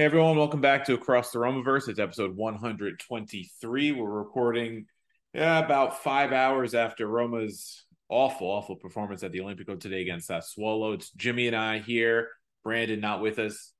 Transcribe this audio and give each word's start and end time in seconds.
Hey 0.00 0.06
everyone, 0.06 0.38
welcome 0.38 0.62
back 0.62 0.86
to 0.86 0.94
Across 0.94 1.32
the 1.32 1.40
Romaverse. 1.40 1.86
It's 1.86 1.98
episode 1.98 2.34
123. 2.34 3.92
We're 3.92 4.10
recording 4.10 4.86
yeah, 5.34 5.58
about 5.58 6.02
five 6.02 6.32
hours 6.32 6.74
after 6.74 7.06
Roma's 7.06 7.84
awful, 8.08 8.46
awful 8.46 8.76
performance 8.76 9.22
at 9.22 9.30
the 9.30 9.40
Olimpico 9.40 9.78
today 9.78 10.00
against 10.00 10.30
Sassuolo. 10.30 10.94
It's 10.94 11.10
Jimmy 11.10 11.48
and 11.48 11.54
I 11.54 11.80
here. 11.80 12.28
Brandon 12.64 12.98
not 12.98 13.20
with 13.20 13.38
us. 13.38 13.74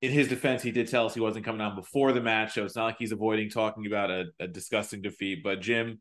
In 0.00 0.12
his 0.12 0.28
defense, 0.28 0.62
he 0.62 0.70
did 0.70 0.86
tell 0.86 1.06
us 1.06 1.14
he 1.14 1.18
wasn't 1.18 1.44
coming 1.44 1.60
on 1.60 1.74
before 1.74 2.12
the 2.12 2.20
match, 2.20 2.54
so 2.54 2.64
it's 2.64 2.76
not 2.76 2.84
like 2.84 2.98
he's 3.00 3.10
avoiding 3.10 3.50
talking 3.50 3.86
about 3.86 4.12
a, 4.12 4.26
a 4.38 4.46
disgusting 4.46 5.02
defeat. 5.02 5.42
But 5.42 5.60
Jim, 5.60 6.00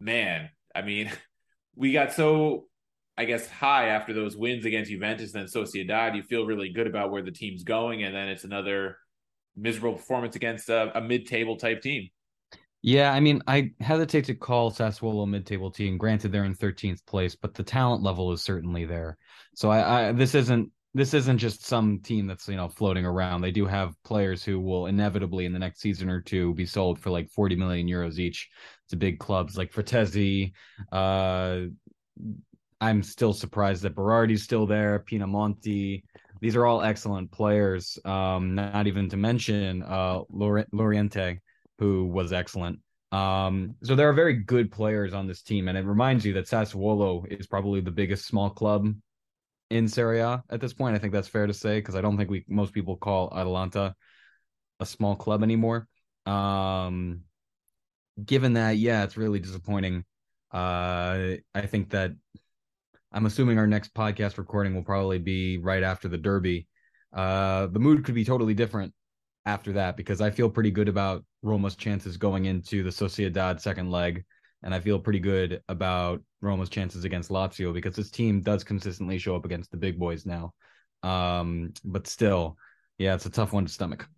man, 0.00 0.48
I 0.74 0.80
mean, 0.80 1.12
we 1.76 1.92
got 1.92 2.14
so 2.14 2.68
I 3.16 3.24
guess, 3.24 3.48
high 3.48 3.88
after 3.88 4.12
those 4.12 4.36
wins 4.36 4.64
against 4.64 4.90
Juventus 4.90 5.34
and 5.34 5.48
Sociedad. 5.48 6.16
You 6.16 6.22
feel 6.22 6.46
really 6.46 6.70
good 6.70 6.86
about 6.86 7.10
where 7.10 7.22
the 7.22 7.30
team's 7.30 7.62
going, 7.62 8.02
and 8.04 8.14
then 8.14 8.28
it's 8.28 8.44
another 8.44 8.96
miserable 9.56 9.94
performance 9.96 10.36
against 10.36 10.68
a, 10.68 10.96
a 10.96 11.00
mid-table 11.00 11.56
type 11.56 11.82
team. 11.82 12.08
Yeah, 12.80 13.12
I 13.12 13.20
mean, 13.20 13.42
I 13.46 13.70
hesitate 13.80 14.24
to 14.24 14.34
call 14.34 14.72
Sassuolo 14.72 15.22
a 15.22 15.26
mid-table 15.26 15.70
team. 15.70 15.98
Granted, 15.98 16.32
they're 16.32 16.44
in 16.44 16.54
13th 16.54 17.06
place, 17.06 17.36
but 17.36 17.54
the 17.54 17.62
talent 17.62 18.02
level 18.02 18.32
is 18.32 18.42
certainly 18.42 18.86
there. 18.86 19.18
So 19.54 19.70
I, 19.70 20.08
I 20.08 20.12
this 20.12 20.34
isn't 20.34 20.70
this 20.94 21.14
isn't 21.14 21.38
just 21.38 21.64
some 21.64 22.00
team 22.00 22.26
that's 22.26 22.48
you 22.48 22.56
know 22.56 22.68
floating 22.68 23.06
around. 23.06 23.40
They 23.40 23.52
do 23.52 23.66
have 23.66 23.94
players 24.04 24.42
who 24.42 24.58
will 24.58 24.86
inevitably 24.86 25.46
in 25.46 25.52
the 25.52 25.58
next 25.58 25.80
season 25.80 26.10
or 26.10 26.20
two 26.20 26.54
be 26.54 26.66
sold 26.66 26.98
for 26.98 27.10
like 27.10 27.30
40 27.30 27.56
million 27.56 27.86
euros 27.86 28.18
each 28.18 28.48
to 28.88 28.96
big 28.96 29.18
clubs 29.18 29.56
like 29.56 29.72
Frattesi, 29.72 30.52
uh, 30.90 31.60
I'm 32.82 33.04
still 33.04 33.32
surprised 33.32 33.82
that 33.82 33.94
Berardi's 33.94 34.42
still 34.42 34.66
there, 34.66 35.04
Pinamonti. 35.08 36.02
These 36.40 36.56
are 36.56 36.66
all 36.66 36.82
excellent 36.82 37.30
players. 37.30 37.96
Um, 38.04 38.56
not 38.56 38.88
even 38.88 39.08
to 39.10 39.16
mention 39.16 39.84
uh, 39.84 40.22
Laurienté, 40.32 41.38
who 41.78 42.06
was 42.06 42.32
excellent. 42.32 42.80
Um, 43.12 43.76
so 43.84 43.94
there 43.94 44.08
are 44.08 44.12
very 44.12 44.34
good 44.34 44.72
players 44.72 45.14
on 45.14 45.28
this 45.28 45.42
team, 45.42 45.68
and 45.68 45.78
it 45.78 45.84
reminds 45.84 46.26
you 46.26 46.32
that 46.32 46.48
Sassuolo 46.48 47.24
is 47.30 47.46
probably 47.46 47.80
the 47.80 47.92
biggest 47.92 48.26
small 48.26 48.50
club 48.50 48.92
in 49.70 49.86
Serie 49.86 50.18
A 50.18 50.42
at 50.50 50.60
this 50.60 50.72
point. 50.72 50.96
I 50.96 50.98
think 50.98 51.12
that's 51.12 51.28
fair 51.28 51.46
to 51.46 51.54
say 51.54 51.78
because 51.78 51.94
I 51.94 52.00
don't 52.00 52.16
think 52.16 52.30
we 52.30 52.44
most 52.48 52.74
people 52.74 52.96
call 52.96 53.32
Atalanta 53.32 53.94
a 54.80 54.86
small 54.86 55.14
club 55.14 55.44
anymore. 55.44 55.86
Um, 56.26 57.20
given 58.24 58.54
that, 58.54 58.76
yeah, 58.76 59.04
it's 59.04 59.16
really 59.16 59.38
disappointing. 59.38 60.04
Uh, 60.52 61.36
I 61.54 61.66
think 61.66 61.90
that 61.90 62.10
I'm 63.14 63.26
assuming 63.26 63.58
our 63.58 63.66
next 63.66 63.92
podcast 63.92 64.38
recording 64.38 64.74
will 64.74 64.82
probably 64.82 65.18
be 65.18 65.58
right 65.58 65.82
after 65.82 66.08
the 66.08 66.16
Derby. 66.16 66.66
Uh, 67.12 67.66
the 67.66 67.78
mood 67.78 68.04
could 68.04 68.14
be 68.14 68.24
totally 68.24 68.54
different 68.54 68.94
after 69.44 69.72
that 69.72 69.98
because 69.98 70.22
I 70.22 70.30
feel 70.30 70.48
pretty 70.48 70.70
good 70.70 70.88
about 70.88 71.22
Roma's 71.42 71.76
chances 71.76 72.16
going 72.16 72.46
into 72.46 72.82
the 72.82 72.90
Sociedad 72.90 73.60
second 73.60 73.90
leg, 73.90 74.24
and 74.62 74.74
I 74.74 74.80
feel 74.80 74.98
pretty 74.98 75.18
good 75.18 75.60
about 75.68 76.22
Roma's 76.40 76.70
chances 76.70 77.04
against 77.04 77.28
Lazio 77.28 77.74
because 77.74 77.94
this 77.94 78.10
team 78.10 78.40
does 78.40 78.64
consistently 78.64 79.18
show 79.18 79.36
up 79.36 79.44
against 79.44 79.70
the 79.70 79.76
big 79.76 79.98
boys 79.98 80.24
now. 80.24 80.54
Um, 81.02 81.74
but 81.84 82.06
still, 82.06 82.56
yeah, 82.96 83.14
it's 83.14 83.26
a 83.26 83.30
tough 83.30 83.52
one 83.52 83.66
to 83.66 83.72
stomach. 83.72 84.08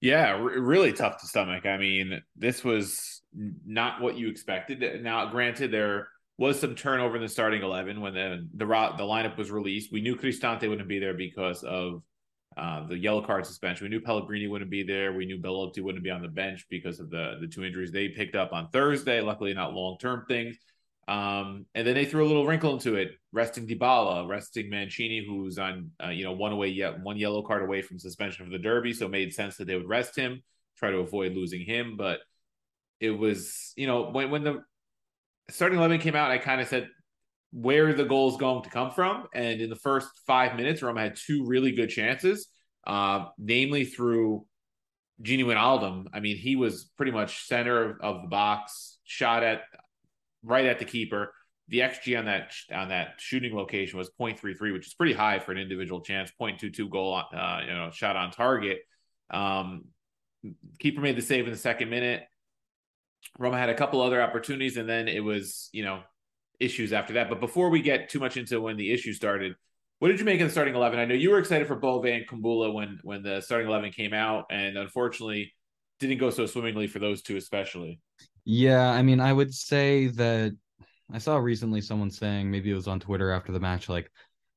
Yeah, 0.00 0.32
r- 0.32 0.60
really 0.60 0.92
tough 0.92 1.20
to 1.20 1.28
stomach. 1.28 1.66
I 1.66 1.76
mean, 1.76 2.20
this 2.34 2.64
was 2.64 3.22
not 3.64 4.00
what 4.00 4.16
you 4.16 4.28
expected. 4.28 5.04
Now, 5.04 5.30
granted, 5.30 5.70
they're 5.70 6.08
was 6.38 6.58
some 6.58 6.74
turnover 6.74 7.16
in 7.16 7.22
the 7.22 7.28
starting 7.28 7.62
eleven 7.62 8.00
when 8.00 8.14
the 8.14 8.48
the 8.54 8.64
the 8.64 9.04
lineup 9.04 9.36
was 9.36 9.50
released. 9.50 9.92
We 9.92 10.00
knew 10.00 10.16
Cristante 10.16 10.68
wouldn't 10.68 10.88
be 10.88 10.98
there 10.98 11.14
because 11.14 11.62
of 11.62 12.02
uh, 12.56 12.86
the 12.86 12.98
yellow 12.98 13.22
card 13.22 13.46
suspension. 13.46 13.84
We 13.84 13.90
knew 13.90 14.00
Pellegrini 14.00 14.46
wouldn't 14.46 14.70
be 14.70 14.82
there. 14.82 15.12
We 15.12 15.26
knew 15.26 15.38
Belotti 15.38 15.80
wouldn't 15.80 16.04
be 16.04 16.10
on 16.10 16.22
the 16.22 16.28
bench 16.28 16.66
because 16.68 17.00
of 17.00 17.10
the 17.10 17.36
the 17.40 17.46
two 17.46 17.64
injuries 17.64 17.92
they 17.92 18.08
picked 18.08 18.36
up 18.36 18.52
on 18.52 18.68
Thursday. 18.70 19.20
Luckily, 19.20 19.54
not 19.54 19.72
long 19.72 19.98
term 19.98 20.24
things. 20.26 20.56
Um, 21.08 21.66
and 21.74 21.86
then 21.86 21.94
they 21.94 22.04
threw 22.04 22.24
a 22.24 22.28
little 22.28 22.46
wrinkle 22.46 22.74
into 22.74 22.94
it, 22.94 23.12
resting 23.32 23.66
Dybala, 23.66 24.28
resting 24.28 24.70
Mancini, 24.70 25.24
who's 25.26 25.58
on 25.58 25.90
uh, 26.02 26.10
you 26.10 26.24
know 26.24 26.32
one 26.32 26.52
away 26.52 26.68
yet 26.68 27.00
one 27.00 27.16
yellow 27.16 27.42
card 27.42 27.62
away 27.62 27.82
from 27.82 27.98
suspension 27.98 28.46
for 28.46 28.52
the 28.52 28.58
Derby. 28.58 28.92
So 28.92 29.06
it 29.06 29.10
made 29.10 29.34
sense 29.34 29.56
that 29.56 29.66
they 29.66 29.76
would 29.76 29.88
rest 29.88 30.16
him, 30.16 30.42
try 30.76 30.90
to 30.90 30.98
avoid 30.98 31.34
losing 31.34 31.64
him. 31.64 31.96
But 31.96 32.20
it 33.00 33.10
was 33.10 33.72
you 33.76 33.86
know 33.86 34.10
when 34.10 34.30
when 34.30 34.44
the 34.44 34.62
starting 35.52 35.78
11 35.78 36.00
came 36.00 36.16
out, 36.16 36.30
I 36.30 36.38
kind 36.38 36.60
of 36.60 36.68
said 36.68 36.88
where 37.52 37.92
the 37.92 38.04
goal 38.04 38.30
is 38.30 38.36
going 38.38 38.62
to 38.64 38.70
come 38.70 38.90
from. 38.90 39.26
And 39.34 39.60
in 39.60 39.70
the 39.70 39.76
first 39.76 40.08
five 40.26 40.56
minutes, 40.56 40.82
Roma 40.82 41.00
had 41.00 41.16
two 41.16 41.44
really 41.44 41.72
good 41.72 41.90
chances, 41.90 42.48
uh, 42.86 43.26
namely 43.38 43.84
through 43.84 44.46
Gini 45.22 45.44
Wijnaldum. 45.44 46.06
I 46.12 46.20
mean, 46.20 46.36
he 46.36 46.56
was 46.56 46.90
pretty 46.96 47.12
much 47.12 47.46
center 47.46 47.98
of 48.00 48.22
the 48.22 48.28
box, 48.28 48.98
shot 49.04 49.42
at 49.42 49.62
right 50.42 50.66
at 50.66 50.78
the 50.78 50.84
keeper. 50.84 51.32
The 51.68 51.80
XG 51.80 52.18
on 52.18 52.24
that 52.24 52.52
on 52.72 52.88
that 52.88 53.14
shooting 53.18 53.54
location 53.54 53.98
was 53.98 54.10
0.33, 54.20 54.72
which 54.72 54.86
is 54.86 54.94
pretty 54.94 55.12
high 55.12 55.38
for 55.38 55.52
an 55.52 55.58
individual 55.58 56.00
chance. 56.00 56.32
0.22 56.40 56.90
goal, 56.90 57.14
uh, 57.14 57.60
you 57.60 57.72
know, 57.72 57.90
shot 57.92 58.16
on 58.16 58.30
target. 58.30 58.80
Um, 59.30 59.84
keeper 60.80 61.00
made 61.00 61.16
the 61.16 61.22
save 61.22 61.44
in 61.44 61.52
the 61.52 61.58
second 61.58 61.88
minute. 61.88 62.24
Roma 63.38 63.58
had 63.58 63.70
a 63.70 63.74
couple 63.74 64.00
other 64.00 64.22
opportunities, 64.22 64.76
and 64.76 64.88
then 64.88 65.08
it 65.08 65.20
was 65.20 65.68
you 65.72 65.84
know 65.84 66.02
issues 66.60 66.92
after 66.92 67.14
that. 67.14 67.28
But 67.28 67.40
before 67.40 67.70
we 67.70 67.82
get 67.82 68.08
too 68.08 68.20
much 68.20 68.36
into 68.36 68.60
when 68.60 68.76
the 68.76 68.92
issue 68.92 69.12
started, 69.12 69.54
what 69.98 70.08
did 70.08 70.18
you 70.18 70.24
make 70.24 70.40
of 70.40 70.48
the 70.48 70.52
starting 70.52 70.74
eleven? 70.74 70.98
I 70.98 71.04
know 71.04 71.14
you 71.14 71.30
were 71.30 71.38
excited 71.38 71.66
for 71.66 71.76
Bove 71.76 72.04
and 72.06 72.26
Kumbulla 72.26 72.72
when 72.72 72.98
when 73.02 73.22
the 73.22 73.40
starting 73.40 73.68
eleven 73.68 73.90
came 73.90 74.12
out, 74.12 74.46
and 74.50 74.76
unfortunately 74.76 75.52
didn't 76.00 76.18
go 76.18 76.30
so 76.30 76.46
swimmingly 76.46 76.88
for 76.88 76.98
those 76.98 77.22
two 77.22 77.36
especially. 77.36 78.00
Yeah, 78.44 78.90
I 78.90 79.02
mean, 79.02 79.20
I 79.20 79.32
would 79.32 79.54
say 79.54 80.08
that 80.08 80.56
I 81.12 81.18
saw 81.18 81.36
recently 81.36 81.80
someone 81.80 82.10
saying 82.10 82.50
maybe 82.50 82.70
it 82.70 82.74
was 82.74 82.88
on 82.88 82.98
Twitter 82.98 83.30
after 83.30 83.52
the 83.52 83.60
match, 83.60 83.88
like 83.88 84.10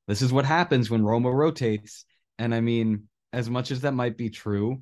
this 0.08 0.22
is 0.22 0.34
what 0.34 0.46
happens 0.46 0.90
when 0.90 1.04
Roma 1.04 1.32
rotates. 1.32 2.06
And 2.40 2.54
I 2.54 2.62
mean, 2.62 3.08
as 3.34 3.50
much 3.50 3.72
as 3.72 3.82
that 3.82 3.94
might 3.94 4.18
be 4.18 4.30
true, 4.30 4.82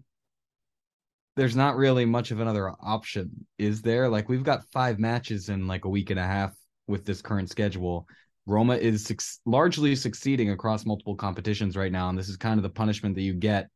there's 1.35 1.55
not 1.55 1.75
really 1.75 2.05
much 2.05 2.31
of 2.31 2.39
another 2.39 2.73
option, 2.81 3.45
is 3.57 3.81
there? 3.81 4.07
Like 4.09 4.29
we've 4.29 4.43
got 4.43 4.65
five 4.71 4.99
matches 4.99 5.49
in 5.49 5.67
like 5.67 5.85
a 5.85 5.89
week 5.89 6.09
and 6.09 6.19
a 6.19 6.25
half 6.25 6.53
with 6.87 7.05
this 7.05 7.21
current 7.21 7.49
schedule. 7.49 8.07
Roma 8.45 8.75
is 8.75 9.05
su- 9.05 9.15
largely 9.45 9.95
succeeding 9.95 10.51
across 10.51 10.85
multiple 10.85 11.15
competitions 11.15 11.75
right 11.75 11.91
now, 11.91 12.09
and 12.09 12.17
this 12.17 12.29
is 12.29 12.37
kind 12.37 12.59
of 12.59 12.63
the 12.63 12.69
punishment 12.69 13.15
that 13.15 13.21
you 13.21 13.33
get 13.33 13.69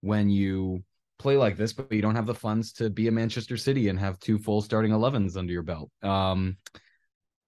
when 0.00 0.28
you 0.28 0.82
play 1.18 1.36
like 1.36 1.56
this, 1.56 1.72
but 1.72 1.92
you 1.92 2.02
don't 2.02 2.16
have 2.16 2.26
the 2.26 2.34
funds 2.34 2.72
to 2.74 2.90
be 2.90 3.08
a 3.08 3.12
Manchester 3.12 3.56
City 3.56 3.88
and 3.88 3.98
have 3.98 4.18
two 4.18 4.38
full 4.38 4.60
starting 4.60 4.92
11s 4.92 5.36
under 5.36 5.52
your 5.52 5.62
belt. 5.62 5.90
Um, 6.02 6.56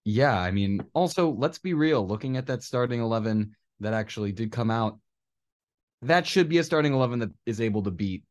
yeah, 0.05 0.39
I 0.39 0.53
mean, 0.53 0.85
also 0.95 1.31
let's 1.31 1.59
be 1.59 1.75
real. 1.75 2.07
Looking 2.07 2.37
at 2.37 2.47
that 2.47 2.63
starting 2.63 3.01
11 3.01 3.57
that 3.81 3.93
actually 3.93 4.33
did 4.33 4.53
come 4.53 4.71
out 4.71 4.99
that 6.03 6.27
should 6.27 6.49
be 6.49 6.59
a 6.59 6.65
starting 6.65 6.93
11 6.93 7.21
that 7.21 7.31
is 7.45 7.61
able 7.61 7.83
to 7.83 7.91
beat 7.91 8.23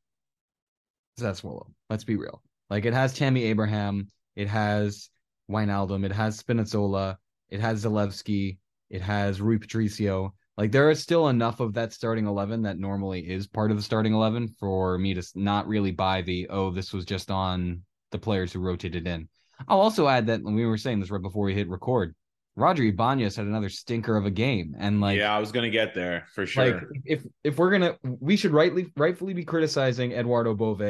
Sassuolo. 1.19 1.67
Let's 1.89 2.03
be 2.03 2.15
real. 2.15 2.41
Like 2.69 2.85
it 2.85 2.94
has 2.94 3.13
Tammy 3.13 3.44
Abraham, 3.44 4.09
it 4.35 4.47
has 4.47 5.09
Wijnaldum, 5.50 6.06
it 6.06 6.12
has 6.12 6.41
Spinazzola, 6.41 7.17
it 7.50 7.59
has 7.59 7.85
Zalewski, 7.85 8.57
it 8.89 9.01
has 9.01 9.41
Rui 9.41 9.57
Patricio. 9.57 10.33
Like 10.57 10.71
there 10.71 10.89
is 10.89 11.01
still 11.01 11.27
enough 11.27 11.59
of 11.59 11.73
that 11.73 11.94
starting 11.94 12.25
11 12.25 12.63
that 12.63 12.79
normally 12.79 13.21
is 13.29 13.47
part 13.47 13.71
of 13.71 13.77
the 13.77 13.83
starting 13.83 14.13
11 14.13 14.56
for 14.59 14.97
me 14.97 15.13
to 15.13 15.23
not 15.35 15.67
really 15.67 15.91
buy 15.91 16.21
the, 16.21 16.47
oh, 16.50 16.71
this 16.71 16.94
was 16.94 17.06
just 17.06 17.29
on 17.29 17.81
the 18.12 18.17
players 18.17 18.53
who 18.53 18.59
rotated 18.59 19.06
in. 19.07 19.27
I'll 19.67 19.81
also 19.81 20.07
add 20.07 20.27
that 20.27 20.44
we 20.44 20.65
were 20.65 20.77
saying 20.77 21.00
this 21.00 21.12
right 21.12 21.21
before 21.21 21.45
we 21.45 21.53
hit 21.53 21.69
record, 21.69 22.15
Roger 22.57 22.83
Ibanez 22.83 23.35
had 23.35 23.47
another 23.47 23.69
stinker 23.69 24.15
of 24.15 24.25
a 24.25 24.31
game, 24.31 24.75
and 24.79 25.01
like 25.01 25.17
yeah, 25.17 25.35
I 25.35 25.39
was 25.39 25.51
gonna 25.51 25.69
get 25.69 25.93
there 25.93 26.25
for 26.33 26.45
sure. 26.45 26.65
Like 26.65 26.83
if 27.03 27.25
if 27.43 27.57
we're 27.57 27.71
gonna, 27.71 27.97
we 28.03 28.37
should 28.37 28.51
rightly 28.51 28.91
rightfully 28.95 29.33
be 29.33 29.43
criticizing 29.43 30.13
Edoardo 30.13 30.55
Bove 30.55 30.81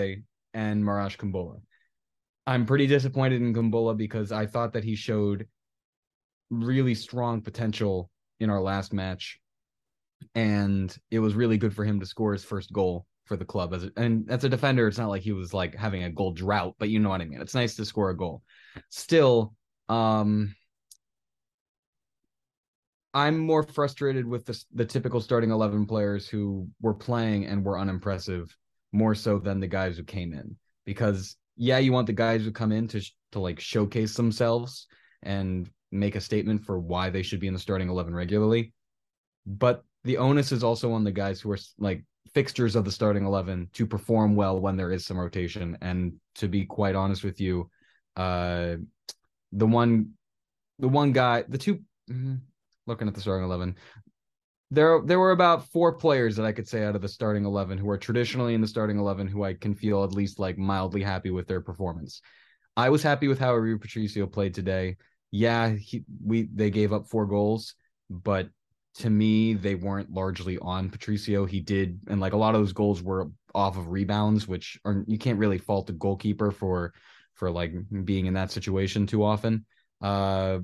and 0.53 0.83
Marash 0.83 1.17
Kumbulla. 1.17 1.57
I'm 2.45 2.67
pretty 2.67 2.85
disappointed 2.85 3.41
in 3.41 3.53
Kumbulla 3.53 3.97
because 3.97 4.31
I 4.31 4.45
thought 4.45 4.73
that 4.73 4.83
he 4.83 4.95
showed 4.95 5.47
really 6.51 6.93
strong 6.93 7.41
potential 7.41 8.11
in 8.39 8.51
our 8.51 8.61
last 8.61 8.93
match, 8.93 9.39
and 10.35 10.95
it 11.09 11.17
was 11.17 11.33
really 11.33 11.57
good 11.57 11.73
for 11.73 11.83
him 11.83 11.99
to 11.99 12.05
score 12.05 12.33
his 12.33 12.43
first 12.43 12.71
goal 12.71 13.07
for 13.25 13.37
the 13.37 13.45
club. 13.45 13.73
As 13.73 13.85
a, 13.85 13.91
and 13.97 14.29
as 14.29 14.43
a 14.43 14.49
defender, 14.49 14.87
it's 14.87 14.99
not 14.99 15.09
like 15.09 15.23
he 15.23 15.31
was 15.31 15.51
like 15.51 15.73
having 15.73 16.03
a 16.03 16.11
goal 16.11 16.31
drought, 16.31 16.75
but 16.77 16.89
you 16.89 16.99
know 16.99 17.09
what 17.09 17.21
I 17.21 17.25
mean. 17.25 17.41
It's 17.41 17.55
nice 17.55 17.75
to 17.77 17.85
score 17.85 18.11
a 18.11 18.17
goal. 18.17 18.43
Still, 18.91 19.55
um 19.89 20.53
I'm 23.15 23.39
more 23.39 23.63
frustrated 23.63 24.27
with 24.27 24.45
the, 24.45 24.61
the 24.73 24.85
typical 24.85 25.21
starting 25.21 25.49
11 25.49 25.85
players 25.85 26.27
who 26.27 26.67
were 26.81 26.93
playing 26.93 27.45
and 27.45 27.63
were 27.63 27.79
unimpressive 27.79 28.55
more 28.91 29.15
so 29.15 29.39
than 29.39 29.61
the 29.61 29.67
guys 29.67 29.95
who 29.95 30.03
came 30.03 30.33
in. 30.33 30.57
Because 30.85 31.37
yeah 31.55 31.77
you 31.77 31.93
want 31.93 32.07
the 32.07 32.13
guys 32.13 32.43
who 32.43 32.51
come 32.51 32.73
in 32.73 32.87
to 32.89 33.01
to 33.31 33.39
like 33.39 33.59
showcase 33.59 34.15
themselves 34.15 34.87
and 35.23 35.69
make 35.91 36.15
a 36.15 36.21
statement 36.21 36.65
for 36.65 36.77
why 36.77 37.09
they 37.09 37.21
should 37.21 37.39
be 37.39 37.47
in 37.47 37.53
the 37.53 37.59
starting 37.59 37.89
11 37.89 38.13
regularly. 38.13 38.73
But 39.45 39.83
the 40.03 40.17
onus 40.17 40.51
is 40.51 40.63
also 40.63 40.91
on 40.91 41.05
the 41.05 41.11
guys 41.11 41.39
who 41.39 41.51
are 41.51 41.57
like 41.79 42.03
fixtures 42.33 42.75
of 42.75 42.83
the 42.83 42.91
starting 42.91 43.25
11 43.25 43.69
to 43.73 43.87
perform 43.87 44.35
well 44.35 44.59
when 44.59 44.75
there 44.75 44.91
is 44.91 45.05
some 45.05 45.17
rotation. 45.17 45.77
And 45.81 46.13
to 46.35 46.49
be 46.49 46.65
quite 46.65 46.95
honest 46.95 47.23
with 47.23 47.39
you 47.39 47.69
uh 48.17 48.75
the 49.53 49.67
one 49.67 50.11
the 50.79 50.89
one 50.89 51.13
guy 51.13 51.45
the 51.47 51.57
two 51.57 51.75
mm-hmm, 52.09 52.35
looking 52.87 53.07
at 53.07 53.13
the 53.13 53.21
starting 53.21 53.45
11 53.45 53.75
there 54.71 55.01
there 55.03 55.19
were 55.19 55.31
about 55.31 55.67
four 55.69 55.93
players 55.93 56.35
that 56.35 56.45
I 56.45 56.51
could 56.51 56.67
say 56.67 56.83
out 56.83 56.95
of 56.95 57.01
the 57.01 57.07
starting 57.07 57.45
11 57.45 57.77
who 57.77 57.89
are 57.89 57.97
traditionally 57.97 58.53
in 58.53 58.61
the 58.61 58.67
starting 58.67 58.97
11 58.97 59.27
who 59.27 59.43
I 59.43 59.53
can 59.53 59.75
feel 59.75 60.03
at 60.03 60.11
least 60.11 60.39
like 60.39 60.57
mildly 60.57 61.03
happy 61.03 61.29
with 61.29 61.47
their 61.47 61.61
performance. 61.61 62.21
I 62.75 62.89
was 62.89 63.03
happy 63.03 63.27
with 63.27 63.39
how 63.39 63.55
Rui 63.55 63.77
Patricio 63.77 64.25
played 64.25 64.53
today. 64.53 64.97
Yeah, 65.31 65.69
he, 65.69 66.03
we 66.23 66.49
they 66.53 66.69
gave 66.71 66.93
up 66.93 67.07
four 67.07 67.25
goals, 67.25 67.75
but 68.09 68.49
to 68.95 69.09
me 69.09 69.53
they 69.53 69.75
weren't 69.75 70.11
largely 70.11 70.57
on 70.57 70.89
Patricio. 70.89 71.45
He 71.45 71.61
did 71.61 71.99
and 72.07 72.19
like 72.19 72.33
a 72.33 72.37
lot 72.37 72.55
of 72.55 72.61
those 72.61 72.73
goals 72.73 73.03
were 73.03 73.29
off 73.53 73.77
of 73.77 73.89
rebounds, 73.89 74.47
which 74.47 74.79
are 74.83 75.03
you 75.07 75.19
can't 75.19 75.39
really 75.39 75.59
fault 75.59 75.87
the 75.87 75.93
goalkeeper 75.93 76.51
for 76.51 76.93
for 77.35 77.51
like 77.51 77.73
being 78.03 78.25
in 78.25 78.33
that 78.33 78.51
situation 78.51 79.05
too 79.05 79.23
often. 79.23 79.65
Uh 80.01 80.59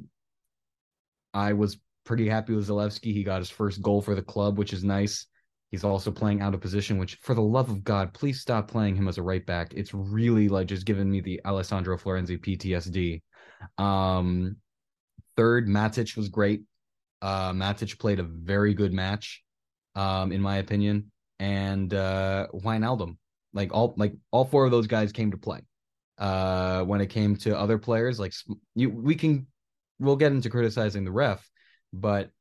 I 1.34 1.54
was 1.54 1.78
pretty 2.04 2.28
happy 2.28 2.54
with 2.54 2.68
Zalewski. 2.68 3.14
He 3.14 3.24
got 3.24 3.40
his 3.40 3.50
first 3.50 3.82
goal 3.82 4.02
for 4.02 4.16
the 4.16 4.22
club, 4.22 4.58
which 4.58 4.74
is 4.74 4.84
nice. 4.84 5.28
He's 5.72 5.86
also 5.86 6.12
playing 6.12 6.42
out 6.42 6.54
of 6.54 6.60
position, 6.60 6.98
which, 6.98 7.16
for 7.22 7.34
the 7.34 7.42
love 7.42 7.70
of 7.70 7.84
God, 7.84 8.14
please 8.14 8.42
stop 8.42 8.68
playing 8.68 8.96
him 8.96 9.08
as 9.08 9.18
a 9.18 9.24
right 9.24 9.46
back. 9.46 9.74
It's 9.74 9.94
really 9.94 10.50
like 10.50 10.68
just 10.68 10.86
giving 10.86 11.10
me 11.10 11.22
the 11.22 11.40
Alessandro 11.46 11.98
Florenzi 11.98 12.38
PTSD. 12.38 13.22
Um, 13.82 14.58
third, 15.38 15.68
Matic 15.68 16.18
was 16.18 16.28
great. 16.28 16.64
Uh, 17.22 17.54
Matic 17.54 17.98
played 18.00 18.20
a 18.20 18.24
very 18.24 18.74
good 18.74 18.92
match, 18.92 19.44
um, 19.96 20.34
in 20.34 20.42
my 20.42 20.58
opinion. 20.58 21.12
And 21.40 21.94
uh, 21.94 22.48
Wijnaldum, 22.54 23.16
like 23.54 23.74
all 23.74 23.94
like 23.98 24.14
all 24.32 24.46
four 24.46 24.66
of 24.66 24.72
those 24.72 24.88
guys 24.88 25.12
came 25.12 25.32
to 25.32 25.38
play. 25.38 25.62
Uh, 26.18 26.84
when 26.84 27.02
it 27.02 27.08
came 27.08 27.36
to 27.38 27.58
other 27.58 27.78
players, 27.78 28.20
like 28.20 28.34
you, 28.76 28.90
we 28.90 29.16
can, 29.16 29.48
we'll 30.00 30.16
get 30.16 30.32
into 30.32 30.50
criticizing 30.50 31.04
the 31.04 31.12
ref, 31.12 31.50
but 31.94 32.32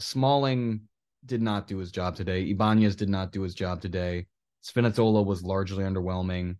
Smalling 0.00 0.82
did 1.26 1.42
not 1.42 1.66
do 1.66 1.78
his 1.78 1.90
job 1.90 2.16
today. 2.16 2.50
Ibanez 2.50 2.96
did 2.96 3.08
not 3.08 3.32
do 3.32 3.42
his 3.42 3.54
job 3.54 3.80
today. 3.80 4.26
Spinazzola 4.64 5.24
was 5.24 5.42
largely 5.42 5.84
underwhelming. 5.84 6.56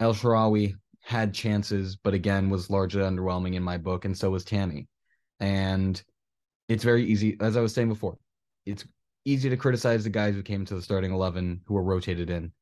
El 0.00 0.14
Shaarawy 0.14 0.74
had 1.02 1.32
chances, 1.32 1.96
but 1.96 2.14
again 2.14 2.50
was 2.50 2.70
largely 2.70 3.02
underwhelming 3.02 3.54
in 3.54 3.62
my 3.62 3.78
book, 3.78 4.04
and 4.04 4.16
so 4.16 4.30
was 4.30 4.44
Tammy. 4.44 4.88
And 5.38 6.02
it's 6.68 6.84
very 6.84 7.04
easy, 7.04 7.36
as 7.40 7.56
I 7.56 7.60
was 7.60 7.72
saying 7.74 7.88
before, 7.88 8.18
it's 8.66 8.84
easy 9.24 9.48
to 9.50 9.56
criticize 9.56 10.04
the 10.04 10.10
guys 10.10 10.34
who 10.34 10.42
came 10.42 10.64
to 10.64 10.74
the 10.74 10.82
starting 10.82 11.12
eleven 11.12 11.60
who 11.66 11.74
were 11.74 11.82
rotated 11.82 12.30
in. 12.30 12.52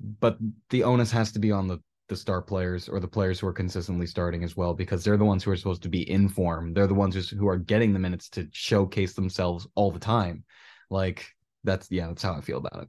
But 0.00 0.38
the 0.70 0.84
onus 0.84 1.10
has 1.10 1.32
to 1.32 1.38
be 1.38 1.50
on 1.50 1.68
the 1.68 1.78
the 2.08 2.16
star 2.16 2.40
players 2.40 2.88
or 2.88 3.00
the 3.00 3.08
players 3.08 3.38
who 3.38 3.46
are 3.46 3.52
consistently 3.52 4.06
starting 4.06 4.42
as 4.42 4.56
well 4.56 4.74
because 4.74 5.04
they're 5.04 5.16
the 5.16 5.24
ones 5.24 5.44
who 5.44 5.50
are 5.50 5.56
supposed 5.56 5.82
to 5.82 5.88
be 5.88 6.10
in 6.10 6.28
form. 6.28 6.72
They're 6.72 6.86
the 6.86 6.94
ones 6.94 7.28
who 7.30 7.48
are 7.48 7.58
getting 7.58 7.92
the 7.92 7.98
minutes 7.98 8.28
to 8.30 8.48
showcase 8.52 9.14
themselves 9.14 9.66
all 9.74 9.90
the 9.90 9.98
time. 9.98 10.44
Like 10.90 11.26
that's 11.64 11.90
yeah, 11.90 12.08
that's 12.08 12.22
how 12.22 12.34
I 12.34 12.40
feel 12.40 12.58
about 12.58 12.82
it. 12.82 12.88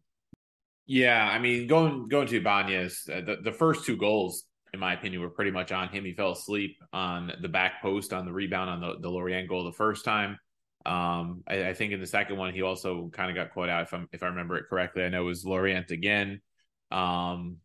Yeah, 0.85 1.23
I 1.23 1.37
mean, 1.37 1.67
going 1.67 2.07
going 2.07 2.27
to 2.27 2.37
Ibanez, 2.37 3.09
uh, 3.13 3.21
the 3.21 3.37
the 3.43 3.51
first 3.51 3.85
two 3.85 3.97
goals, 3.97 4.45
in 4.73 4.79
my 4.79 4.93
opinion, 4.93 5.21
were 5.21 5.29
pretty 5.29 5.51
much 5.51 5.71
on 5.71 5.89
him. 5.89 6.05
He 6.05 6.13
fell 6.13 6.31
asleep 6.31 6.77
on 6.93 7.31
the 7.41 7.49
back 7.49 7.81
post 7.81 8.13
on 8.13 8.25
the 8.25 8.31
rebound 8.31 8.69
on 8.69 8.81
the 8.81 8.99
the 9.01 9.09
Laurienté 9.09 9.47
goal 9.47 9.65
the 9.65 9.71
first 9.73 10.05
time. 10.05 10.39
Um, 10.85 11.43
I, 11.45 11.69
I 11.69 11.73
think 11.73 11.91
in 11.91 11.99
the 11.99 12.07
second 12.07 12.37
one, 12.37 12.53
he 12.53 12.61
also 12.61 13.11
kind 13.13 13.29
of 13.29 13.35
got 13.35 13.53
caught 13.53 13.69
out 13.69 13.83
if 13.83 13.93
I'm 13.93 14.07
if 14.13 14.23
I 14.23 14.27
remember 14.27 14.55
it 14.55 14.65
correctly. 14.69 15.03
I 15.03 15.09
know 15.09 15.21
it 15.21 15.25
was 15.25 15.43
Laurienté 15.43 15.91
again. 15.91 16.41
Um, 16.89 17.57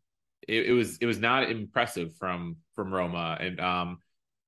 it, 0.48 0.66
it, 0.66 0.72
was 0.72 0.98
it 0.98 1.06
was 1.06 1.18
not 1.18 1.50
impressive 1.50 2.14
from 2.16 2.56
from 2.74 2.92
Roma. 2.92 3.36
And 3.40 3.60
um, 3.60 3.98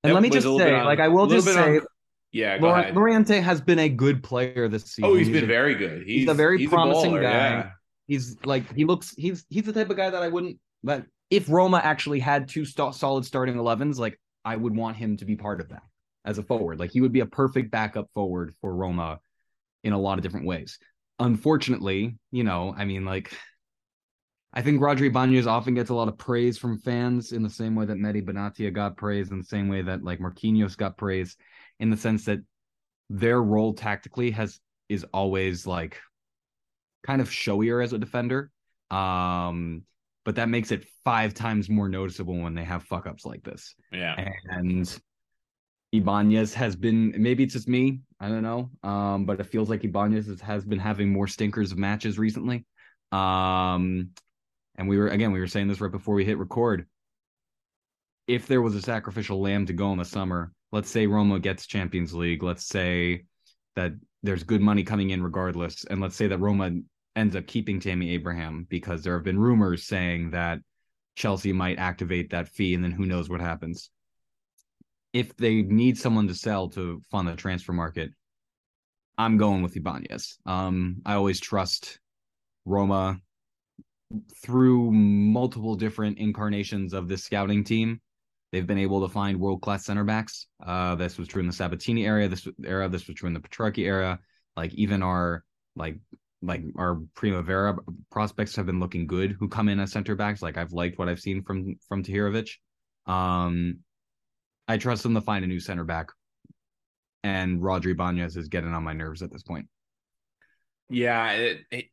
and 0.02 0.14
let 0.14 0.22
me 0.22 0.30
just 0.30 0.46
say, 0.46 0.74
on, 0.74 0.84
like 0.84 1.00
I 1.00 1.08
will 1.08 1.26
just 1.26 1.46
say, 1.46 1.78
on, 1.78 1.86
yeah, 2.32 2.58
go 2.58 2.68
ahead. 2.68 2.94
Laurienté 2.94 3.42
has 3.42 3.60
been 3.60 3.78
a 3.78 3.88
good 3.88 4.22
player 4.22 4.68
this 4.68 4.84
season. 4.84 5.04
Oh, 5.04 5.14
he's, 5.14 5.26
he's 5.26 5.34
been 5.34 5.44
a, 5.44 5.46
very 5.46 5.74
good. 5.74 6.02
He's, 6.06 6.20
he's 6.20 6.28
a 6.28 6.34
very 6.34 6.58
he's 6.58 6.68
promising 6.68 7.14
a 7.14 7.18
baller, 7.18 7.22
guy. 7.22 7.30
Yeah. 7.30 7.70
He's 8.06 8.36
like 8.44 8.72
he 8.74 8.84
looks. 8.84 9.14
He's 9.16 9.44
he's 9.48 9.64
the 9.64 9.72
type 9.72 9.90
of 9.90 9.96
guy 9.96 10.10
that 10.10 10.22
I 10.22 10.28
wouldn't. 10.28 10.58
That 10.84 11.06
if 11.30 11.48
Roma 11.48 11.80
actually 11.82 12.20
had 12.20 12.48
two 12.48 12.64
st- 12.64 12.94
solid 12.94 13.24
starting 13.24 13.56
11s, 13.56 13.98
like 13.98 14.20
I 14.44 14.56
would 14.56 14.76
want 14.76 14.96
him 14.96 15.16
to 15.16 15.24
be 15.24 15.34
part 15.34 15.60
of 15.60 15.70
that 15.70 15.82
as 16.24 16.38
a 16.38 16.42
forward. 16.42 16.78
Like 16.78 16.90
he 16.90 17.00
would 17.00 17.12
be 17.12 17.20
a 17.20 17.26
perfect 17.26 17.70
backup 17.70 18.08
forward 18.14 18.54
for 18.60 18.74
Roma 18.74 19.20
in 19.82 19.92
a 19.92 19.98
lot 19.98 20.18
of 20.18 20.22
different 20.22 20.46
ways. 20.46 20.78
Unfortunately, 21.18 22.18
you 22.30 22.44
know, 22.44 22.74
I 22.76 22.84
mean, 22.84 23.04
like 23.04 23.32
I 24.56 24.62
think 24.62 24.80
Roger 24.80 25.04
Ibanez 25.04 25.46
often 25.46 25.74
gets 25.74 25.90
a 25.90 25.94
lot 25.94 26.08
of 26.08 26.16
praise 26.16 26.56
from 26.56 26.78
fans 26.78 27.32
in 27.32 27.42
the 27.42 27.50
same 27.50 27.74
way 27.74 27.84
that 27.84 27.98
Mehdi 27.98 28.24
Benatia 28.24 28.72
got 28.72 28.96
praise, 28.96 29.30
in 29.30 29.36
the 29.38 29.44
same 29.44 29.68
way 29.68 29.82
that 29.82 30.02
like 30.02 30.18
Marquinhos 30.18 30.78
got 30.78 30.96
praise, 30.96 31.36
in 31.78 31.90
the 31.90 31.96
sense 31.96 32.24
that 32.24 32.40
their 33.10 33.42
role 33.42 33.74
tactically 33.74 34.30
has 34.30 34.58
is 34.88 35.04
always 35.12 35.66
like 35.66 36.00
kind 37.06 37.20
of 37.20 37.28
showier 37.28 37.84
as 37.84 37.92
a 37.92 37.98
defender. 37.98 38.50
Um, 38.90 39.82
but 40.24 40.36
that 40.36 40.48
makes 40.48 40.72
it 40.72 40.88
five 41.04 41.34
times 41.34 41.68
more 41.68 41.90
noticeable 41.90 42.38
when 42.40 42.54
they 42.54 42.64
have 42.64 42.82
fuck 42.84 43.06
ups 43.06 43.26
like 43.26 43.44
this. 43.44 43.74
Yeah. 43.92 44.30
And 44.48 45.00
Ibanez 45.92 46.54
has 46.54 46.76
been 46.76 47.12
maybe 47.18 47.44
it's 47.44 47.52
just 47.52 47.68
me, 47.68 48.00
I 48.18 48.28
don't 48.28 48.42
know. 48.42 48.70
Um, 48.82 49.26
but 49.26 49.38
it 49.38 49.44
feels 49.44 49.68
like 49.68 49.84
Ibanez 49.84 50.40
has 50.40 50.64
been 50.64 50.78
having 50.78 51.10
more 51.10 51.26
stinkers 51.26 51.72
of 51.72 51.78
matches 51.78 52.18
recently. 52.18 52.64
Um, 53.12 54.12
and 54.76 54.88
we 54.88 54.98
were 54.98 55.08
again 55.08 55.32
we 55.32 55.40
were 55.40 55.46
saying 55.46 55.68
this 55.68 55.80
right 55.80 55.90
before 55.90 56.14
we 56.14 56.24
hit 56.24 56.38
record. 56.38 56.86
If 58.26 58.46
there 58.46 58.62
was 58.62 58.74
a 58.74 58.82
sacrificial 58.82 59.40
lamb 59.40 59.66
to 59.66 59.72
go 59.72 59.92
in 59.92 59.98
the 59.98 60.04
summer 60.04 60.52
let's 60.72 60.90
say 60.90 61.06
roma 61.06 61.38
gets 61.38 61.66
champions 61.66 62.12
league 62.14 62.42
let's 62.42 62.66
say 62.66 63.24
that 63.76 63.92
there's 64.22 64.42
good 64.42 64.60
money 64.60 64.82
coming 64.82 65.10
in 65.10 65.22
regardless 65.22 65.84
and 65.84 66.00
let's 66.00 66.16
say 66.16 66.26
that 66.26 66.38
roma 66.38 66.70
ends 67.14 67.36
up 67.36 67.46
keeping 67.46 67.80
tammy 67.80 68.10
abraham 68.10 68.66
because 68.68 69.02
there 69.02 69.14
have 69.14 69.24
been 69.24 69.38
rumors 69.38 69.84
saying 69.84 70.30
that 70.30 70.58
chelsea 71.14 71.52
might 71.52 71.78
activate 71.78 72.30
that 72.30 72.48
fee 72.48 72.74
and 72.74 72.84
then 72.84 72.92
who 72.92 73.06
knows 73.06 73.28
what 73.28 73.40
happens. 73.40 73.90
If 75.12 75.34
they 75.34 75.62
need 75.62 75.96
someone 75.96 76.28
to 76.28 76.34
sell 76.34 76.68
to 76.70 77.00
fund 77.10 77.26
the 77.28 77.36
transfer 77.36 77.72
market 77.72 78.10
i'm 79.16 79.38
going 79.38 79.62
with 79.62 79.76
ibanez. 79.76 80.36
Um, 80.44 80.96
i 81.06 81.14
always 81.14 81.40
trust 81.40 81.98
roma 82.64 83.18
through 84.42 84.90
multiple 84.92 85.74
different 85.74 86.18
incarnations 86.18 86.92
of 86.92 87.08
this 87.08 87.24
scouting 87.24 87.64
team, 87.64 88.00
they've 88.52 88.66
been 88.66 88.78
able 88.78 89.06
to 89.06 89.12
find 89.12 89.38
world 89.38 89.62
class 89.62 89.84
center 89.84 90.04
backs. 90.04 90.46
Uh, 90.64 90.94
this 90.94 91.18
was 91.18 91.28
true 91.28 91.40
in 91.40 91.46
the 91.46 91.52
Sabatini 91.52 92.06
era. 92.06 92.28
This 92.28 92.46
era. 92.64 92.88
This 92.88 93.06
was 93.06 93.16
true 93.16 93.26
in 93.26 93.34
the 93.34 93.40
Petrachi 93.40 93.84
era. 93.84 94.18
Like 94.56 94.72
even 94.74 95.02
our 95.02 95.44
like 95.74 95.98
like 96.42 96.62
our 96.76 97.00
Primavera 97.14 97.76
prospects 98.10 98.56
have 98.56 98.66
been 98.66 98.80
looking 98.80 99.06
good 99.06 99.36
who 99.38 99.48
come 99.48 99.68
in 99.68 99.80
as 99.80 99.92
center 99.92 100.14
backs. 100.14 100.42
Like 100.42 100.56
I've 100.56 100.72
liked 100.72 100.98
what 100.98 101.08
I've 101.08 101.20
seen 101.20 101.42
from 101.42 101.76
from 101.88 102.02
Tahirovic. 102.02 102.50
Um, 103.06 103.80
I 104.68 104.78
trust 104.78 105.02
them 105.02 105.14
to 105.14 105.20
find 105.20 105.44
a 105.44 105.48
new 105.48 105.60
center 105.60 105.84
back, 105.84 106.10
and 107.22 107.60
Rodri 107.60 107.92
Ibanez 107.92 108.36
is 108.36 108.48
getting 108.48 108.72
on 108.72 108.84
my 108.84 108.92
nerves 108.92 109.22
at 109.22 109.32
this 109.32 109.42
point. 109.42 109.68
Yeah, 110.88 111.32
it, 111.32 111.60
it, 111.70 111.84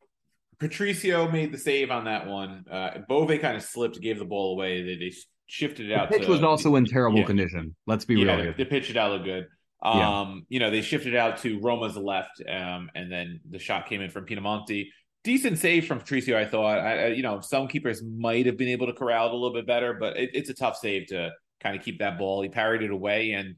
Patricio 0.64 1.30
made 1.30 1.52
the 1.52 1.58
save 1.58 1.92
on 1.92 2.06
that 2.06 2.26
one. 2.26 2.64
Uh, 2.72 3.00
Bove 3.10 3.38
kind 3.42 3.58
of 3.58 3.64
slipped, 3.64 4.00
gave 4.00 4.18
the 4.18 4.24
ball 4.24 4.54
away. 4.54 4.82
They, 4.82 4.96
they 4.96 5.14
shifted 5.46 5.90
it 5.90 5.94
out. 5.94 6.10
The 6.10 6.20
pitch 6.20 6.26
to, 6.26 6.32
was 6.32 6.42
also 6.42 6.78
in 6.78 6.86
terrible 6.86 7.20
yeah. 7.20 7.26
condition. 7.26 7.76
Let's 7.86 8.06
be 8.06 8.16
yeah, 8.16 8.36
real. 8.36 8.46
The, 8.54 8.64
the 8.64 8.66
pitch 8.66 8.88
did 8.88 8.96
not 8.96 9.12
look 9.12 9.26
good. 9.26 9.48
Um, 9.82 9.98
yeah. 10.00 10.40
you 10.48 10.60
know, 10.60 10.72
they 10.72 10.82
shifted 10.82 11.16
out 11.18 11.40
to 11.40 11.60
Roma's 11.60 11.98
left, 11.98 12.42
um, 12.50 12.90
and 12.96 13.12
then 13.12 13.42
the 13.50 13.60
shot 13.60 13.88
came 13.88 14.00
in 14.00 14.10
from 14.10 14.26
Pinamonti. 14.26 14.88
Decent 15.26 15.58
save 15.58 15.86
from 15.86 16.00
Patricio, 16.00 16.40
I 16.40 16.46
thought. 16.46 16.80
I, 16.80 17.04
I, 17.04 17.08
you 17.08 17.24
know, 17.24 17.42
some 17.42 17.68
keepers 17.68 18.02
might 18.02 18.46
have 18.46 18.58
been 18.58 18.70
able 18.70 18.88
to 18.88 18.94
corral 18.94 19.28
it 19.28 19.32
a 19.32 19.36
little 19.36 19.54
bit 19.54 19.68
better, 19.68 19.94
but 19.94 20.16
it, 20.16 20.30
it's 20.34 20.50
a 20.50 20.54
tough 20.54 20.78
save 20.78 21.08
to 21.08 21.32
kind 21.60 21.76
of 21.78 21.84
keep 21.84 22.00
that 22.00 22.18
ball. 22.18 22.42
He 22.42 22.48
parried 22.48 22.84
it 22.84 22.92
away, 22.92 23.32
and 23.32 23.56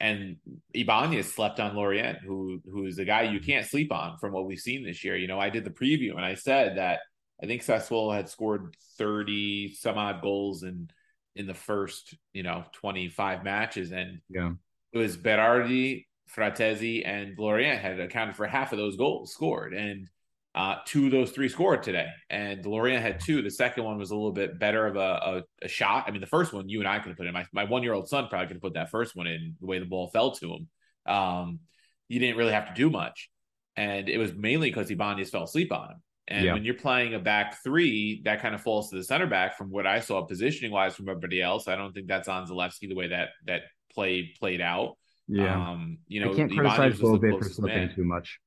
and 0.00 0.36
Ibanez 0.72 1.32
slept 1.32 1.60
on 1.60 1.74
Laurienté, 1.74 2.22
who 2.22 2.60
who 2.70 2.86
is 2.86 2.98
a 2.98 3.04
guy 3.04 3.22
you 3.22 3.38
mm-hmm. 3.38 3.50
can't 3.50 3.66
sleep 3.66 3.92
on 3.92 4.16
from 4.18 4.32
what 4.32 4.46
we've 4.46 4.58
seen 4.58 4.84
this 4.84 5.04
year. 5.04 5.16
You 5.16 5.28
know, 5.28 5.38
I 5.38 5.50
did 5.50 5.64
the 5.64 5.70
preview 5.70 6.16
and 6.16 6.24
I 6.24 6.34
said 6.34 6.78
that 6.78 7.00
I 7.42 7.46
think 7.46 7.62
Sassuolo 7.62 8.14
had 8.14 8.28
scored 8.28 8.74
thirty 8.98 9.74
some 9.74 9.98
odd 9.98 10.22
goals 10.22 10.62
in 10.62 10.88
in 11.36 11.46
the 11.46 11.54
first 11.54 12.14
you 12.32 12.42
know 12.42 12.64
twenty 12.72 13.08
five 13.08 13.44
matches, 13.44 13.92
and 13.92 14.20
yeah, 14.28 14.52
it 14.92 14.98
was 14.98 15.16
Berardi, 15.16 16.06
Frattesi, 16.34 17.06
and 17.06 17.36
Laurienté 17.36 17.80
had 17.80 18.00
accounted 18.00 18.36
for 18.36 18.46
half 18.46 18.72
of 18.72 18.78
those 18.78 18.96
goals 18.96 19.32
scored, 19.32 19.74
and 19.74 20.08
uh, 20.54 20.76
two 20.84 21.06
of 21.06 21.12
those 21.12 21.30
three 21.30 21.48
scored 21.48 21.82
today, 21.82 22.08
and 22.28 22.64
Laurienté 22.64 23.00
had 23.00 23.20
two. 23.20 23.40
The 23.40 23.50
second 23.50 23.84
one 23.84 23.98
was 23.98 24.10
a 24.10 24.16
little 24.16 24.32
bit 24.32 24.58
better 24.58 24.86
of 24.86 24.96
a, 24.96 24.98
a, 24.98 25.42
a 25.62 25.68
shot. 25.68 26.04
I 26.06 26.10
mean, 26.10 26.20
the 26.20 26.26
first 26.26 26.52
one 26.52 26.68
you 26.68 26.80
and 26.80 26.88
I 26.88 26.98
could 26.98 27.10
have 27.10 27.16
put 27.16 27.26
in. 27.26 27.32
My, 27.32 27.46
my 27.52 27.64
one 27.64 27.84
year 27.84 27.92
old 27.92 28.08
son 28.08 28.26
probably 28.28 28.48
could 28.48 28.56
have 28.56 28.62
put 28.62 28.74
that 28.74 28.90
first 28.90 29.14
one 29.14 29.28
in 29.28 29.56
the 29.60 29.66
way 29.66 29.78
the 29.78 29.84
ball 29.84 30.08
fell 30.08 30.32
to 30.32 30.54
him. 30.54 30.68
Um, 31.06 31.60
you 32.08 32.18
didn't 32.18 32.36
really 32.36 32.52
have 32.52 32.66
to 32.66 32.74
do 32.74 32.90
much, 32.90 33.30
and 33.76 34.08
it 34.08 34.18
was 34.18 34.32
mainly 34.34 34.70
because 34.70 34.90
Ibanez 34.90 35.30
fell 35.30 35.44
asleep 35.44 35.72
on 35.72 35.90
him. 35.90 36.02
And 36.26 36.44
yeah. 36.44 36.52
when 36.52 36.64
you're 36.64 36.74
playing 36.74 37.14
a 37.14 37.18
back 37.20 37.62
three, 37.62 38.22
that 38.24 38.40
kind 38.40 38.54
of 38.54 38.60
falls 38.60 38.90
to 38.90 38.96
the 38.96 39.04
center 39.04 39.26
back. 39.26 39.56
From 39.56 39.70
what 39.70 39.86
I 39.86 40.00
saw, 40.00 40.22
positioning 40.22 40.72
wise, 40.72 40.96
from 40.96 41.08
everybody 41.08 41.40
else, 41.40 41.68
I 41.68 41.76
don't 41.76 41.92
think 41.92 42.08
that's 42.08 42.28
on 42.28 42.46
Zalewski 42.48 42.88
the 42.88 42.94
way 42.94 43.08
that 43.08 43.30
that 43.46 43.62
play 43.94 44.32
played 44.38 44.60
out. 44.60 44.96
Yeah, 45.28 45.54
um, 45.54 45.98
you 46.08 46.24
know, 46.24 46.32
I 46.32 46.36
can't 46.36 46.52
criticize 46.52 46.98
Bove 46.98 47.20
for 47.20 47.48
slipping 47.48 47.86
man. 47.86 47.94
too 47.94 48.04
much. 48.04 48.40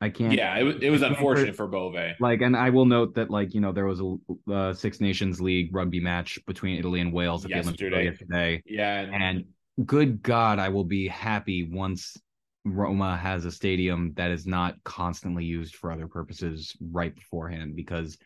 I 0.00 0.10
can't. 0.10 0.32
Yeah, 0.32 0.56
it, 0.58 0.82
it 0.82 0.90
was 0.90 1.02
unfortunate 1.02 1.56
for 1.56 1.66
Bove. 1.66 1.96
Like, 2.20 2.42
and 2.42 2.54
I 2.54 2.68
will 2.70 2.84
note 2.84 3.14
that, 3.14 3.30
like, 3.30 3.54
you 3.54 3.60
know, 3.60 3.72
there 3.72 3.86
was 3.86 4.00
a 4.00 4.52
uh, 4.52 4.74
Six 4.74 5.00
Nations 5.00 5.40
League 5.40 5.74
rugby 5.74 6.00
match 6.00 6.38
between 6.46 6.78
Italy 6.78 7.00
and 7.00 7.12
Wales 7.12 7.44
at 7.44 7.50
yesterday. 7.50 7.76
the 7.76 7.86
Olympics 7.96 8.20
yesterday. 8.20 8.62
Yeah, 8.66 9.00
and, 9.00 9.14
and 9.14 9.86
good 9.86 10.22
God, 10.22 10.58
I 10.58 10.68
will 10.68 10.84
be 10.84 11.08
happy 11.08 11.68
once 11.70 12.16
Roma 12.66 13.16
has 13.16 13.44
a 13.44 13.52
stadium 13.52 14.12
that 14.16 14.30
is 14.30 14.46
not 14.46 14.82
constantly 14.84 15.44
used 15.44 15.76
for 15.76 15.92
other 15.92 16.08
purposes 16.08 16.76
right 16.80 17.14
beforehand 17.14 17.76
because 17.76 18.18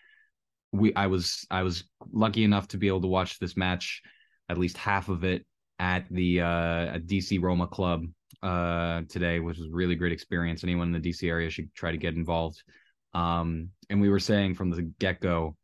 we 0.73 0.95
I 0.95 1.09
was 1.09 1.47
I 1.51 1.63
was 1.63 1.85
lucky 2.11 2.45
enough 2.45 2.69
to 2.69 2.79
be 2.79 2.89
able 2.89 3.03
to 3.03 3.07
watch 3.07 3.39
this 3.39 3.57
match 3.57 4.03
at 4.49 4.57
least 4.57 4.79
half 4.79 5.09
of 5.09 5.25
it 5.25 5.45
at 5.79 6.07
the 6.11 6.41
uh 6.41 6.95
at 6.95 7.07
DC 7.07 7.43
Roma 7.43 7.67
club 7.67 8.07
uh, 8.43 9.03
today, 9.09 9.41
which 9.41 9.59
was 9.59 9.69
a 9.69 9.73
really 9.73 9.95
great 9.95 10.13
experience. 10.13 10.65
Anyone 10.65 10.95
in 10.95 11.01
the 11.01 11.11
DC 11.11 11.29
area 11.29 11.51
should 11.51 11.75
try 11.75 11.91
to 11.93 11.99
get 11.99 12.15
involved. 12.15 12.63
Um, 13.13 13.71
and 13.89 14.01
we 14.01 14.09
were 14.09 14.21
saying 14.21 14.55
from 14.55 14.71
the 14.71 14.83
get 14.83 15.21
go, 15.21 15.57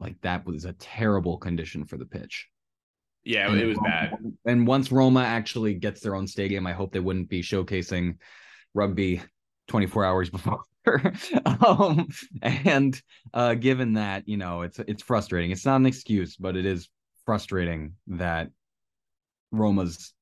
like 0.00 0.20
that 0.22 0.44
was 0.46 0.64
a 0.64 0.72
terrible 0.74 1.38
condition 1.38 1.84
for 1.84 1.96
the 1.96 2.06
pitch. 2.06 2.48
Yeah, 3.24 3.50
and 3.50 3.60
it 3.60 3.66
was 3.66 3.78
bad. 3.84 4.16
And 4.44 4.66
once 4.66 4.90
Roma 4.90 5.20
actually 5.20 5.74
gets 5.74 6.00
their 6.00 6.16
own 6.16 6.26
stadium, 6.26 6.66
I 6.66 6.72
hope 6.72 6.92
they 6.92 7.00
wouldn't 7.00 7.28
be 7.28 7.40
showcasing 7.40 8.16
rugby 8.74 9.22
24 9.68 10.04
hours 10.04 10.30
before. 10.30 10.62
um, 11.64 12.08
and 12.42 13.00
uh, 13.32 13.54
given 13.54 13.92
that, 13.92 14.26
you 14.26 14.36
know, 14.36 14.62
it's 14.62 14.80
it's 14.80 15.02
frustrating. 15.02 15.52
It's 15.52 15.64
not 15.64 15.76
an 15.76 15.86
excuse, 15.86 16.36
but 16.36 16.56
it 16.56 16.66
is 16.66 16.88
frustrating 17.24 17.92
that 18.08 18.50
Roma's 19.52 20.12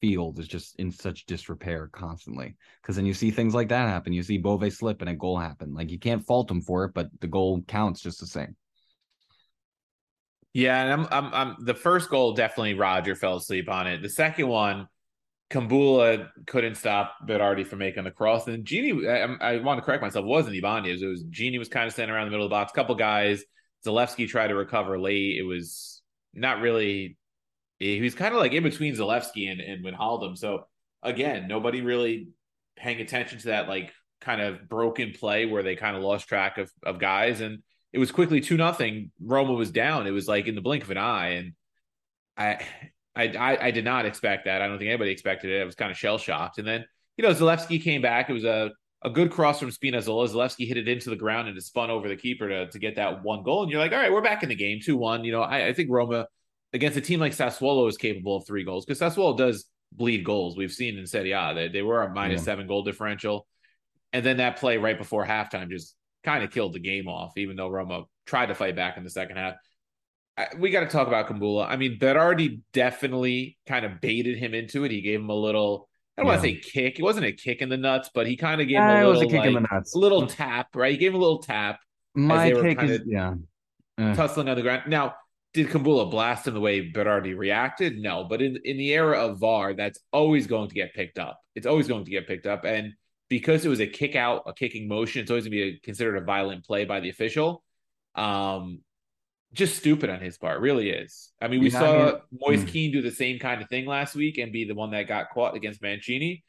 field 0.00 0.38
is 0.38 0.48
just 0.48 0.76
in 0.76 0.90
such 0.90 1.26
disrepair 1.26 1.88
constantly. 1.92 2.56
Because 2.82 2.96
then 2.96 3.06
you 3.06 3.14
see 3.14 3.30
things 3.30 3.54
like 3.54 3.68
that 3.68 3.88
happen. 3.88 4.12
You 4.12 4.22
see 4.22 4.38
Bove 4.38 4.72
slip 4.72 5.00
and 5.00 5.10
a 5.10 5.14
goal 5.14 5.38
happen. 5.38 5.74
Like 5.74 5.90
you 5.90 5.98
can't 5.98 6.24
fault 6.24 6.50
him 6.50 6.60
for 6.60 6.84
it, 6.84 6.94
but 6.94 7.08
the 7.20 7.26
goal 7.26 7.62
counts 7.66 8.00
just 8.00 8.20
the 8.20 8.26
same. 8.26 8.56
Yeah, 10.54 10.82
and 10.82 10.92
I'm, 10.92 11.08
I'm, 11.10 11.34
I'm 11.34 11.64
the 11.64 11.74
first 11.74 12.10
goal 12.10 12.32
definitely 12.32 12.74
Roger 12.74 13.14
fell 13.14 13.36
asleep 13.36 13.68
on 13.68 13.86
it. 13.86 14.02
The 14.02 14.08
second 14.08 14.48
one, 14.48 14.88
Kumbulla 15.50 16.28
couldn't 16.46 16.74
stop 16.74 17.14
Berardi 17.26 17.66
from 17.66 17.78
making 17.78 18.04
the 18.04 18.10
cross. 18.10 18.46
And 18.46 18.64
Gini, 18.64 19.08
I, 19.08 19.54
I 19.54 19.58
want 19.60 19.78
to 19.78 19.82
correct 19.82 20.02
myself, 20.02 20.24
wasn't 20.24 20.56
Ibanez. 20.56 21.00
It 21.00 21.06
was 21.06 21.24
Gini 21.24 21.58
was 21.58 21.68
kind 21.68 21.86
of 21.86 21.92
standing 21.92 22.14
around 22.14 22.26
the 22.26 22.30
middle 22.30 22.46
of 22.46 22.50
the 22.50 22.54
box. 22.54 22.72
Couple 22.72 22.94
guys. 22.94 23.44
Zalewski 23.86 24.28
tried 24.28 24.48
to 24.48 24.56
recover 24.56 24.98
late. 24.98 25.38
It 25.38 25.44
was 25.44 26.02
not 26.34 26.60
really 26.60 27.16
he 27.78 28.00
was 28.00 28.14
kind 28.14 28.34
of 28.34 28.40
like 28.40 28.52
in 28.52 28.62
between 28.62 28.94
Zalewski 28.94 29.50
and, 29.50 29.60
and 29.60 29.84
Wijnaldum. 29.84 30.36
So 30.36 30.66
again, 31.02 31.46
nobody 31.48 31.80
really 31.80 32.28
paying 32.76 33.00
attention 33.00 33.38
to 33.38 33.48
that 33.48 33.68
like 33.68 33.92
kind 34.20 34.40
of 34.40 34.68
broken 34.68 35.12
play 35.12 35.46
where 35.46 35.62
they 35.62 35.76
kind 35.76 35.96
of 35.96 36.02
lost 36.02 36.28
track 36.28 36.58
of, 36.58 36.70
of 36.84 36.98
guys. 36.98 37.40
And 37.40 37.62
it 37.92 37.98
was 37.98 38.10
quickly 38.10 38.40
two 38.40 38.56
nothing. 38.56 39.10
Roma 39.20 39.52
was 39.52 39.70
down. 39.70 40.06
It 40.06 40.12
was 40.12 40.28
like 40.28 40.46
in 40.46 40.54
the 40.54 40.60
blink 40.60 40.82
of 40.82 40.90
an 40.90 40.98
eye. 40.98 41.28
And 41.28 41.52
I, 42.36 42.60
I, 43.14 43.58
I, 43.60 43.70
did 43.70 43.84
not 43.84 44.06
expect 44.06 44.44
that. 44.44 44.60
I 44.62 44.68
don't 44.68 44.78
think 44.78 44.88
anybody 44.88 45.10
expected 45.10 45.50
it. 45.50 45.60
I 45.60 45.64
was 45.64 45.74
kind 45.74 45.90
of 45.90 45.96
shell 45.96 46.18
shocked. 46.18 46.58
And 46.58 46.66
then, 46.66 46.84
you 47.16 47.22
know, 47.22 47.32
Zalewski 47.32 47.82
came 47.82 48.02
back. 48.02 48.28
It 48.28 48.34
was 48.34 48.44
a, 48.44 48.72
a 49.02 49.10
good 49.10 49.30
cross 49.30 49.60
from 49.60 49.70
Spinazzola. 49.70 50.28
Zalewski 50.28 50.66
hit 50.66 50.76
it 50.76 50.88
into 50.88 51.10
the 51.10 51.16
ground 51.16 51.48
and 51.48 51.56
it 51.56 51.62
spun 51.62 51.90
over 51.90 52.08
the 52.08 52.16
keeper 52.16 52.48
to, 52.48 52.68
to 52.68 52.78
get 52.78 52.96
that 52.96 53.22
one 53.22 53.42
goal. 53.42 53.62
And 53.62 53.70
you're 53.70 53.80
like, 53.80 53.92
all 53.92 53.98
right, 53.98 54.12
we're 54.12 54.22
back 54.22 54.42
in 54.42 54.48
the 54.48 54.56
game 54.56 54.80
2 54.84 54.96
1. 54.96 55.24
You 55.24 55.32
know, 55.32 55.42
I, 55.42 55.68
I 55.68 55.72
think 55.72 55.90
Roma 55.90 56.26
against 56.72 56.98
a 56.98 57.00
team 57.00 57.20
like 57.20 57.32
Sassuolo 57.32 57.88
is 57.88 57.96
capable 57.96 58.36
of 58.36 58.46
three 58.46 58.64
goals 58.64 58.84
because 58.84 59.00
Sassuolo 59.00 59.36
does 59.36 59.66
bleed 59.92 60.24
goals. 60.24 60.56
We've 60.56 60.72
seen 60.72 60.98
in 60.98 61.06
Serie 61.06 61.32
A 61.32 61.52
they, 61.54 61.68
they 61.68 61.82
were 61.82 62.02
a 62.02 62.12
minus 62.12 62.40
yeah. 62.40 62.44
seven 62.44 62.66
goal 62.66 62.82
differential, 62.82 63.46
and 64.12 64.24
then 64.24 64.38
that 64.38 64.58
play 64.58 64.76
right 64.76 64.98
before 64.98 65.24
halftime 65.24 65.70
just 65.70 65.94
kind 66.24 66.44
of 66.44 66.50
killed 66.50 66.74
the 66.74 66.80
game 66.80 67.08
off. 67.08 67.32
Even 67.36 67.56
though 67.56 67.68
Roma 67.68 68.04
tried 68.26 68.46
to 68.46 68.54
fight 68.54 68.76
back 68.76 68.96
in 68.96 69.04
the 69.04 69.10
second 69.10 69.36
half, 69.36 69.54
I, 70.36 70.48
we 70.58 70.70
got 70.70 70.80
to 70.80 70.86
talk 70.86 71.08
about 71.08 71.28
Kumbulla. 71.28 71.66
I 71.68 71.76
mean, 71.76 71.98
Berardi 71.98 72.60
definitely 72.72 73.58
kind 73.66 73.84
of 73.84 74.00
baited 74.00 74.38
him 74.38 74.54
into 74.54 74.84
it. 74.84 74.90
He 74.90 75.00
gave 75.00 75.20
him 75.20 75.30
a 75.30 75.34
little. 75.34 75.88
I 76.16 76.22
don't 76.22 76.26
yeah. 76.26 76.32
want 76.34 76.44
to 76.44 76.48
say 76.48 76.60
kick. 76.60 76.98
It 76.98 77.02
wasn't 77.02 77.26
a 77.26 77.32
kick 77.32 77.62
in 77.62 77.68
the 77.68 77.76
nuts, 77.76 78.10
but 78.12 78.26
he 78.26 78.36
kind 78.36 78.60
of 78.60 78.68
gave 78.68 78.78
him 78.78 78.84
a 78.84 79.06
little, 79.06 79.22
a 79.22 79.26
kick 79.26 79.38
like, 79.38 79.48
in 79.48 79.54
the 79.54 79.66
nuts. 79.72 79.94
A 79.94 79.98
little 79.98 80.26
tap, 80.26 80.74
right? 80.74 80.92
He 80.92 80.98
gave 80.98 81.10
him 81.10 81.16
a 81.16 81.18
little 81.18 81.42
tap. 81.42 81.80
My 82.14 82.50
take 82.50 82.82
is 82.82 83.02
yeah, 83.06 83.34
uh. 83.98 84.14
tussling 84.14 84.48
on 84.48 84.56
the 84.56 84.62
ground. 84.62 84.82
Now 84.88 85.14
did 85.54 85.68
Kumbulla 85.68 86.10
blast 86.10 86.46
him 86.46 86.54
the 86.54 86.60
way 86.60 86.90
Berardi 86.90 87.36
reacted? 87.36 87.98
No, 87.98 88.24
but 88.24 88.42
in 88.42 88.58
in 88.64 88.76
the 88.76 88.92
era 88.92 89.18
of 89.18 89.38
VAR, 89.38 89.74
that's 89.74 89.98
always 90.12 90.46
going 90.46 90.68
to 90.68 90.74
get 90.74 90.94
picked 90.94 91.18
up. 91.18 91.40
It's 91.54 91.66
always 91.66 91.88
going 91.88 92.04
to 92.04 92.10
get 92.10 92.26
picked 92.26 92.46
up, 92.46 92.64
and 92.64 92.92
because 93.28 93.64
it 93.64 93.68
was 93.68 93.80
a 93.80 93.86
kick 93.86 94.16
out, 94.16 94.42
a 94.46 94.52
kicking 94.52 94.88
motion, 94.88 95.22
it's 95.22 95.30
always 95.30 95.44
going 95.44 95.52
to 95.52 95.56
be 95.56 95.76
a, 95.76 95.78
considered 95.80 96.16
a 96.16 96.24
violent 96.24 96.64
play 96.64 96.84
by 96.84 97.00
the 97.00 97.10
official. 97.10 97.62
Um, 98.14 98.80
just 99.52 99.76
stupid 99.76 100.10
on 100.10 100.20
his 100.20 100.36
part, 100.36 100.60
really 100.60 100.90
is. 100.90 101.32
I 101.40 101.48
mean, 101.48 101.60
we 101.60 101.70
yeah, 101.70 101.78
saw 101.78 101.92
I 101.92 102.12
mean, 102.12 102.20
Moise 102.40 102.62
hmm. 102.62 102.68
Kean 102.68 102.92
do 102.92 103.02
the 103.02 103.10
same 103.10 103.38
kind 103.38 103.62
of 103.62 103.68
thing 103.68 103.86
last 103.86 104.14
week 104.14 104.38
and 104.38 104.52
be 104.52 104.66
the 104.66 104.74
one 104.74 104.90
that 104.90 105.08
got 105.08 105.30
caught 105.30 105.54
against 105.54 105.80
Mancini, 105.82 106.44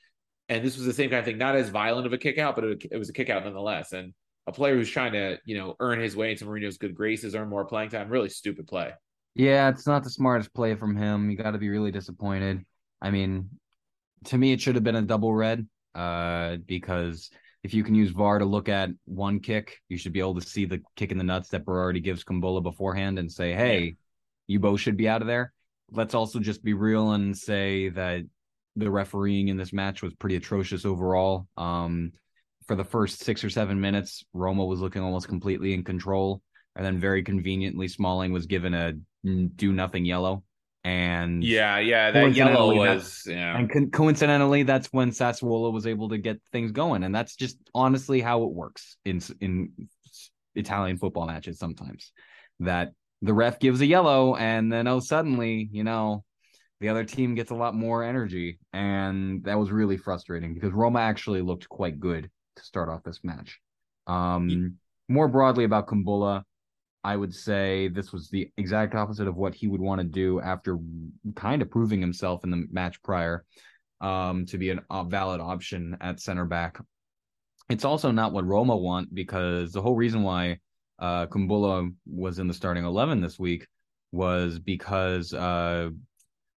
and 0.50 0.66
this 0.66 0.76
was 0.76 0.86
the 0.86 0.94
same 0.94 1.10
kind 1.10 1.20
of 1.20 1.26
thing, 1.26 1.38
not 1.38 1.56
as 1.56 1.70
violent 1.70 2.06
of 2.06 2.14
a 2.14 2.18
kick 2.18 2.38
out, 2.38 2.56
but 2.56 2.64
it, 2.66 2.86
it 2.92 2.98
was 2.98 3.10
a 3.10 3.14
kick 3.14 3.30
out 3.30 3.46
nonetheless, 3.46 3.94
and 3.94 4.14
a 4.48 4.52
player 4.52 4.76
who's 4.76 4.90
trying 4.90 5.14
to, 5.14 5.38
you 5.46 5.58
know, 5.58 5.76
earn 5.80 6.00
his 6.00 6.16
way 6.16 6.32
into 6.32 6.46
Mourinho's 6.46 6.78
good 6.78 6.96
graces, 6.96 7.36
earn 7.36 7.50
more 7.50 7.66
playing 7.66 7.90
time. 7.90 8.10
Really 8.10 8.30
stupid 8.30 8.68
play. 8.68 8.92
Yeah, 9.36 9.70
it's 9.70 9.88
not 9.88 10.04
the 10.04 10.10
smartest 10.10 10.54
play 10.54 10.76
from 10.76 10.96
him. 10.96 11.30
You 11.30 11.38
got 11.38 11.52
to 11.52 11.58
be 11.58 11.70
really 11.70 11.92
disappointed. 11.92 12.66
I 13.02 13.12
mean, 13.12 13.50
to 14.26 14.38
me, 14.38 14.52
it 14.52 14.62
should 14.62 14.76
have 14.76 14.84
been 14.84 14.96
a 14.96 15.02
double 15.02 15.34
red. 15.34 15.68
Uh, 15.96 16.58
because 16.66 17.30
if 17.64 17.74
you 17.74 17.84
can 17.84 17.96
use 17.96 18.12
VAR 18.12 18.40
to 18.40 18.46
look 18.46 18.70
at 18.70 18.90
one 19.06 19.40
kick, 19.40 19.80
you 19.90 19.98
should 19.98 20.14
be 20.14 20.20
able 20.20 20.36
to 20.36 20.48
see 20.48 20.66
the 20.66 20.82
kick 20.96 21.12
in 21.12 21.18
the 21.18 21.24
nuts 21.24 21.50
that 21.50 21.66
Berardi 21.66 22.02
gives 22.02 22.24
Kumbulla 22.24 22.62
beforehand 22.62 23.20
and 23.20 23.32
say, 23.32 23.54
"Hey, 23.54 23.96
you 24.48 24.60
both 24.60 24.80
should 24.80 24.98
be 24.98 25.10
out 25.10 25.22
of 25.22 25.28
there." 25.28 25.52
Let's 25.92 26.14
also 26.14 26.40
just 26.40 26.64
be 26.64 26.74
real 26.74 27.12
and 27.14 27.38
say 27.38 27.90
that 27.90 28.24
the 28.76 28.90
refereeing 28.90 29.48
in 29.50 29.58
this 29.58 29.74
match 29.74 30.02
was 30.02 30.14
pretty 30.14 30.36
atrocious 30.36 30.86
overall. 30.86 31.48
Um, 31.58 32.14
for 32.70 32.76
the 32.76 32.84
first 32.84 33.24
six 33.24 33.44
or 33.44 33.50
seven 33.50 33.82
minutes, 33.82 34.24
Roma 34.32 34.64
was 34.64 34.80
looking 34.80 35.02
almost 35.02 35.28
completely 35.28 35.74
in 35.74 35.84
control, 35.84 36.44
and 36.76 36.86
then 36.86 37.00
very 37.00 37.24
conveniently, 37.24 37.88
Smalling 37.88 38.32
was 38.32 38.46
given 38.46 38.76
a 38.76 38.94
do 39.24 39.74
nothing 39.74 40.06
yellow. 40.06 40.44
And 40.84 41.44
yeah, 41.44 41.80
yeah, 41.80 42.12
that 42.12 42.36
yellow 42.36 42.76
was 42.76 43.24
yeah. 43.26 43.58
And 43.58 43.72
co- 43.72 43.88
coincidentally, 43.88 44.62
that's 44.62 44.86
when 44.94 45.10
Sassuolo 45.10 45.74
was 45.74 45.88
able 45.88 46.10
to 46.10 46.20
get 46.20 46.40
things 46.52 46.72
going, 46.72 47.04
and 47.04 47.14
that's 47.14 47.36
just 47.36 47.58
honestly 47.74 48.22
how 48.22 48.44
it 48.44 48.52
works 48.52 48.98
in 49.04 49.20
in 49.42 49.72
Italian 50.54 51.00
football 51.00 51.26
matches 51.26 51.58
sometimes. 51.58 52.12
That 52.60 52.92
the 53.24 53.34
ref 53.34 53.60
gives 53.60 53.82
a 53.82 53.88
yellow, 53.88 54.36
and 54.36 54.72
then 54.72 54.86
oh, 54.88 55.00
suddenly, 55.00 55.68
you 55.72 55.84
know, 55.84 56.24
the 56.82 56.90
other 56.90 57.04
team 57.04 57.34
gets 57.34 57.50
a 57.50 57.56
lot 57.56 57.74
more 57.74 58.04
energy, 58.04 58.60
and 58.74 59.44
that 59.46 59.58
was 59.58 59.72
really 59.72 59.98
frustrating 59.98 60.54
because 60.54 60.72
Roma 60.72 61.00
actually 61.00 61.42
looked 61.42 61.68
quite 61.68 62.00
good 62.00 62.30
to 62.60 62.66
start 62.66 62.90
off 62.90 63.04
this 63.04 63.24
match. 63.24 63.60
Um, 64.08 64.76
more 65.08 65.28
broadly 65.28 65.64
about 65.64 65.88
Kumbulla, 65.88 66.44
I 67.04 67.16
would 67.16 67.34
say 67.34 67.88
this 67.88 68.12
was 68.12 68.30
the 68.30 68.50
exact 68.58 68.94
opposite 68.94 69.28
of 69.28 69.38
what 69.38 69.56
he 69.56 69.68
would 69.68 69.82
want 69.82 70.02
to 70.02 70.08
do 70.08 70.42
after 70.42 70.78
kind 71.36 71.62
of 71.62 71.72
proving 71.72 72.02
himself 72.02 72.44
in 72.44 72.52
the 72.52 72.66
match 72.72 73.02
prior 73.02 73.46
um, 74.02 74.46
to 74.48 74.58
be 74.58 74.70
an, 74.70 74.82
a 74.92 75.04
valid 75.06 75.42
option 75.42 75.98
at 76.02 76.20
center 76.20 76.46
back. 76.46 76.80
It's 77.70 77.86
also 77.86 78.12
not 78.12 78.34
what 78.34 78.46
Roma 78.46 78.76
want 78.76 79.14
because 79.14 79.72
the 79.72 79.82
whole 79.82 79.96
reason 79.96 80.24
why 80.24 80.60
uh, 81.00 81.28
Kumbulla 81.28 81.90
was 82.06 82.40
in 82.40 82.48
the 82.48 82.54
starting 82.54 82.84
11 82.84 83.22
this 83.22 83.40
week 83.40 83.66
was 84.12 84.60
because 84.60 85.34
uh, 85.34 85.90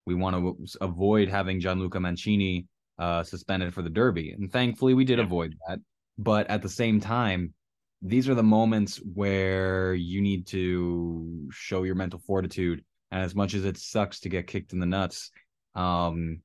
we 0.06 0.16
want 0.16 0.36
to 0.36 0.78
avoid 0.82 1.30
having 1.30 1.60
Gianluca 1.60 2.00
Mancini 2.00 2.66
uh, 2.98 3.24
suspended 3.24 3.74
for 3.74 3.82
the 3.82 3.90
Derby. 3.90 4.32
And 4.32 4.52
thankfully, 4.52 4.94
we 4.94 5.06
did 5.06 5.20
yeah. 5.20 5.26
avoid 5.26 5.56
that. 5.68 5.80
But 6.18 6.50
at 6.50 6.62
the 6.62 6.70
same 6.70 7.00
time, 7.00 7.54
these 8.02 8.28
are 8.28 8.36
the 8.36 8.44
moments 8.44 8.98
where 8.98 9.94
you 9.94 10.22
need 10.22 10.48
to 10.48 11.50
show 11.52 11.84
your 11.84 11.96
mental 11.96 12.20
fortitude. 12.20 12.84
And 13.12 13.22
as 13.22 13.36
much 13.36 13.54
as 13.54 13.66
it 13.66 13.78
sucks 13.78 14.22
to 14.22 14.30
get 14.30 14.48
kicked 14.48 14.74
in 14.74 14.80
the 14.80 14.86
nuts, 14.86 15.32
um, 15.76 16.42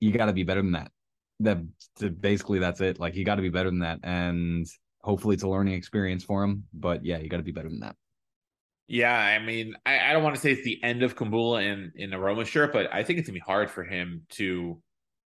you 0.00 0.12
got 0.12 0.26
to 0.26 0.32
be 0.32 0.42
better 0.42 0.62
than 0.62 0.72
that. 0.72 0.90
That 1.40 1.58
basically 2.20 2.58
that's 2.58 2.80
it. 2.80 3.00
Like 3.00 3.14
you 3.14 3.24
got 3.24 3.36
to 3.36 3.42
be 3.42 3.48
better 3.48 3.70
than 3.70 3.78
that, 3.80 4.00
and 4.02 4.66
hopefully 5.00 5.34
it's 5.34 5.42
a 5.42 5.48
learning 5.48 5.74
experience 5.74 6.24
for 6.24 6.44
him. 6.44 6.64
But 6.74 7.04
yeah, 7.04 7.18
you 7.18 7.28
got 7.28 7.38
to 7.38 7.42
be 7.42 7.52
better 7.52 7.68
than 7.68 7.80
that. 7.80 7.96
Yeah, 8.88 9.14
I 9.14 9.38
mean, 9.38 9.76
I, 9.86 10.10
I 10.10 10.12
don't 10.12 10.24
want 10.24 10.34
to 10.34 10.40
say 10.40 10.50
it's 10.50 10.64
the 10.64 10.82
end 10.82 11.02
of 11.02 11.14
Kumbulla 11.14 11.62
in 11.62 11.92
in 11.94 12.12
a 12.12 12.18
Roma 12.18 12.44
shirt, 12.44 12.72
but 12.72 12.92
I 12.92 13.04
think 13.04 13.18
it's 13.18 13.28
gonna 13.28 13.38
be 13.38 13.40
hard 13.40 13.70
for 13.70 13.84
him 13.84 14.22
to 14.30 14.82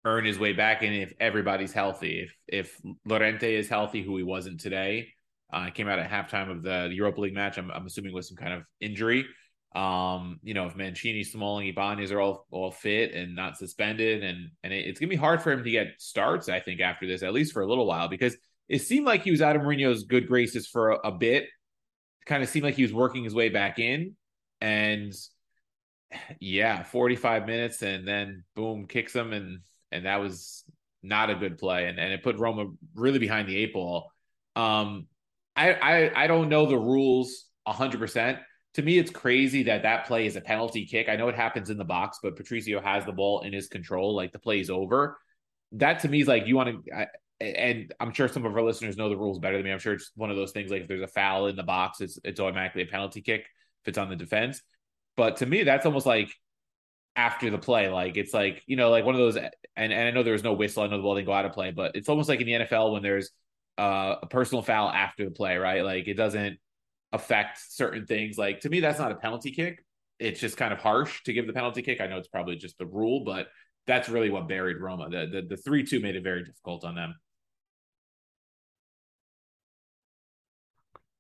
earn 0.05 0.25
his 0.25 0.39
way 0.39 0.53
back 0.53 0.83
in 0.83 0.93
if 0.93 1.13
everybody's 1.19 1.73
healthy. 1.73 2.21
If 2.21 2.35
if 2.47 2.81
Llorente 3.05 3.55
is 3.55 3.69
healthy, 3.69 4.03
who 4.03 4.17
he 4.17 4.23
wasn't 4.23 4.61
today, 4.61 5.09
uh, 5.53 5.71
came 5.71 5.89
out 5.89 5.99
at 5.99 6.11
halftime 6.11 6.51
of 6.51 6.63
the, 6.63 6.89
the 6.89 6.95
Europa 6.95 7.21
League 7.21 7.35
match. 7.35 7.59
I'm, 7.59 7.71
I'm 7.71 7.87
assuming 7.87 8.13
with 8.13 8.27
some 8.27 8.37
kind 8.37 8.53
of 8.53 8.63
injury. 8.81 9.27
Um, 9.75 10.39
you 10.43 10.55
know, 10.55 10.67
if 10.67 10.77
Mancini, 10.77 11.25
Smalling, 11.25 11.67
Ibanez 11.69 12.13
are 12.13 12.21
all 12.21 12.47
all 12.51 12.71
fit 12.71 13.13
and 13.13 13.35
not 13.35 13.57
suspended, 13.57 14.23
and 14.23 14.51
and 14.63 14.73
it, 14.73 14.87
it's 14.87 15.01
gonna 15.01 15.11
be 15.11 15.17
hard 15.17 15.43
for 15.43 15.51
him 15.51 15.65
to 15.65 15.71
get 15.71 15.95
starts. 15.99 16.49
I 16.49 16.61
think 16.61 16.81
after 16.81 17.07
this, 17.07 17.23
at 17.23 17.33
least 17.33 17.53
for 17.53 17.63
a 17.63 17.67
little 17.67 17.87
while, 17.87 18.09
because 18.09 18.37
it 18.69 18.83
seemed 18.83 19.07
like 19.07 19.23
he 19.23 19.31
was 19.31 19.43
out 19.43 19.57
of 19.57 19.63
Mourinho's 19.63 20.05
good 20.05 20.29
graces 20.29 20.67
for 20.67 20.91
a, 20.91 21.09
a 21.09 21.13
bit. 21.13 21.47
Kind 22.27 22.43
of 22.43 22.49
seemed 22.49 22.65
like 22.65 22.77
he 22.77 22.83
was 22.83 22.93
working 22.93 23.25
his 23.25 23.35
way 23.35 23.49
back 23.49 23.79
in, 23.79 24.15
and 24.61 25.13
yeah, 26.41 26.85
45 26.85 27.47
minutes, 27.47 27.83
and 27.83 28.07
then 28.07 28.45
boom, 28.55 28.87
kicks 28.87 29.15
him, 29.15 29.33
and 29.33 29.61
and 29.93 30.07
that 30.07 30.17
was 30.17 30.65
not 31.03 31.31
a 31.31 31.35
good 31.35 31.59
play, 31.59 31.87
and 31.87 31.99
and 31.99 32.13
it 32.13 32.23
put 32.23 32.39
Roma 32.39 32.67
really 32.95 33.19
behind 33.19 33.49
the 33.49 33.57
eight 33.57 33.73
ball. 33.73 34.11
Um, 34.57 35.07
I, 35.57 35.73
I 35.73 36.25
I 36.25 36.27
don't 36.27 36.49
know 36.49 36.67
the 36.67 36.79
rules 36.79 37.47
hundred 37.67 37.99
percent. 37.99 38.39
To 38.75 38.83
me, 38.83 38.99
it's 38.99 39.11
crazy 39.11 39.65
that 39.65 39.83
that 39.83 40.07
play 40.07 40.27
is 40.27 40.37
a 40.37 40.41
penalty 40.41 40.85
kick. 40.85 41.09
I 41.09 41.17
know 41.17 41.29
it 41.29 41.37
happens 41.37 41.71
in 41.71 41.79
the 41.79 41.85
box, 41.85 42.19
but 42.23 42.37
Patricio 42.37 42.81
has 42.81 43.05
the 43.05 43.13
ball 43.13 43.43
in 43.43 43.53
his 43.53 43.69
control. 43.69 44.17
Like 44.17 44.33
the 44.33 44.39
play 44.39 44.61
is 44.61 44.69
over. 44.69 45.17
That 45.73 46.01
to 46.01 46.09
me 46.09 46.21
is 46.21 46.29
like 46.29 46.47
you 46.47 46.57
want 46.57 46.85
to. 46.85 47.07
And 47.41 47.93
I'm 48.01 48.13
sure 48.13 48.29
some 48.29 48.47
of 48.47 48.57
our 48.57 48.63
listeners 48.63 48.97
know 48.97 49.09
the 49.09 49.17
rules 49.17 49.39
better 49.39 49.57
than 49.57 49.65
me. 49.65 49.73
I'm 49.73 49.79
sure 49.79 49.93
it's 49.93 50.11
one 50.15 50.31
of 50.31 50.37
those 50.37 50.53
things 50.53 50.71
like 50.71 50.83
if 50.83 50.89
there's 50.89 51.03
a 51.03 51.09
foul 51.09 51.47
in 51.47 51.57
the 51.57 51.63
box, 51.63 52.01
it's 52.01 52.19
it's 52.25 52.41
automatically 52.41 52.83
a 52.83 52.87
penalty 52.87 53.23
kick 53.23 53.41
if 53.41 53.89
it's 53.89 53.99
on 53.99 54.09
the 54.09 54.17
defense. 54.17 54.61
But 55.17 55.37
to 55.39 55.47
me, 55.47 55.63
that's 55.63 55.87
almost 55.87 56.07
like 56.07 56.35
after 57.17 57.51
the 57.51 57.59
play. 57.59 57.89
Like 57.89 58.17
it's 58.17 58.35
like, 58.35 58.63
you 58.67 58.77
know, 58.77 58.91
like 58.91 59.05
one 59.05 59.15
of 59.15 59.21
those 59.21 59.37
and, 59.37 59.51
and 59.77 59.93
I 59.93 60.11
know 60.11 60.23
there 60.23 60.33
was 60.33 60.45
no 60.45 60.53
whistle, 60.53 60.83
I 60.83 60.87
know 60.87 60.97
the 60.97 61.03
ball 61.03 61.15
didn't 61.17 61.27
go 61.27 61.33
out 61.33 61.45
of 61.45 61.53
play, 61.53 61.71
but 61.71 61.97
it's 61.97 62.09
almost 62.09 62.29
like 62.29 62.41
in 62.41 62.47
the 62.47 62.53
NFL 62.53 62.93
when 62.93 63.03
there's 63.03 63.31
uh, 63.79 64.17
a 64.23 64.27
personal 64.27 64.63
foul 64.63 64.89
after 64.89 65.25
the 65.25 65.31
play, 65.31 65.57
right? 65.57 65.85
Like 65.85 66.07
it 66.07 66.15
doesn't 66.15 66.59
affect 67.13 67.59
certain 67.69 68.07
things. 68.07 68.39
Like 68.39 68.61
to 68.61 68.69
me, 68.69 68.81
that's 68.81 68.99
not 68.99 69.13
a 69.13 69.17
penalty 69.17 69.51
kick. 69.51 69.85
It's 70.19 70.41
just 70.41 70.57
kind 70.57 70.73
of 70.73 70.81
harsh 70.81 71.23
to 71.25 71.33
give 71.33 71.47
the 71.47 71.53
penalty 71.53 71.83
kick. 71.83 72.01
I 72.01 72.07
know 72.07 72.19
it's 72.19 72.29
probably 72.29 72.57
just 72.57 72.79
the 72.79 72.87
rule, 72.87 73.25
but 73.25 73.49
that's 73.87 74.09
really 74.09 74.31
what 74.31 74.49
buried 74.49 74.79
Roma. 74.81 75.09
The 75.11 75.27
the, 75.27 75.43
the 75.43 75.57
three 75.57 75.85
two 75.85 76.01
made 76.01 76.17
it 76.17 76.23
very 76.23 76.45
difficult 76.45 76.85
on 76.85 76.95
them. 76.95 77.15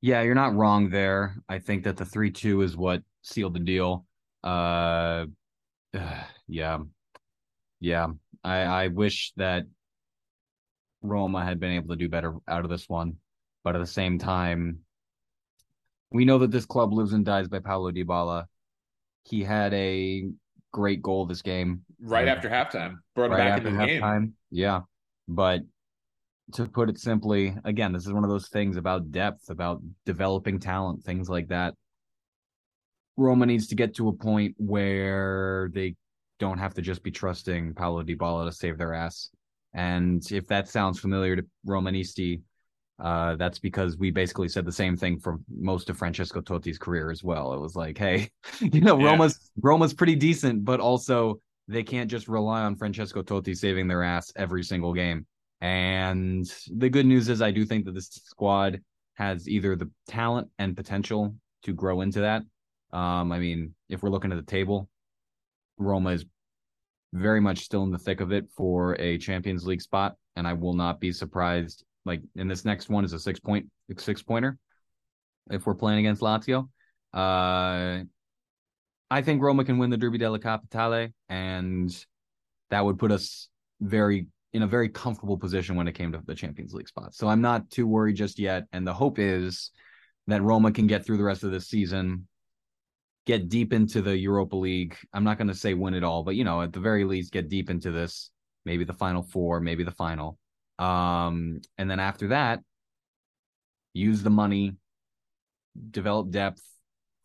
Yeah, 0.00 0.20
you're 0.22 0.34
not 0.34 0.54
wrong 0.54 0.90
there. 0.90 1.36
I 1.48 1.58
think 1.58 1.84
that 1.84 1.96
the 1.96 2.04
three 2.04 2.30
two 2.30 2.60
is 2.62 2.76
what 2.76 3.02
sealed 3.22 3.54
the 3.54 3.60
deal. 3.60 4.06
Uh, 4.42 5.26
yeah, 6.48 6.78
yeah. 7.80 8.08
I 8.42 8.56
I 8.62 8.88
wish 8.88 9.32
that 9.36 9.64
Roma 11.02 11.44
had 11.44 11.60
been 11.60 11.72
able 11.72 11.88
to 11.88 11.96
do 11.96 12.08
better 12.08 12.34
out 12.48 12.64
of 12.64 12.70
this 12.70 12.88
one. 12.88 13.16
But 13.62 13.76
at 13.76 13.78
the 13.78 13.86
same 13.86 14.18
time, 14.18 14.80
we 16.10 16.24
know 16.24 16.38
that 16.38 16.50
this 16.50 16.66
club 16.66 16.92
lives 16.92 17.12
and 17.12 17.24
dies 17.24 17.48
by 17.48 17.60
Paulo 17.60 17.90
Dybala. 17.90 18.44
He 19.24 19.42
had 19.42 19.72
a 19.72 20.28
great 20.72 21.00
goal 21.00 21.24
this 21.24 21.42
game. 21.42 21.82
Right 22.00 22.28
after 22.28 22.50
halftime. 22.50 22.96
Brought 23.14 23.30
right 23.30 23.38
back 23.38 23.58
into 23.58 23.70
the 23.70 23.76
halftime. 23.76 24.20
game. 24.20 24.34
Yeah. 24.50 24.80
But 25.26 25.62
to 26.52 26.66
put 26.66 26.90
it 26.90 26.98
simply, 26.98 27.56
again, 27.64 27.92
this 27.92 28.06
is 28.06 28.12
one 28.12 28.24
of 28.24 28.30
those 28.30 28.48
things 28.48 28.76
about 28.76 29.10
depth, 29.10 29.48
about 29.48 29.80
developing 30.04 30.60
talent, 30.60 31.02
things 31.04 31.30
like 31.30 31.48
that. 31.48 31.74
Roma 33.16 33.46
needs 33.46 33.68
to 33.68 33.74
get 33.74 33.94
to 33.96 34.08
a 34.08 34.12
point 34.12 34.54
where 34.58 35.70
they 35.72 35.94
don't 36.40 36.58
have 36.58 36.74
to 36.74 36.82
just 36.82 37.02
be 37.02 37.10
trusting 37.10 37.74
Paulo 37.74 38.02
Dybala 38.02 38.46
to 38.46 38.52
save 38.52 38.78
their 38.78 38.94
ass. 38.94 39.30
And 39.72 40.24
if 40.30 40.46
that 40.48 40.68
sounds 40.68 41.00
familiar 41.00 41.36
to 41.36 41.46
Romanisti, 41.66 42.42
uh, 43.00 43.34
that's 43.36 43.58
because 43.58 43.96
we 43.96 44.10
basically 44.10 44.48
said 44.48 44.64
the 44.64 44.72
same 44.72 44.96
thing 44.96 45.18
for 45.18 45.38
most 45.50 45.90
of 45.90 45.98
Francesco 45.98 46.40
Totti's 46.40 46.78
career 46.78 47.10
as 47.10 47.24
well. 47.24 47.52
It 47.52 47.60
was 47.60 47.74
like, 47.74 47.98
hey, 47.98 48.30
you 48.60 48.80
know, 48.80 48.98
yeah. 48.98 49.06
Roma's 49.06 49.50
Roma's 49.60 49.94
pretty 49.94 50.14
decent, 50.14 50.64
but 50.64 50.80
also 50.80 51.40
they 51.66 51.82
can't 51.82 52.10
just 52.10 52.28
rely 52.28 52.62
on 52.62 52.76
Francesco 52.76 53.22
Totti 53.22 53.56
saving 53.56 53.88
their 53.88 54.02
ass 54.02 54.32
every 54.36 54.62
single 54.62 54.92
game. 54.92 55.26
And 55.60 56.46
the 56.70 56.90
good 56.90 57.06
news 57.06 57.28
is, 57.28 57.40
I 57.40 57.50
do 57.50 57.64
think 57.64 57.86
that 57.86 57.94
this 57.94 58.08
squad 58.08 58.80
has 59.14 59.48
either 59.48 59.76
the 59.76 59.90
talent 60.08 60.48
and 60.58 60.76
potential 60.76 61.34
to 61.62 61.72
grow 61.72 62.02
into 62.02 62.20
that. 62.20 62.42
Um, 62.94 63.32
I 63.32 63.40
mean, 63.40 63.74
if 63.88 64.02
we're 64.02 64.10
looking 64.10 64.32
at 64.32 64.36
the 64.36 64.50
table, 64.50 64.88
Roma 65.78 66.10
is 66.10 66.24
very 67.12 67.40
much 67.40 67.58
still 67.58 67.82
in 67.82 67.90
the 67.90 67.98
thick 67.98 68.20
of 68.20 68.32
it 68.32 68.46
for 68.56 68.94
a 69.00 69.18
Champions 69.18 69.66
League 69.66 69.82
spot, 69.82 70.14
and 70.36 70.46
I 70.46 70.52
will 70.52 70.74
not 70.74 71.00
be 71.00 71.12
surprised. 71.12 71.84
Like 72.04 72.22
in 72.36 72.48
this 72.48 72.64
next 72.64 72.88
one 72.88 73.04
is 73.04 73.12
a 73.12 73.18
six 73.18 73.40
point 73.40 73.66
six 73.98 74.22
pointer. 74.22 74.58
If 75.50 75.66
we're 75.66 75.74
playing 75.74 75.98
against 75.98 76.22
Lazio, 76.22 76.68
uh, 77.12 78.04
I 79.10 79.22
think 79.22 79.42
Roma 79.42 79.64
can 79.64 79.78
win 79.78 79.90
the 79.90 79.96
Derby 79.96 80.18
della 80.18 80.38
Capitale, 80.38 81.12
and 81.28 82.06
that 82.70 82.84
would 82.84 82.98
put 82.98 83.10
us 83.10 83.48
very 83.80 84.28
in 84.52 84.62
a 84.62 84.66
very 84.68 84.88
comfortable 84.88 85.36
position 85.36 85.74
when 85.74 85.88
it 85.88 85.92
came 85.92 86.12
to 86.12 86.22
the 86.24 86.34
Champions 86.34 86.72
League 86.72 86.88
spot. 86.88 87.12
So 87.12 87.26
I'm 87.26 87.40
not 87.40 87.70
too 87.70 87.88
worried 87.88 88.14
just 88.14 88.38
yet, 88.38 88.64
and 88.72 88.86
the 88.86 88.94
hope 88.94 89.18
is 89.18 89.72
that 90.28 90.42
Roma 90.42 90.70
can 90.70 90.86
get 90.86 91.04
through 91.04 91.16
the 91.16 91.24
rest 91.24 91.42
of 91.42 91.50
this 91.50 91.68
season 91.68 92.28
get 93.26 93.48
deep 93.48 93.72
into 93.72 94.02
the 94.02 94.16
Europa 94.16 94.56
League. 94.56 94.96
I'm 95.12 95.24
not 95.24 95.38
going 95.38 95.48
to 95.48 95.54
say 95.54 95.74
win 95.74 95.94
it 95.94 96.04
all, 96.04 96.22
but 96.22 96.34
you 96.36 96.44
know, 96.44 96.62
at 96.62 96.72
the 96.72 96.80
very 96.80 97.04
least, 97.04 97.32
get 97.32 97.48
deep 97.48 97.70
into 97.70 97.90
this. 97.90 98.30
Maybe 98.64 98.84
the 98.84 98.94
final 98.94 99.22
four, 99.22 99.60
maybe 99.60 99.84
the 99.84 99.90
final. 99.90 100.38
Um, 100.78 101.60
and 101.78 101.90
then 101.90 102.00
after 102.00 102.28
that, 102.28 102.60
use 103.92 104.22
the 104.22 104.30
money, 104.30 104.76
develop 105.90 106.30
depth, 106.30 106.62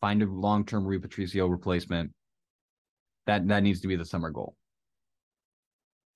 find 0.00 0.22
a 0.22 0.26
long-term 0.26 0.84
Rui 0.84 0.98
Patricio 0.98 1.46
replacement. 1.46 2.12
That 3.26 3.48
that 3.48 3.62
needs 3.62 3.80
to 3.80 3.88
be 3.88 3.96
the 3.96 4.04
summer 4.04 4.30
goal. 4.30 4.56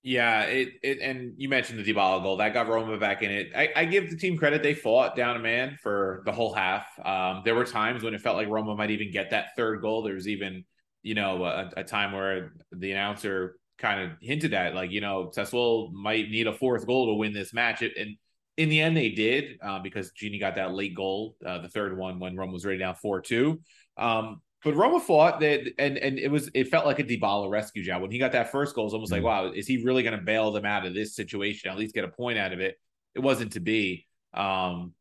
Yeah, 0.07 0.43
it, 0.43 0.75
it 0.83 0.99
and 1.01 1.33
you 1.38 1.49
mentioned 1.49 1.79
the 1.79 1.93
Dybala 1.95 2.23
goal 2.23 2.37
that 2.37 2.53
got 2.53 2.69
Roma 2.69 2.99
back 2.99 3.23
in 3.23 3.31
it. 3.31 3.53
I, 3.57 3.71
I, 3.75 3.85
give 3.87 4.11
the 4.11 4.19
team 4.19 4.37
credit; 4.37 4.62
they 4.62 4.75
fought 4.75 5.17
down 5.17 5.35
a 5.35 5.38
man 5.38 5.79
for 5.83 6.23
the 6.27 6.33
whole 6.33 6.53
half. 6.53 6.87
Um, 7.03 7.40
there 7.43 7.55
were 7.55 7.64
times 7.64 8.03
when 8.03 8.12
it 8.12 8.21
felt 8.21 8.37
like 8.37 8.49
Roma 8.49 8.77
might 8.77 8.90
even 8.90 9.11
get 9.11 9.31
that 9.31 9.57
third 9.57 9.81
goal. 9.81 10.03
There 10.03 10.12
was 10.12 10.29
even, 10.29 10.67
you 11.03 11.14
know, 11.14 11.43
a, 11.47 11.71
a 11.79 11.85
time 11.85 12.12
where 12.12 12.53
the 12.71 12.93
announcer 12.93 13.57
kind 13.79 13.99
of 14.03 14.19
hinted 14.21 14.53
at, 14.53 14.75
like, 14.75 14.90
you 14.90 15.01
know, 15.01 15.33
Sassuolo 15.35 15.90
might 15.93 16.29
need 16.29 16.49
a 16.49 16.53
fourth 16.53 16.87
goal 16.87 17.07
to 17.07 17.14
win 17.14 17.33
this 17.33 17.55
match. 17.55 17.81
It, 17.81 17.97
and 17.97 18.14
in 18.59 18.69
the 18.69 18.83
end, 18.83 18.99
they 18.99 19.09
did 19.09 19.59
uh, 19.62 19.79
because 19.79 20.12
Gini 20.12 20.38
got 20.38 20.57
that 20.57 20.75
late 20.75 20.95
goal, 20.95 21.35
uh, 21.47 21.61
the 21.61 21.71
third 21.71 21.97
one 21.97 22.19
when 22.19 22.37
Roma 22.37 22.53
was 22.53 22.67
ready 22.67 22.79
down 22.79 22.95
four 22.95 23.23
two. 23.23 23.62
Um, 23.97 24.43
but 24.64 24.74
Roma 24.74 24.98
fought 24.98 25.40
that, 25.40 25.74
and 25.79 25.98
and 25.98 26.18
it 26.18 26.31
was 26.31 26.50
it 26.55 26.68
felt 26.68 26.87
like 26.87 26.98
a 26.98 27.05
Dybala 27.05 27.50
rescue 27.50 27.85
job 27.85 28.00
when 28.00 28.11
he 28.11 28.18
got 28.18 28.33
that 28.33 28.50
first 28.50 28.74
goal. 28.74 28.85
It 28.85 28.87
was 28.87 28.94
almost 28.94 29.12
mm-hmm. 29.12 29.24
like, 29.24 29.44
wow, 29.44 29.53
is 29.53 29.66
he 29.66 29.85
really 29.85 30.03
going 30.03 30.18
to 30.18 30.24
bail 30.24 30.50
them 30.53 30.64
out 30.64 30.87
of 30.87 30.94
this 30.94 31.14
situation? 31.14 31.70
At 31.70 31.77
least 31.77 31.94
get 31.94 32.05
a 32.05 32.09
point 32.09 32.38
out 32.38 32.53
of 32.53 32.61
it. 32.61 32.77
It 33.14 33.20
wasn't 33.20 33.53
to 33.53 33.61
be, 33.61 34.07
um, 34.33 34.94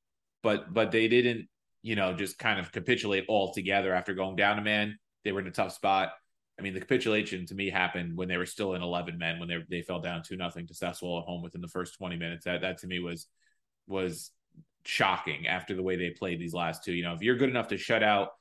but 0.44 0.74
but 0.74 0.92
they 0.92 1.08
didn't, 1.08 1.48
you 1.82 1.96
know, 1.96 2.14
just 2.14 2.38
kind 2.38 2.60
of 2.60 2.72
capitulate 2.74 3.26
altogether 3.30 3.94
after 3.94 4.14
going 4.14 4.36
down 4.36 4.60
a 4.60 4.62
man. 4.62 5.00
They 5.24 5.32
were 5.32 5.40
in 5.40 5.48
a 5.48 5.52
tough 5.52 5.74
spot. 5.74 6.10
I 6.60 6.62
mean, 6.62 6.74
the 6.74 6.82
capitulation 6.82 7.46
to 7.48 7.56
me 7.56 7.70
happened 7.70 8.18
when 8.18 8.28
they 8.28 8.38
were 8.38 8.46
still 8.46 8.74
in 8.74 8.82
eleven 8.82 9.18
men 9.18 9.40
when 9.40 9.48
they 9.48 9.64
they 9.70 9.82
fell 9.82 10.02
down 10.02 10.24
two 10.24 10.36
nothing 10.36 10.68
to 10.68 10.74
Sassuolo 10.74 11.22
at 11.22 11.26
home 11.26 11.42
within 11.42 11.62
the 11.62 11.70
first 11.70 11.98
twenty 11.98 12.18
minutes. 12.18 12.44
That 12.44 12.62
that 12.62 12.80
to 12.80 12.88
me 12.88 13.00
was 13.00 13.28
was 13.88 14.32
shocking 14.86 15.48
after 15.48 15.74
the 15.74 15.84
way 15.84 15.96
they 15.96 16.10
played 16.10 16.40
these 16.40 16.54
last 16.54 16.84
two. 16.84 16.94
You 16.94 17.04
know, 17.04 17.14
if 17.14 17.22
you're 17.22 17.38
good 17.38 17.50
enough 17.50 17.70
to 17.70 17.78
shut 17.78 18.04
out 18.04 18.32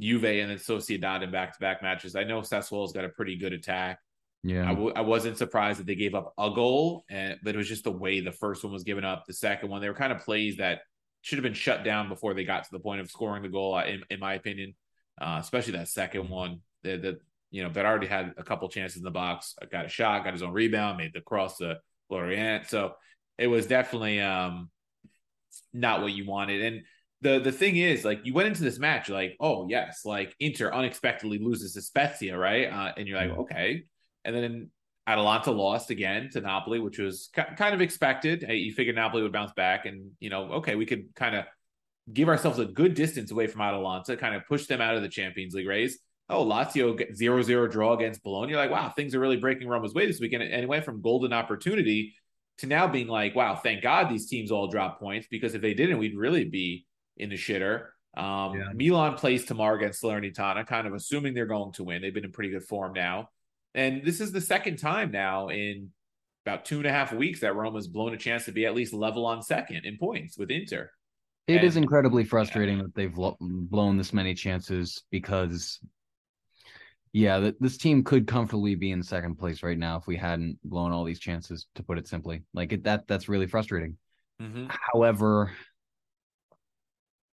Juve 0.00 0.24
and 0.24 0.50
then 0.50 0.58
Sociedad 0.58 1.22
in 1.22 1.30
back 1.30 1.54
to 1.54 1.60
back 1.60 1.82
matches. 1.82 2.16
I 2.16 2.24
know 2.24 2.40
Sassuolo's 2.40 2.92
got 2.92 3.04
a 3.04 3.08
pretty 3.08 3.36
good 3.36 3.52
attack. 3.52 3.98
Yeah, 4.42 4.64
I 4.64 4.74
w- 4.74 4.92
I 4.94 5.00
wasn't 5.00 5.38
surprised 5.38 5.80
that 5.80 5.86
they 5.86 5.94
gave 5.94 6.14
up 6.14 6.34
a 6.36 6.50
goal, 6.50 7.04
and 7.08 7.38
but 7.42 7.54
it 7.54 7.58
was 7.58 7.68
just 7.68 7.84
the 7.84 7.92
way 7.92 8.20
the 8.20 8.32
first 8.32 8.62
one 8.62 8.72
was 8.72 8.84
given 8.84 9.04
up. 9.04 9.24
The 9.26 9.32
second 9.32 9.70
one, 9.70 9.80
they 9.80 9.88
were 9.88 9.94
kind 9.94 10.12
of 10.12 10.18
plays 10.18 10.58
that 10.58 10.80
should 11.22 11.38
have 11.38 11.44
been 11.44 11.54
shut 11.54 11.84
down 11.84 12.10
before 12.10 12.34
they 12.34 12.44
got 12.44 12.64
to 12.64 12.70
the 12.70 12.80
point 12.80 13.00
of 13.00 13.10
scoring 13.10 13.42
the 13.42 13.48
goal. 13.48 13.78
In, 13.78 14.02
in 14.10 14.20
my 14.20 14.34
opinion, 14.34 14.74
uh, 15.20 15.38
especially 15.40 15.72
that 15.72 15.88
second 15.88 16.28
one, 16.28 16.60
that, 16.82 17.00
the 17.00 17.18
you 17.50 17.62
know 17.62 17.70
that 17.70 17.86
already 17.86 18.06
had 18.06 18.34
a 18.36 18.42
couple 18.42 18.68
chances 18.68 18.98
in 18.98 19.04
the 19.04 19.10
box. 19.10 19.54
I 19.62 19.66
got 19.66 19.86
a 19.86 19.88
shot, 19.88 20.24
got 20.24 20.34
his 20.34 20.42
own 20.42 20.52
rebound, 20.52 20.98
made 20.98 21.14
the 21.14 21.20
cross 21.20 21.58
to 21.58 21.78
Laurienté. 22.10 22.68
So 22.68 22.96
it 23.38 23.46
was 23.46 23.66
definitely 23.66 24.20
um, 24.20 24.70
not 25.72 26.02
what 26.02 26.12
you 26.12 26.26
wanted. 26.26 26.62
And 26.62 26.82
the 27.24 27.40
the 27.40 27.50
thing 27.50 27.76
is, 27.76 28.04
like, 28.04 28.20
you 28.24 28.34
went 28.34 28.48
into 28.48 28.62
this 28.62 28.78
match 28.78 29.08
like, 29.08 29.36
oh 29.40 29.66
yes, 29.68 30.02
like 30.04 30.36
Inter 30.38 30.70
unexpectedly 30.70 31.38
loses 31.38 31.72
to 31.72 31.80
Spezia, 31.80 32.36
right? 32.36 32.66
Uh, 32.66 32.92
and 32.96 33.08
you're 33.08 33.18
like, 33.18 33.30
okay, 33.30 33.84
and 34.24 34.36
then 34.36 34.70
Atalanta 35.06 35.50
lost 35.50 35.90
again 35.90 36.28
to 36.32 36.42
Napoli, 36.42 36.80
which 36.80 36.98
was 36.98 37.30
ca- 37.34 37.54
kind 37.56 37.74
of 37.74 37.80
expected. 37.80 38.44
Hey, 38.46 38.56
you 38.56 38.72
figured 38.74 38.96
Napoli 38.96 39.22
would 39.22 39.32
bounce 39.32 39.52
back, 39.52 39.86
and 39.86 40.10
you 40.20 40.28
know, 40.28 40.52
okay, 40.52 40.74
we 40.74 40.84
could 40.84 41.14
kind 41.14 41.34
of 41.34 41.46
give 42.12 42.28
ourselves 42.28 42.58
a 42.58 42.66
good 42.66 42.92
distance 42.92 43.30
away 43.30 43.46
from 43.46 43.62
Atalanta, 43.62 44.18
kind 44.18 44.34
of 44.34 44.46
push 44.46 44.66
them 44.66 44.82
out 44.82 44.94
of 44.94 45.02
the 45.02 45.08
Champions 45.08 45.54
League 45.54 45.66
race. 45.66 45.98
Oh, 46.28 46.44
Lazio 46.44 46.98
0-0 47.18 47.70
draw 47.70 47.94
against 47.94 48.22
Bologna. 48.22 48.52
You're 48.52 48.60
like, 48.60 48.70
wow, 48.70 48.90
things 48.90 49.14
are 49.14 49.20
really 49.20 49.38
breaking 49.38 49.68
Roma's 49.68 49.94
way 49.94 50.06
this 50.06 50.20
weekend. 50.20 50.42
And 50.42 50.62
it 50.62 50.68
went 50.68 50.84
from 50.84 51.00
golden 51.00 51.32
opportunity 51.32 52.14
to 52.58 52.66
now 52.66 52.86
being 52.86 53.08
like, 53.08 53.34
wow, 53.34 53.54
thank 53.56 53.82
God 53.82 54.08
these 54.10 54.28
teams 54.28 54.50
all 54.50 54.68
drop 54.68 55.00
points 55.00 55.26
because 55.30 55.54
if 55.54 55.62
they 55.62 55.74
didn't, 55.74 55.98
we'd 55.98 56.16
really 56.16 56.44
be 56.44 56.86
in 57.16 57.30
the 57.30 57.36
shitter. 57.36 57.86
Um, 58.16 58.58
yeah. 58.58 58.72
Milan 58.74 59.14
plays 59.14 59.44
tomorrow 59.44 59.76
against 59.76 60.02
Salernitana, 60.02 60.66
kind 60.66 60.86
of 60.86 60.94
assuming 60.94 61.34
they're 61.34 61.46
going 61.46 61.72
to 61.72 61.84
win. 61.84 62.02
They've 62.02 62.14
been 62.14 62.24
in 62.24 62.32
pretty 62.32 62.50
good 62.50 62.64
form 62.64 62.92
now. 62.92 63.30
And 63.74 64.04
this 64.04 64.20
is 64.20 64.30
the 64.30 64.40
second 64.40 64.76
time 64.76 65.10
now 65.10 65.48
in 65.48 65.90
about 66.46 66.64
two 66.64 66.76
and 66.76 66.86
a 66.86 66.92
half 66.92 67.12
weeks 67.12 67.40
that 67.40 67.56
Roma's 67.56 67.88
blown 67.88 68.14
a 68.14 68.16
chance 68.16 68.44
to 68.44 68.52
be 68.52 68.66
at 68.66 68.74
least 68.74 68.92
level 68.92 69.26
on 69.26 69.42
second 69.42 69.84
in 69.84 69.96
points 69.98 70.38
with 70.38 70.50
Inter. 70.50 70.90
It 71.46 71.56
and, 71.56 71.64
is 71.64 71.76
incredibly 71.76 72.22
frustrating 72.22 72.76
yeah. 72.76 72.82
that 72.84 72.94
they've 72.94 73.14
blown 73.14 73.96
this 73.96 74.12
many 74.12 74.34
chances 74.34 75.02
because, 75.10 75.80
yeah, 77.12 77.50
this 77.60 77.76
team 77.76 78.04
could 78.04 78.26
comfortably 78.26 78.76
be 78.76 78.92
in 78.92 79.02
second 79.02 79.38
place 79.38 79.62
right 79.62 79.78
now 79.78 79.96
if 79.96 80.06
we 80.06 80.16
hadn't 80.16 80.58
blown 80.62 80.92
all 80.92 81.04
these 81.04 81.18
chances. 81.18 81.66
To 81.74 81.82
put 81.82 81.98
it 81.98 82.06
simply, 82.06 82.44
like 82.54 82.72
it, 82.72 82.84
that 82.84 83.08
that's 83.08 83.28
really 83.28 83.46
frustrating. 83.46 83.96
Mm-hmm. 84.40 84.66
However, 84.68 85.52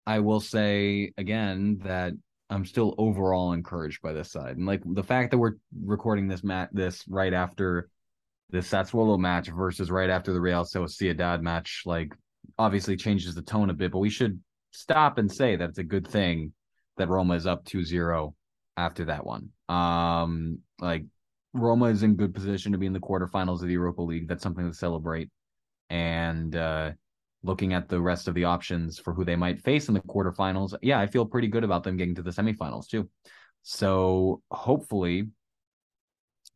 I 0.09 0.17
will 0.17 0.39
say 0.39 1.13
again 1.19 1.81
that 1.83 2.13
I'm 2.49 2.65
still 2.65 2.95
overall 2.97 3.53
encouraged 3.53 4.01
by 4.01 4.11
this 4.11 4.31
side. 4.31 4.57
And 4.57 4.65
like 4.65 4.81
the 4.83 5.03
fact 5.03 5.29
that 5.29 5.37
we're 5.37 5.57
recording 5.85 6.27
this 6.27 6.43
mat 6.43 6.69
this 6.73 7.07
right 7.07 7.31
after 7.31 7.89
the 8.49 8.57
Sassuolo 8.57 9.19
match 9.19 9.49
versus 9.49 9.91
right 9.91 10.09
after 10.09 10.33
the 10.33 10.41
Real 10.41 10.65
Sociedad 10.65 11.43
match, 11.43 11.83
like 11.85 12.11
obviously 12.57 12.97
changes 12.97 13.35
the 13.35 13.43
tone 13.43 13.69
a 13.69 13.73
bit, 13.75 13.91
but 13.91 13.99
we 13.99 14.09
should 14.09 14.41
stop 14.71 15.19
and 15.19 15.31
say 15.31 15.55
that 15.55 15.69
it's 15.69 15.77
a 15.77 15.83
good 15.83 16.07
thing 16.07 16.53
that 16.97 17.07
Roma 17.07 17.35
is 17.35 17.45
up 17.45 17.63
2-0 17.65 18.33
after 18.77 19.05
that 19.05 19.23
one. 19.23 19.49
Um 19.69 20.57
like 20.81 21.05
Roma 21.53 21.85
is 21.85 22.01
in 22.01 22.15
good 22.15 22.33
position 22.33 22.71
to 22.71 22.79
be 22.79 22.87
in 22.87 22.93
the 22.93 22.99
quarterfinals 22.99 23.61
of 23.61 23.67
the 23.67 23.73
Europa 23.73 24.01
League. 24.01 24.27
That's 24.27 24.41
something 24.41 24.67
to 24.67 24.75
celebrate. 24.75 25.29
And 25.91 26.55
uh 26.55 26.93
looking 27.43 27.73
at 27.73 27.87
the 27.87 28.01
rest 28.01 28.27
of 28.27 28.33
the 28.35 28.43
options 28.43 28.99
for 28.99 29.13
who 29.13 29.23
they 29.23 29.35
might 29.35 29.61
face 29.61 29.87
in 29.87 29.93
the 29.93 30.01
quarterfinals, 30.01 30.75
yeah, 30.81 30.99
I 30.99 31.07
feel 31.07 31.25
pretty 31.25 31.47
good 31.47 31.63
about 31.63 31.83
them 31.83 31.97
getting 31.97 32.15
to 32.15 32.21
the 32.21 32.31
semifinals 32.31 32.87
too. 32.87 33.09
So 33.63 34.41
hopefully, 34.51 35.29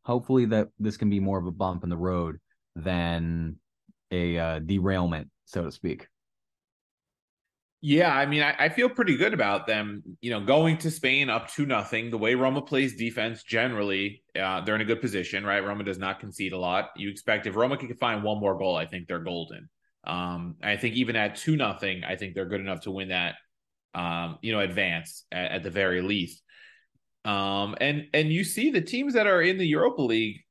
hopefully 0.03 0.45
that 0.45 0.69
this 0.79 0.97
can 0.97 1.09
be 1.09 1.19
more 1.19 1.39
of 1.39 1.45
a 1.45 1.51
bump 1.51 1.83
in 1.83 1.89
the 1.89 1.97
road 1.97 2.39
than 2.75 3.57
a 4.11 4.37
uh, 4.37 4.59
derailment, 4.59 5.29
so 5.45 5.63
to 5.63 5.71
speak. 5.71 6.07
Yeah, 7.85 8.15
I 8.15 8.25
mean, 8.25 8.41
I, 8.41 8.55
I, 8.57 8.69
feel 8.69 8.87
pretty 8.87 9.17
good 9.17 9.33
about 9.33 9.67
them. 9.67 10.03
You 10.21 10.31
know, 10.31 10.39
going 10.39 10.77
to 10.79 10.91
Spain 10.91 11.29
up 11.29 11.51
to 11.55 11.65
nothing. 11.65 12.11
The 12.11 12.17
way 12.17 12.33
Roma 12.33 12.61
plays 12.61 12.95
defense, 12.95 13.43
generally, 13.43 14.23
uh, 14.41 14.61
they're 14.61 14.75
in 14.75 14.79
a 14.79 14.85
good 14.85 15.01
position, 15.01 15.45
right? 15.45 15.59
Roma 15.59 15.83
does 15.83 15.97
not 15.97 16.21
concede 16.21 16.53
a 16.53 16.57
lot. 16.57 16.91
You 16.95 17.09
expect 17.09 17.45
if 17.45 17.57
Roma 17.57 17.75
can 17.75 17.93
find 17.95 18.23
one 18.23 18.39
more 18.39 18.57
goal, 18.57 18.77
I 18.77 18.85
think 18.85 19.09
they're 19.09 19.19
golden. 19.19 19.67
Um, 20.05 20.55
I 20.61 20.77
think 20.77 20.95
even 20.95 21.15
at 21.15 21.35
two 21.35 21.55
nothing, 21.55 22.03
I 22.03 22.15
think 22.15 22.35
they're 22.35 22.45
good 22.45 22.61
enough 22.61 22.81
to 22.81 22.91
win 22.91 23.09
that. 23.09 23.35
Um, 23.95 24.39
you 24.41 24.51
know, 24.51 24.59
advance 24.59 25.23
at, 25.31 25.51
at 25.51 25.63
the 25.63 25.69
very 25.69 26.01
least. 26.01 26.41
Um, 27.25 27.75
and 27.79 28.07
and 28.13 28.29
you 28.33 28.43
see 28.43 28.71
the 28.71 28.81
teams 28.81 29.13
that 29.13 29.27
are 29.27 29.41
in 29.41 29.57
the 29.57 29.67
Europa 29.67 30.01
League. 30.01 30.41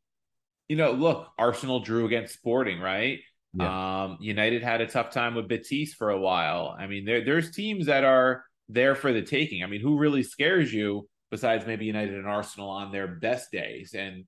You 0.68 0.76
know, 0.76 0.92
look, 0.92 1.28
Arsenal 1.38 1.80
drew 1.80 2.06
against 2.06 2.34
Sporting, 2.34 2.80
right? 2.80 3.18
Yeah. 3.54 4.04
Um, 4.04 4.18
United 4.20 4.62
had 4.62 4.80
a 4.80 4.86
tough 4.86 5.10
time 5.10 5.34
with 5.34 5.48
Betis 5.48 5.92
for 5.92 6.10
a 6.10 6.18
while. 6.18 6.74
I 6.78 6.86
mean, 6.86 7.04
there 7.04 7.24
there's 7.24 7.50
teams 7.50 7.86
that 7.86 8.04
are 8.04 8.44
there 8.68 8.94
for 8.94 9.12
the 9.12 9.22
taking. 9.22 9.62
I 9.62 9.66
mean, 9.66 9.80
who 9.80 9.98
really 9.98 10.22
scares 10.22 10.72
you 10.72 11.08
besides 11.30 11.66
maybe 11.66 11.84
United 11.84 12.14
and 12.14 12.26
Arsenal 12.26 12.70
on 12.70 12.92
their 12.92 13.06
best 13.06 13.50
days? 13.50 13.94
And 13.94 14.24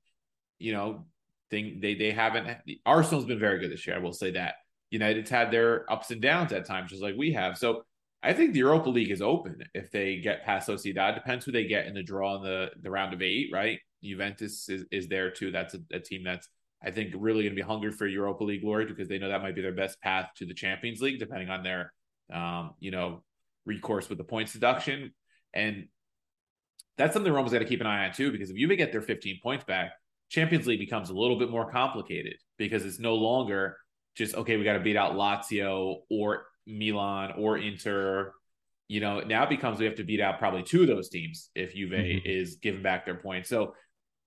you 0.59 0.73
know, 0.73 1.07
thing 1.51 1.79
they 1.81 1.95
they 1.95 2.11
haven't. 2.11 2.59
Arsenal's 2.85 3.25
been 3.25 3.39
very 3.39 3.61
good 3.61 3.71
this 3.71 3.87
year. 3.87 3.97
I 3.97 4.01
will 4.01 4.13
say 4.13 4.33
that. 4.33 4.57
United's 4.95 5.29
had 5.29 5.51
their 5.51 5.91
ups 5.93 6.13
and 6.13 6.23
downs 6.23 6.53
at 6.53 6.67
times, 6.67 6.91
just 6.91 7.03
like 7.03 7.17
we 7.17 7.33
have. 7.33 7.59
So 7.59 7.83
I 8.23 8.33
think 8.33 8.53
the 8.53 8.61
Europa 8.61 8.89
League 8.89 9.11
is 9.11 9.21
open 9.21 9.65
if 9.75 9.91
they 9.91 10.17
get 10.17 10.45
past 10.45 10.69
Sociedad. 10.69 11.17
Depends 11.17 11.45
who 11.45 11.51
they 11.51 11.65
get 11.65 11.87
in 11.87 11.95
the 11.95 12.03
draw 12.03 12.37
in 12.37 12.43
the, 12.43 12.71
the 12.81 12.91
round 12.91 13.13
of 13.13 13.21
eight, 13.21 13.51
right? 13.53 13.81
Juventus 14.05 14.69
is, 14.69 14.85
is 14.93 15.09
there 15.09 15.31
too. 15.31 15.51
That's 15.51 15.75
a, 15.75 15.81
a 15.93 15.99
team 15.99 16.23
that's 16.23 16.49
I 16.81 16.91
think 16.91 17.13
really 17.17 17.43
going 17.43 17.57
to 17.57 17.61
be 17.61 17.67
hungry 17.67 17.91
for 17.91 18.07
Europa 18.07 18.45
League 18.45 18.61
glory 18.61 18.87
because 18.87 19.09
they 19.09 19.19
know 19.19 19.29
that 19.29 19.43
might 19.43 19.57
be 19.57 19.63
their 19.63 19.73
best 19.73 20.01
path 20.01 20.29
to 20.37 20.47
the 20.47 20.55
Champions 20.55 21.01
League, 21.01 21.19
depending 21.19 21.49
on 21.51 21.65
their 21.65 21.93
um, 22.33 22.75
you 22.79 22.91
know 22.93 23.25
recourse 23.67 24.09
with 24.09 24.19
the 24.19 24.25
points 24.25 24.53
deduction. 24.53 25.13
And 25.53 25.89
that's 26.97 27.15
something 27.15 27.33
Roma's 27.33 27.53
got 27.53 27.61
to 27.61 27.65
keep 27.65 27.81
an 27.81 27.87
eye 27.87 28.07
on 28.07 28.13
too, 28.13 28.31
because 28.31 28.51
if 28.51 28.57
you 28.57 28.69
get 28.77 28.93
their 28.93 29.03
15 29.03 29.41
points 29.43 29.65
back, 29.65 29.93
Champions 30.29 30.67
League 30.67 30.79
becomes 30.79 31.11
a 31.11 31.15
little 31.15 31.39
bit 31.39 31.51
more 31.51 31.71
complicated 31.71 32.35
because 32.59 32.85
it's 32.85 33.01
no 33.01 33.15
longer 33.15 33.77
just 34.15 34.35
okay, 34.35 34.57
we 34.57 34.65
got 34.65 34.75
to 34.75 34.81
beat 34.81 34.97
out 34.97 35.15
Lazio 35.15 36.01
or 36.11 36.47
Milan 36.67 37.33
or 37.39 37.59
Inter. 37.59 38.33
You 38.89 39.01
know, 39.01 39.21
now 39.21 39.45
it 39.45 39.49
becomes 39.49 39.79
we 39.79 39.87
have 39.87 39.97
to 39.97 40.05
beat 40.05 40.21
out 40.21 40.39
probably 40.39 40.63
two 40.63 40.83
of 40.83 40.89
those 40.89 41.09
teams 41.09 41.51
if 41.55 41.75
Juve 41.75 41.91
mm-hmm. 41.91 42.27
is 42.27 42.57
giving 42.57 42.83
back 42.83 43.05
their 43.05 43.17
points. 43.17 43.49
So 43.49 43.75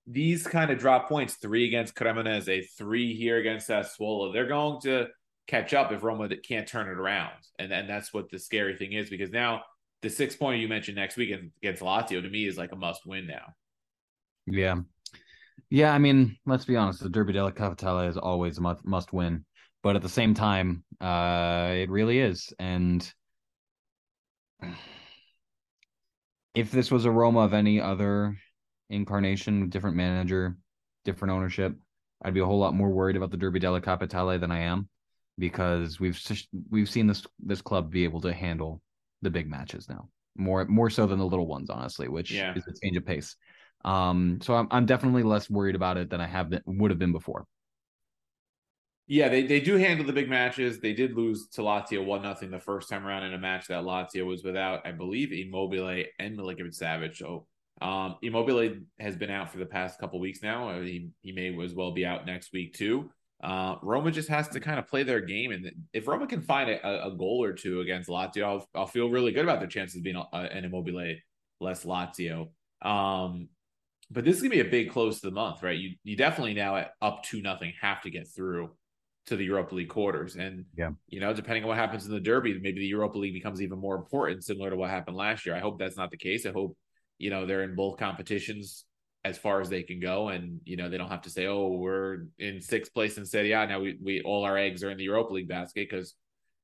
these 0.06 0.46
kind 0.46 0.70
of 0.70 0.78
drop 0.78 1.08
points, 1.08 1.34
three 1.34 1.66
against 1.66 1.94
Cremonese, 1.94 2.64
three 2.76 3.14
here 3.14 3.38
against 3.38 3.68
Sassuolo, 3.68 4.32
they're 4.32 4.46
going 4.46 4.80
to 4.82 5.08
catch 5.46 5.74
up 5.74 5.92
if 5.92 6.02
Roma 6.02 6.28
can't 6.36 6.66
turn 6.66 6.88
it 6.88 6.98
around. 6.98 7.32
And 7.58 7.70
then 7.70 7.86
that's 7.86 8.12
what 8.12 8.30
the 8.30 8.38
scary 8.38 8.76
thing 8.76 8.92
is 8.92 9.10
because 9.10 9.30
now 9.30 9.62
the 10.02 10.10
six 10.10 10.34
point 10.34 10.60
you 10.60 10.68
mentioned 10.68 10.96
next 10.96 11.16
week 11.16 11.30
against 11.62 11.82
Lazio 11.82 12.22
to 12.22 12.28
me 12.28 12.46
is 12.46 12.56
like 12.56 12.72
a 12.72 12.76
must 12.76 13.06
win 13.06 13.26
now. 13.26 13.54
Yeah. 14.46 14.76
Yeah, 15.70 15.92
I 15.92 15.98
mean, 15.98 16.36
let's 16.46 16.64
be 16.64 16.76
honest. 16.76 17.02
The 17.02 17.10
Derby 17.10 17.34
della 17.34 17.52
Capitale 17.52 18.08
is 18.08 18.16
always 18.16 18.58
a 18.58 18.60
must, 18.62 18.86
must 18.86 19.12
win 19.12 19.44
but 19.82 19.96
at 19.96 20.02
the 20.02 20.08
same 20.08 20.34
time, 20.34 20.84
uh, 21.00 21.70
it 21.72 21.90
really 21.90 22.18
is. 22.18 22.52
And 22.58 23.10
if 26.54 26.70
this 26.70 26.90
was 26.90 27.04
a 27.04 27.10
Roma 27.10 27.40
of 27.40 27.54
any 27.54 27.80
other 27.80 28.36
incarnation, 28.90 29.68
different 29.68 29.96
manager, 29.96 30.56
different 31.04 31.32
ownership, 31.32 31.74
I'd 32.22 32.34
be 32.34 32.40
a 32.40 32.46
whole 32.46 32.58
lot 32.58 32.74
more 32.74 32.90
worried 32.90 33.16
about 33.16 33.30
the 33.30 33.36
Derby 33.36 33.60
della 33.60 33.80
Capitale 33.80 34.38
than 34.38 34.50
I 34.50 34.60
am, 34.60 34.88
because 35.38 36.00
we've 36.00 36.20
we've 36.70 36.90
seen 36.90 37.06
this 37.06 37.24
this 37.38 37.62
club 37.62 37.90
be 37.90 38.04
able 38.04 38.20
to 38.22 38.32
handle 38.32 38.82
the 39.22 39.30
big 39.30 39.48
matches 39.48 39.88
now 39.88 40.08
more 40.38 40.64
more 40.64 40.88
so 40.88 41.06
than 41.06 41.18
the 41.18 41.26
little 41.26 41.46
ones, 41.46 41.68
honestly, 41.68 42.08
which 42.08 42.30
yeah. 42.30 42.54
is 42.54 42.66
a 42.66 42.72
change 42.82 42.96
of 42.96 43.04
pace. 43.04 43.36
Um, 43.84 44.38
so 44.40 44.54
I'm 44.54 44.68
I'm 44.70 44.86
definitely 44.86 45.22
less 45.22 45.50
worried 45.50 45.74
about 45.74 45.98
it 45.98 46.08
than 46.08 46.20
I 46.20 46.26
have 46.26 46.50
been 46.50 46.62
would 46.66 46.90
have 46.90 46.98
been 46.98 47.12
before. 47.12 47.44
Yeah, 49.10 49.30
they, 49.30 49.46
they 49.46 49.60
do 49.60 49.76
handle 49.76 50.06
the 50.06 50.12
big 50.12 50.28
matches. 50.28 50.80
They 50.80 50.92
did 50.92 51.14
lose 51.14 51.48
to 51.52 51.62
Lazio 51.62 52.04
one 52.04 52.22
nothing 52.22 52.50
the 52.50 52.60
first 52.60 52.90
time 52.90 53.06
around 53.06 53.22
in 53.24 53.32
a 53.32 53.38
match 53.38 53.66
that 53.68 53.82
Lazio 53.82 54.26
was 54.26 54.44
without, 54.44 54.86
I 54.86 54.92
believe, 54.92 55.32
Immobile 55.32 56.04
and 56.18 56.38
Milinkovic 56.38 56.78
Savic. 56.78 57.16
So 57.16 57.46
um, 57.80 58.16
Immobile 58.22 58.80
has 59.00 59.16
been 59.16 59.30
out 59.30 59.50
for 59.50 59.56
the 59.56 59.64
past 59.66 59.98
couple 59.98 60.20
weeks 60.20 60.42
now. 60.42 60.68
Uh, 60.68 60.80
he 60.82 61.08
he 61.22 61.32
may 61.32 61.58
as 61.64 61.74
well 61.74 61.92
be 61.92 62.04
out 62.04 62.26
next 62.26 62.52
week 62.52 62.74
too. 62.74 63.10
Uh, 63.42 63.76
Roma 63.82 64.10
just 64.10 64.28
has 64.28 64.48
to 64.48 64.60
kind 64.60 64.78
of 64.78 64.86
play 64.88 65.04
their 65.04 65.20
game, 65.20 65.52
and 65.52 65.70
if 65.94 66.06
Roma 66.06 66.26
can 66.26 66.42
find 66.42 66.68
a, 66.68 67.06
a 67.06 67.10
goal 67.16 67.42
or 67.42 67.52
two 67.54 67.80
against 67.80 68.10
Lazio, 68.10 68.42
I'll, 68.42 68.68
I'll 68.74 68.86
feel 68.86 69.08
really 69.08 69.32
good 69.32 69.44
about 69.44 69.60
their 69.60 69.68
chances 69.68 69.96
of 69.96 70.02
being 70.02 70.16
a, 70.16 70.36
an 70.36 70.64
Immobile 70.64 71.14
less 71.60 71.84
Lazio. 71.84 72.48
Um, 72.82 73.48
but 74.10 74.24
this 74.24 74.36
is 74.36 74.42
gonna 74.42 74.50
be 74.50 74.60
a 74.60 74.64
big 74.64 74.90
close 74.90 75.20
to 75.20 75.28
the 75.28 75.34
month, 75.34 75.62
right? 75.62 75.78
You 75.78 75.92
you 76.02 76.16
definitely 76.16 76.54
now 76.54 76.76
at 76.76 76.90
up 77.00 77.22
to 77.24 77.40
nothing 77.40 77.72
have 77.80 78.02
to 78.02 78.10
get 78.10 78.28
through 78.28 78.70
to 79.28 79.36
the 79.36 79.44
Europa 79.44 79.74
League 79.74 79.88
quarters. 79.88 80.36
And 80.36 80.64
yeah, 80.76 80.90
you 81.08 81.20
know, 81.20 81.32
depending 81.32 81.64
on 81.64 81.68
what 81.68 81.78
happens 81.78 82.06
in 82.06 82.12
the 82.12 82.20
derby, 82.20 82.58
maybe 82.60 82.80
the 82.80 82.86
Europa 82.86 83.18
League 83.18 83.34
becomes 83.34 83.62
even 83.62 83.78
more 83.78 83.96
important, 83.96 84.44
similar 84.44 84.70
to 84.70 84.76
what 84.76 84.90
happened 84.90 85.16
last 85.16 85.46
year. 85.46 85.54
I 85.54 85.60
hope 85.60 85.78
that's 85.78 85.96
not 85.96 86.10
the 86.10 86.16
case. 86.16 86.46
I 86.46 86.52
hope, 86.52 86.76
you 87.18 87.30
know, 87.30 87.46
they're 87.46 87.62
in 87.62 87.74
both 87.74 87.98
competitions 87.98 88.84
as 89.24 89.38
far 89.38 89.60
as 89.60 89.68
they 89.68 89.82
can 89.82 90.00
go. 90.00 90.28
And, 90.28 90.60
you 90.64 90.76
know, 90.76 90.88
they 90.88 90.98
don't 90.98 91.10
have 91.10 91.22
to 91.22 91.30
say, 91.30 91.46
oh, 91.46 91.68
we're 91.68 92.26
in 92.38 92.60
sixth 92.60 92.92
place 92.94 93.18
in 93.18 93.26
Serie 93.26 93.52
A. 93.52 93.66
Now 93.66 93.80
we, 93.80 93.98
we 94.02 94.22
all 94.22 94.44
our 94.44 94.56
eggs 94.56 94.82
are 94.82 94.90
in 94.90 94.98
the 94.98 95.04
Europa 95.04 95.34
League 95.34 95.48
basket 95.48 95.88
because 95.90 96.14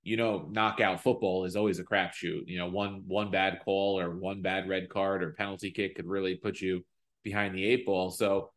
you 0.05 0.18
know, 0.18 0.46
knockout 0.50 1.03
football 1.03 1.46
is 1.46 1.57
always 1.57 1.79
a 1.79 1.85
crapshoot. 1.85 2.46
You 2.46 2.59
know, 2.59 2.68
one 2.68 3.05
one 3.07 3.31
bad 3.31 3.61
call 3.64 3.98
or 3.98 4.14
one 4.14 4.42
bad 4.42 4.68
red 4.68 4.90
card 4.90 5.22
or 5.22 5.33
penalty 5.33 5.70
kick 5.70 5.96
could 5.96 6.07
really 6.07 6.37
put 6.37 6.61
you 6.61 6.85
behind 7.22 7.55
the 7.55 7.64
eight 7.64 7.87
ball. 7.87 8.11
So 8.11 8.50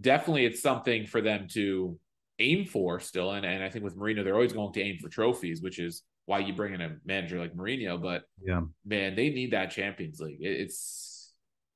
definitely 0.00 0.46
it's 0.46 0.62
something 0.62 1.06
for 1.06 1.20
them 1.20 1.48
to 1.52 1.98
aim 2.38 2.66
for 2.66 3.00
still. 3.00 3.32
And, 3.32 3.44
and 3.44 3.62
I 3.62 3.70
think 3.70 3.84
with 3.84 3.96
Mourinho, 3.96 4.24
they're 4.24 4.34
always 4.34 4.52
going 4.52 4.72
to 4.72 4.80
aim 4.80 4.98
for 5.00 5.08
trophies, 5.08 5.62
which 5.62 5.78
is 5.78 6.02
why 6.26 6.38
you 6.38 6.54
bring 6.54 6.74
in 6.74 6.80
a 6.80 6.96
manager 7.04 7.38
like 7.38 7.54
Mourinho. 7.54 8.00
But 8.00 8.22
yeah, 8.42 8.62
man, 8.84 9.14
they 9.14 9.30
need 9.30 9.52
that 9.52 9.70
Champions 9.70 10.20
League. 10.20 10.40
It, 10.40 10.60
it's 10.60 11.32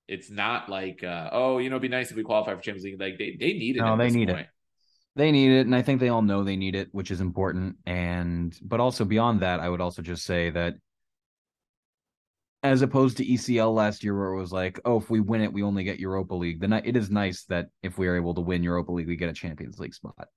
it's 0.06 0.30
not 0.30 0.68
like 0.68 1.04
uh, 1.04 1.30
oh, 1.32 1.58
you 1.58 1.70
know, 1.70 1.76
it'd 1.76 1.82
be 1.82 1.88
nice 1.88 2.10
if 2.10 2.16
we 2.16 2.22
qualify 2.22 2.54
for 2.54 2.62
Champions 2.62 2.84
League. 2.84 3.00
Like 3.00 3.18
they 3.18 3.36
they 3.38 3.52
need 3.52 3.76
it. 3.76 3.80
No, 3.80 3.96
they 3.96 4.10
need 4.10 4.28
point. 4.28 4.40
it. 4.40 4.48
They 5.16 5.32
need 5.32 5.50
it, 5.50 5.66
and 5.66 5.74
I 5.74 5.82
think 5.82 6.00
they 6.00 6.10
all 6.10 6.22
know 6.22 6.44
they 6.44 6.56
need 6.56 6.76
it, 6.76 6.88
which 6.92 7.10
is 7.10 7.20
important. 7.20 7.76
And 7.86 8.56
but 8.62 8.80
also 8.80 9.04
beyond 9.04 9.40
that, 9.40 9.60
I 9.60 9.68
would 9.68 9.80
also 9.80 10.00
just 10.00 10.24
say 10.24 10.50
that 10.50 10.74
as 12.62 12.82
opposed 12.82 13.16
to 13.18 13.24
ECL 13.24 13.72
last 13.72 14.02
year, 14.02 14.18
where 14.18 14.32
it 14.32 14.40
was 14.40 14.52
like, 14.52 14.80
oh, 14.84 14.98
if 14.98 15.10
we 15.10 15.20
win 15.20 15.42
it, 15.42 15.52
we 15.52 15.62
only 15.62 15.84
get 15.84 16.00
Europa 16.00 16.34
League. 16.34 16.60
Then 16.60 16.72
it 16.72 16.96
is 16.96 17.10
nice 17.10 17.44
that 17.44 17.68
if 17.82 17.98
we 17.98 18.08
are 18.08 18.16
able 18.16 18.34
to 18.34 18.40
win 18.40 18.62
Europa 18.62 18.92
League, 18.92 19.06
we 19.06 19.16
get 19.16 19.28
a 19.28 19.34
Champions 19.34 19.78
League 19.78 19.94
spot. 19.94 20.28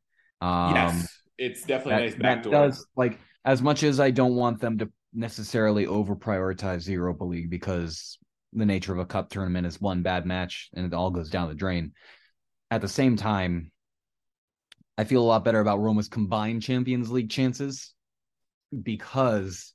Um, 0.42 0.76
yes, 0.76 1.22
it's 1.38 1.64
definitely 1.64 2.10
that, 2.10 2.18
nice 2.18 2.22
backdoor. 2.22 2.52
That 2.52 2.68
does 2.68 2.86
like 2.96 3.20
as 3.46 3.62
much 3.62 3.84
as 3.84 4.00
I 4.00 4.12
don't 4.12 4.36
want 4.36 4.60
them 4.60 4.78
to 4.80 4.90
necessarily 5.14 5.88
over 5.88 6.16
prioritize 6.16 6.86
the 6.86 6.94
Europa 6.94 7.24
League 7.24 7.50
because 7.50 8.18
the 8.54 8.66
nature 8.66 8.94
of 8.94 9.00
a 9.00 9.06
cup 9.06 9.30
tournament 9.30 9.68
is 9.68 9.80
one 9.80 10.02
bad 10.02 10.26
match 10.26 10.70
and 10.74 10.86
it 10.86 10.94
all 10.94 11.10
goes 11.10 11.30
down 11.30 11.50
the 11.50 11.56
drain. 11.56 11.94
At 12.70 12.82
the 12.82 12.88
same 12.88 13.16
time, 13.16 13.72
I 14.98 15.04
feel 15.04 15.22
a 15.22 15.24
lot 15.24 15.46
better 15.46 15.60
about 15.60 15.80
Roma's 15.80 16.08
combined 16.08 16.62
Champions 16.62 17.10
League 17.10 17.30
chances 17.30 17.94
because 18.84 19.74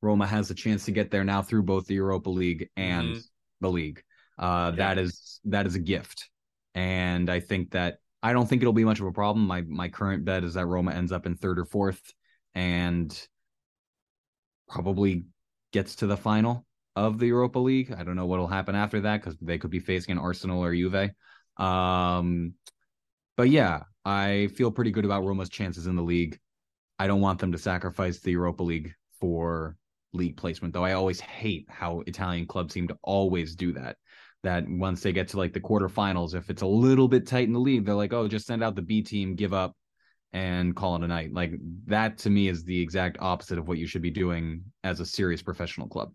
Roma 0.00 0.26
has 0.26 0.50
a 0.50 0.54
chance 0.54 0.84
to 0.84 0.92
get 0.92 1.10
there 1.10 1.24
now 1.24 1.42
through 1.42 1.64
both 1.64 1.86
the 1.86 1.94
Europa 1.94 2.30
League 2.30 2.68
and 2.76 3.08
mm-hmm. 3.08 3.18
the 3.60 3.70
league. 3.70 4.02
Uh, 4.38 4.72
yeah. 4.72 4.76
That 4.76 4.98
is 4.98 5.40
that 5.46 5.66
is 5.66 5.74
a 5.74 5.80
gift, 5.80 6.28
and 6.74 7.28
I 7.28 7.40
think 7.40 7.72
that 7.72 7.98
I 8.22 8.32
don't 8.32 8.48
think 8.48 8.62
it'll 8.62 8.72
be 8.72 8.84
much 8.84 9.00
of 9.00 9.06
a 9.06 9.12
problem. 9.12 9.46
My 9.46 9.62
my 9.62 9.88
current 9.88 10.24
bet 10.24 10.44
is 10.44 10.54
that 10.54 10.66
Roma 10.66 10.92
ends 10.92 11.12
up 11.12 11.26
in 11.26 11.36
third 11.36 11.58
or 11.58 11.64
fourth 11.64 12.00
and 12.54 13.28
probably 14.68 15.24
gets 15.72 15.96
to 15.96 16.06
the 16.06 16.16
final 16.16 16.66
of 16.96 17.18
the 17.18 17.26
Europa 17.26 17.58
League. 17.58 17.92
I 17.92 18.02
don't 18.02 18.16
know 18.16 18.26
what'll 18.26 18.48
happen 18.48 18.74
after 18.74 19.00
that 19.02 19.22
because 19.22 19.36
they 19.40 19.58
could 19.58 19.70
be 19.70 19.78
facing 19.78 20.12
an 20.12 20.18
Arsenal 20.18 20.62
or 20.62 20.74
Juve. 20.74 21.10
Um, 21.56 22.54
but 23.36 23.50
yeah, 23.50 23.84
I 24.04 24.48
feel 24.56 24.70
pretty 24.70 24.90
good 24.90 25.04
about 25.04 25.24
Roma's 25.24 25.48
chances 25.48 25.86
in 25.86 25.96
the 25.96 26.02
league. 26.02 26.38
I 26.98 27.06
don't 27.06 27.20
want 27.20 27.38
them 27.38 27.52
to 27.52 27.58
sacrifice 27.58 28.18
the 28.18 28.32
Europa 28.32 28.64
League 28.64 28.92
for 29.20 29.76
league 30.12 30.36
placement, 30.36 30.74
though. 30.74 30.84
I 30.84 30.94
always 30.94 31.20
hate 31.20 31.66
how 31.68 32.00
Italian 32.06 32.46
clubs 32.46 32.74
seem 32.74 32.88
to 32.88 32.98
always 33.02 33.54
do 33.54 33.72
that 33.74 33.96
that 34.42 34.64
once 34.68 35.02
they 35.02 35.12
get 35.12 35.28
to 35.28 35.36
like 35.36 35.52
the 35.52 35.60
quarterfinals, 35.60 36.34
if 36.34 36.50
it's 36.50 36.62
a 36.62 36.66
little 36.66 37.08
bit 37.08 37.26
tight 37.26 37.46
in 37.46 37.52
the 37.52 37.60
league, 37.60 37.84
they're 37.84 37.94
like, 37.94 38.12
oh, 38.12 38.28
just 38.28 38.46
send 38.46 38.62
out 38.62 38.76
the 38.76 38.82
B 38.82 39.02
team, 39.02 39.34
give 39.34 39.52
up, 39.52 39.74
and 40.32 40.76
call 40.76 40.96
it 40.96 41.02
a 41.02 41.08
night. 41.08 41.32
Like 41.32 41.52
that 41.86 42.18
to 42.18 42.30
me 42.30 42.48
is 42.48 42.64
the 42.64 42.80
exact 42.80 43.18
opposite 43.20 43.58
of 43.58 43.66
what 43.66 43.78
you 43.78 43.86
should 43.86 44.02
be 44.02 44.10
doing 44.10 44.62
as 44.84 45.00
a 45.00 45.06
serious 45.06 45.42
professional 45.42 45.88
club. 45.88 46.12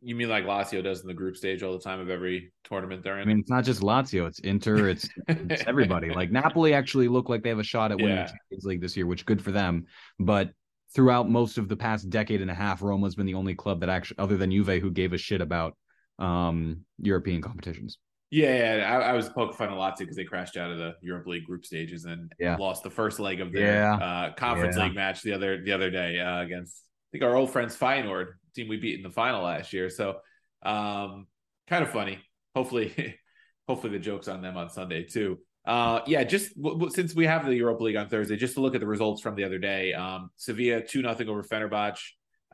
You 0.00 0.14
mean 0.14 0.28
like 0.28 0.44
Lazio 0.44 0.84
does 0.84 1.00
in 1.00 1.08
the 1.08 1.14
group 1.14 1.36
stage 1.36 1.64
all 1.64 1.72
the 1.72 1.82
time 1.82 1.98
of 1.98 2.10
every 2.10 2.52
tournament 2.62 3.02
they're 3.02 3.16
in? 3.18 3.22
I 3.22 3.24
mean, 3.24 3.40
it's 3.40 3.50
not 3.50 3.64
just 3.64 3.82
Lazio; 3.82 4.28
it's 4.28 4.38
Inter, 4.38 4.88
it's, 4.88 5.08
it's 5.26 5.64
everybody. 5.66 6.10
Like 6.14 6.30
Napoli 6.30 6.74
actually 6.74 7.08
look 7.08 7.28
like 7.28 7.42
they 7.42 7.48
have 7.48 7.58
a 7.58 7.64
shot 7.64 7.90
at 7.90 7.96
winning 7.96 8.16
yeah. 8.16 8.26
the 8.26 8.32
Champions 8.32 8.64
League 8.64 8.80
this 8.80 8.96
year, 8.96 9.06
which 9.06 9.26
good 9.26 9.42
for 9.42 9.50
them. 9.50 9.86
But 10.20 10.50
throughout 10.94 11.28
most 11.28 11.58
of 11.58 11.68
the 11.68 11.76
past 11.76 12.08
decade 12.08 12.40
and 12.40 12.50
a 12.50 12.54
half, 12.54 12.82
Roma's 12.82 13.16
been 13.16 13.26
the 13.26 13.34
only 13.34 13.56
club 13.56 13.80
that 13.80 13.88
actually, 13.88 14.18
other 14.18 14.36
than 14.36 14.52
Juve, 14.52 14.80
who 14.80 14.92
gave 14.92 15.12
a 15.12 15.18
shit 15.18 15.40
about 15.40 15.76
um, 16.20 16.84
European 16.98 17.42
competitions. 17.42 17.98
Yeah, 18.30 18.76
yeah 18.76 18.98
I, 18.98 19.10
I, 19.10 19.12
was 19.12 19.28
poking 19.28 19.56
fun 19.56 19.70
a 19.70 19.76
lot 19.76 19.96
too 19.96 20.04
because 20.04 20.16
they 20.16 20.24
crashed 20.24 20.56
out 20.56 20.70
of 20.70 20.78
the 20.78 20.94
Europe 21.02 21.26
League 21.26 21.44
group 21.44 21.66
stages 21.66 22.04
and 22.04 22.32
yeah. 22.38 22.56
lost 22.56 22.84
the 22.84 22.90
first 22.90 23.18
leg 23.18 23.40
of 23.40 23.52
their 23.52 23.74
yeah. 23.74 23.94
uh, 23.94 24.34
conference 24.34 24.76
league 24.76 24.94
match 24.94 25.22
the 25.22 25.32
other 25.32 25.64
the 25.64 25.72
other 25.72 25.90
day 25.90 26.20
uh, 26.20 26.40
against 26.40 26.84
I 27.08 27.10
think 27.12 27.24
our 27.24 27.34
old 27.34 27.50
friends 27.50 27.76
Feyenoord 27.76 28.34
team 28.54 28.68
we 28.68 28.76
beat 28.76 28.96
in 28.96 29.02
the 29.02 29.10
final 29.10 29.42
last 29.42 29.72
year. 29.72 29.90
So 29.90 30.18
um, 30.62 31.26
kind 31.66 31.82
of 31.82 31.90
funny. 31.90 32.20
Hopefully, 32.54 33.16
hopefully 33.68 33.92
the 33.92 33.98
jokes 33.98 34.28
on 34.28 34.42
them 34.42 34.56
on 34.56 34.70
Sunday 34.70 35.04
too. 35.04 35.38
Uh, 35.64 36.00
yeah, 36.06 36.22
just 36.22 36.56
w- 36.56 36.76
w- 36.76 36.90
since 36.90 37.14
we 37.14 37.26
have 37.26 37.44
the 37.44 37.54
Europa 37.54 37.82
League 37.82 37.96
on 37.96 38.08
Thursday, 38.08 38.36
just 38.36 38.54
to 38.54 38.60
look 38.60 38.74
at 38.74 38.80
the 38.80 38.86
results 38.86 39.20
from 39.20 39.34
the 39.34 39.44
other 39.44 39.58
day. 39.58 39.92
Um, 39.92 40.30
Sevilla 40.36 40.82
two 40.82 41.02
nothing 41.02 41.28
over 41.28 41.42
Fenerbahce. 41.42 42.00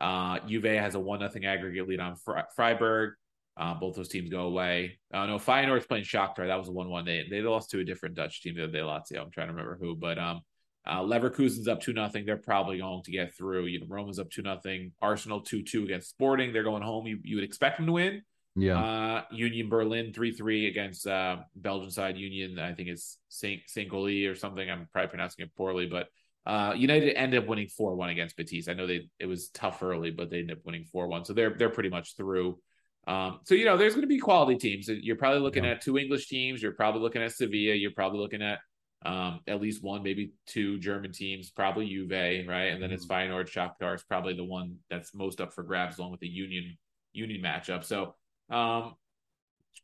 Uh, 0.01 0.39
Juve 0.47 0.65
has 0.65 0.95
a 0.95 1.01
one 1.01 1.21
nothing 1.21 1.45
aggregate 1.45 1.87
lead 1.89 2.01
on 2.01 2.17
Freiburg. 2.55 3.15
Uh, 3.57 3.75
both 3.75 3.97
those 3.97 4.09
teams 4.09 4.29
go 4.29 4.43
away. 4.43 4.99
Uh, 5.13 5.27
no, 5.27 5.39
Feyenoord's 5.39 5.87
playing 5.87 6.05
Shakhtar. 6.05 6.47
That 6.47 6.59
was 6.59 6.69
a 6.69 6.73
one-one. 6.73 7.07
They 7.07 7.27
they 7.31 7.41
lost 7.41 7.71
to 7.71 7.81
a 7.81 7.85
different 7.85 8.15
Dutch 8.15 8.43
team 8.43 8.55
the 8.55 8.65
other 8.65 8.73
day, 8.73 8.81
Lazio. 8.81 9.23
I'm 9.23 9.31
trying 9.31 9.47
to 9.47 9.55
remember 9.55 9.79
who, 9.81 9.97
but 9.97 10.19
um, 10.19 10.43
uh, 10.87 11.01
Leverkusen's 11.01 11.67
up 11.67 11.81
two 11.81 11.93
nothing. 11.95 12.27
They're 12.27 12.37
probably 12.37 12.79
going 12.79 13.03
to 13.05 13.11
get 13.11 13.35
through. 13.35 13.67
You 13.67 13.81
know, 13.81 13.87
Roma's 13.89 14.19
up 14.19 14.31
two 14.31 14.43
nothing. 14.43 14.93
Arsenal 15.01 15.41
two 15.41 15.63
two 15.63 15.85
against 15.85 16.11
Sporting. 16.11 16.53
They're 16.53 16.63
going 16.63 16.83
home. 16.83 17.07
You 17.07 17.19
you 17.23 17.37
would 17.37 17.45
expect 17.45 17.79
them 17.79 17.87
to 17.87 17.93
win. 17.93 18.23
Yeah. 18.55 18.79
Uh, 18.79 19.23
Union 19.33 19.69
Berlin 19.69 20.13
three 20.13 20.33
three 20.33 20.67
against 20.67 21.07
uh, 21.07 21.39
Belgian 21.55 21.91
side 21.91 22.17
Union. 22.17 22.59
I 22.59 22.75
think 22.75 22.89
it's 22.89 23.19
Saint 23.29 23.63
Saint 23.67 23.91
Goli 23.91 24.31
or 24.31 24.35
something. 24.35 24.71
I'm 24.71 24.87
probably 24.93 25.09
pronouncing 25.09 25.45
it 25.45 25.55
poorly, 25.57 25.87
but 25.87 26.09
uh, 26.47 26.75
United 26.77 27.15
ended 27.17 27.43
up 27.43 27.49
winning 27.49 27.69
four 27.69 27.97
one 27.97 28.11
against 28.11 28.37
Betis. 28.37 28.69
I 28.69 28.75
know 28.75 28.87
they 28.87 29.09
it 29.19 29.27
was 29.27 29.49
tough 29.49 29.83
early, 29.83 30.11
but 30.11 30.31
they 30.31 30.39
ended 30.41 30.59
up 30.59 30.65
winning 30.65 30.85
four 30.85 31.09
one. 31.09 31.25
So 31.25 31.33
they're 31.33 31.55
they're 31.59 31.71
pretty 31.71 31.91
much 31.91 32.17
through. 32.17 32.59
Um, 33.07 33.41
so 33.45 33.55
you 33.55 33.65
know, 33.65 33.77
there's 33.77 33.95
going 33.95 34.03
to 34.03 34.09
be 34.09 34.19
quality 34.19 34.57
teams. 34.57 34.89
You're 34.89 35.17
probably 35.17 35.41
looking 35.41 35.65
yeah. 35.65 35.73
at 35.73 35.81
two 35.81 35.99
English 35.99 36.29
teams. 36.29 36.63
You're 36.63 36.73
probably 36.73 37.01
looking 37.01 37.23
at 37.23 37.33
Sevilla. 37.33 37.75
You're 37.75 37.93
probably 37.93 38.19
looking 38.19 38.43
at 38.43 38.59
um, 39.05 39.41
at 39.47 39.61
least 39.61 39.83
one, 39.83 40.03
maybe 40.03 40.33
two 40.47 40.79
German 40.79 41.13
teams. 41.13 41.51
Probably 41.51 41.89
Juve, 41.89 42.11
right? 42.49 42.73
And 42.73 42.83
then 42.83 42.91
it's 42.91 43.07
mm-hmm. 43.07 43.33
Feyenoord, 43.33 43.49
Shakhtar 43.49 43.95
is 43.95 44.03
probably 44.03 44.35
the 44.35 44.45
one 44.45 44.77
that's 44.91 45.15
most 45.15 45.41
up 45.41 45.53
for 45.53 45.63
grabs, 45.63 45.99
along 45.99 46.11
with 46.11 46.21
the 46.21 46.29
Union 46.29 46.77
Union 47.13 47.41
matchup. 47.41 47.85
So 47.85 48.15
um, 48.51 48.95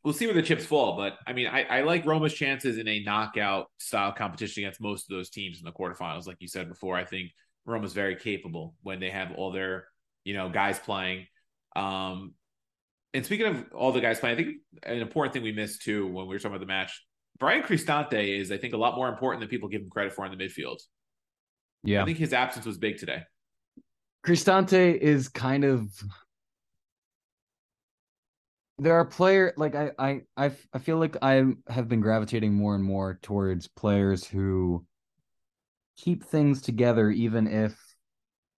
we'll 0.05 0.15
see 0.15 0.27
where 0.27 0.35
the 0.35 0.43
chips 0.43 0.67
fall. 0.67 0.97
But 0.97 1.15
I 1.27 1.33
mean, 1.33 1.47
I, 1.47 1.63
I 1.63 1.81
like 1.83 2.05
Roma's 2.05 2.35
chances 2.35 2.79
in 2.79 2.89
a 2.89 3.03
knockout 3.05 3.67
style 3.79 4.13
competition 4.13 4.65
against 4.65 4.81
most 4.81 5.11
of 5.11 5.17
those 5.17 5.31
teams 5.31 5.59
in 5.59 5.65
the 5.65 5.73
quarterfinals. 5.73 6.27
Like 6.27 6.39
you 6.41 6.49
said 6.49 6.69
before, 6.69 6.97
I 6.97 7.05
think 7.05 7.31
Roma's 7.65 7.93
very 7.93 8.17
capable 8.17 8.75
when 8.83 8.99
they 8.99 9.11
have 9.11 9.33
all 9.37 9.53
their 9.53 9.87
you 10.25 10.35
know 10.35 10.49
guys 10.49 10.79
playing. 10.79 11.27
Um, 11.77 12.35
and 13.15 13.25
speaking 13.25 13.47
of 13.47 13.67
all 13.75 13.93
the 13.93 14.01
guys 14.01 14.21
playing, 14.21 14.39
I 14.39 14.43
think 14.43 14.57
an 14.85 14.99
important 14.99 15.35
thing 15.35 15.43
we 15.43 15.53
missed 15.53 15.83
too 15.83 16.07
when 16.07 16.27
we 16.27 16.35
were 16.35 16.39
talking 16.39 16.53
about 16.53 16.61
the 16.61 16.67
match, 16.67 17.05
Bryan 17.39 17.63
Cristante 17.63 18.39
is, 18.41 18.51
I 18.53 18.57
think, 18.57 18.75
a 18.75 18.77
lot 18.77 18.97
more 18.97 19.09
important 19.09 19.41
than 19.41 19.49
people 19.49 19.69
give 19.69 19.83
him 19.83 19.91
credit 19.91 20.13
for 20.13 20.25
in 20.25 20.37
the 20.37 20.43
midfield. 20.43 20.79
Yeah. 21.85 22.03
I 22.03 22.05
think 22.05 22.19
his 22.19 22.33
absence 22.33 22.65
was 22.65 22.79
big 22.79 22.99
today. 22.99 23.23
Cristante 24.25 24.97
is 24.97 25.29
kind 25.29 25.65
of 25.65 25.91
there 28.79 28.95
are 28.95 29.05
player 29.05 29.53
like 29.57 29.75
I, 29.75 29.91
I 29.99 30.21
I 30.37 30.53
I 30.73 30.79
feel 30.79 30.99
like 30.99 31.17
I 31.23 31.45
have 31.69 31.89
been 31.89 32.01
gravitating 32.01 32.55
more 32.55 32.75
and 32.75 32.85
more 32.85 33.19
towards 33.23 33.69
players 33.69 34.25
who 34.25 34.85
keep 35.97 36.25
things 36.25 36.63
together 36.63 37.11
even 37.11 37.47
if 37.47 37.77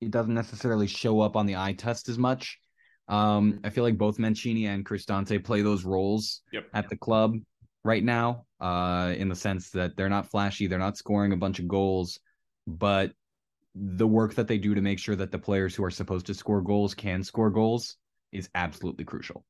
it 0.00 0.10
doesn't 0.10 0.34
necessarily 0.34 0.86
show 0.86 1.20
up 1.20 1.36
on 1.36 1.46
the 1.46 1.56
eye 1.56 1.72
test 1.72 2.08
as 2.08 2.18
much. 2.18 2.58
Um, 3.08 3.60
I 3.64 3.70
feel 3.70 3.84
like 3.84 3.98
both 3.98 4.18
Mancini 4.18 4.66
and 4.66 4.84
Cristante 4.84 5.42
play 5.42 5.62
those 5.62 5.84
roles 5.84 6.42
yep. 6.52 6.66
at 6.72 6.88
the 6.88 6.96
club 6.96 7.36
right 7.84 8.02
now, 8.02 8.46
uh, 8.60 9.14
in 9.16 9.28
the 9.28 9.34
sense 9.34 9.70
that 9.70 9.96
they're 9.96 10.08
not 10.08 10.30
flashy, 10.30 10.66
they're 10.66 10.78
not 10.78 10.96
scoring 10.96 11.32
a 11.32 11.36
bunch 11.36 11.58
of 11.58 11.68
goals, 11.68 12.18
but 12.66 13.12
the 13.74 14.06
work 14.06 14.34
that 14.34 14.48
they 14.48 14.56
do 14.56 14.74
to 14.74 14.80
make 14.80 14.98
sure 14.98 15.16
that 15.16 15.30
the 15.30 15.38
players 15.38 15.74
who 15.74 15.84
are 15.84 15.90
supposed 15.90 16.26
to 16.26 16.34
score 16.34 16.62
goals 16.62 16.94
can 16.94 17.22
score 17.22 17.50
goals 17.50 17.96
is 18.32 18.48
absolutely 18.54 19.04
crucial. 19.04 19.44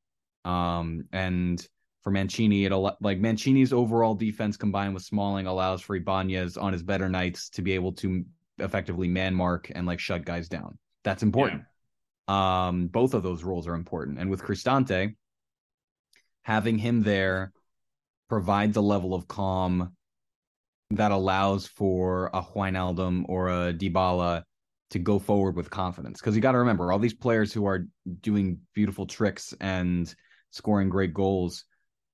Um, 0.44 1.04
and 1.12 1.64
for 2.02 2.10
Mancini, 2.10 2.64
it'll 2.64 2.96
like 3.00 3.18
Mancini's 3.18 3.72
overall 3.72 4.14
defense 4.14 4.56
combined 4.56 4.94
with 4.94 5.02
Smalling 5.02 5.46
allows 5.46 5.80
for 5.80 5.96
Ibanez 5.96 6.56
on 6.56 6.72
his 6.72 6.82
better 6.82 7.08
nights 7.08 7.48
to 7.50 7.62
be 7.62 7.72
able 7.72 7.92
to 7.94 8.24
effectively 8.58 9.08
man 9.08 9.34
mark 9.34 9.70
and 9.74 9.86
like 9.86 10.00
shut 10.00 10.24
guys 10.24 10.48
down. 10.48 10.78
That's 11.02 11.22
important. 11.22 11.62
Yeah. 11.62 11.66
Um, 12.28 12.86
both 12.86 13.14
of 13.14 13.22
those 13.22 13.44
roles 13.44 13.66
are 13.66 13.74
important. 13.74 14.18
And 14.18 14.30
with 14.30 14.42
Cristante, 14.42 15.14
having 16.42 16.78
him 16.78 17.02
there 17.02 17.52
provides 18.28 18.76
a 18.76 18.80
level 18.80 19.14
of 19.14 19.28
calm 19.28 19.94
that 20.90 21.12
allows 21.12 21.66
for 21.66 22.30
a 22.32 22.42
Wijnaldum 22.42 23.24
or 23.28 23.48
a 23.48 23.72
Dybala 23.72 24.42
to 24.90 24.98
go 24.98 25.18
forward 25.18 25.56
with 25.56 25.70
confidence. 25.70 26.20
Because 26.20 26.34
you 26.36 26.42
got 26.42 26.52
to 26.52 26.58
remember, 26.58 26.92
all 26.92 26.98
these 26.98 27.14
players 27.14 27.52
who 27.52 27.66
are 27.66 27.86
doing 28.20 28.58
beautiful 28.74 29.06
tricks 29.06 29.54
and 29.60 30.14
scoring 30.50 30.88
great 30.88 31.12
goals 31.12 31.64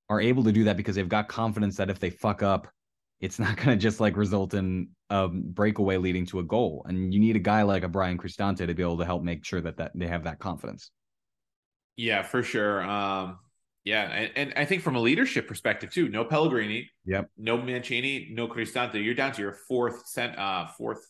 are 0.09 0.21
able 0.21 0.45
to 0.45 0.53
do 0.53 0.65
that 0.65 0.77
because 0.77 0.97
they've 0.97 1.09
got 1.09 1.29
confidence 1.29 1.77
that 1.77 1.91
if 1.91 1.99
they 2.01 2.11
fuck 2.11 2.43
up, 2.43 2.69
it's 3.21 3.39
not 3.39 3.57
going 3.57 3.69
to 3.69 3.77
just 3.77 4.01
like 4.01 4.17
result 4.17 4.55
in 4.55 4.89
a 5.11 5.29
breakaway 5.29 5.97
leading 5.97 6.25
to 6.27 6.39
a 6.39 6.45
goal. 6.45 6.87
And 6.89 7.13
you 7.13 7.21
need 7.21 7.37
a 7.37 7.41
guy 7.41 7.63
like 7.63 7.83
a 7.83 7.89
Bryan 7.89 8.17
Cristante 8.17 8.67
to 8.67 8.75
be 8.75 8.83
able 8.83 8.99
to 8.99 9.05
help 9.05 9.23
make 9.23 9.45
sure 9.45 9.61
that 9.61 9.77
that 9.77 9.93
they 9.95 10.07
have 10.07 10.25
that 10.25 10.39
confidence. 10.39 10.91
Yeah, 11.97 12.23
for 12.23 12.43
sure. 12.43 12.83
Um, 12.83 13.39
yeah, 13.85 14.03
and, 14.03 14.31
and 14.37 14.53
I 14.57 14.65
think 14.65 14.83
from 14.83 14.97
a 14.97 15.01
leadership 15.01 15.49
perspective 15.49 15.91
too, 15.91 16.09
no 16.09 16.25
Pellegrini, 16.25 16.89
yep, 17.05 17.29
no 17.37 17.57
Mancini, 17.57 18.29
no 18.33 18.47
Cristante. 18.47 19.03
You're 19.05 19.15
down 19.15 19.33
to 19.33 19.43
your 19.43 19.53
fourth 19.53 20.07
cent, 20.07 20.39
uh, 20.39 20.67
fourth 20.79 21.01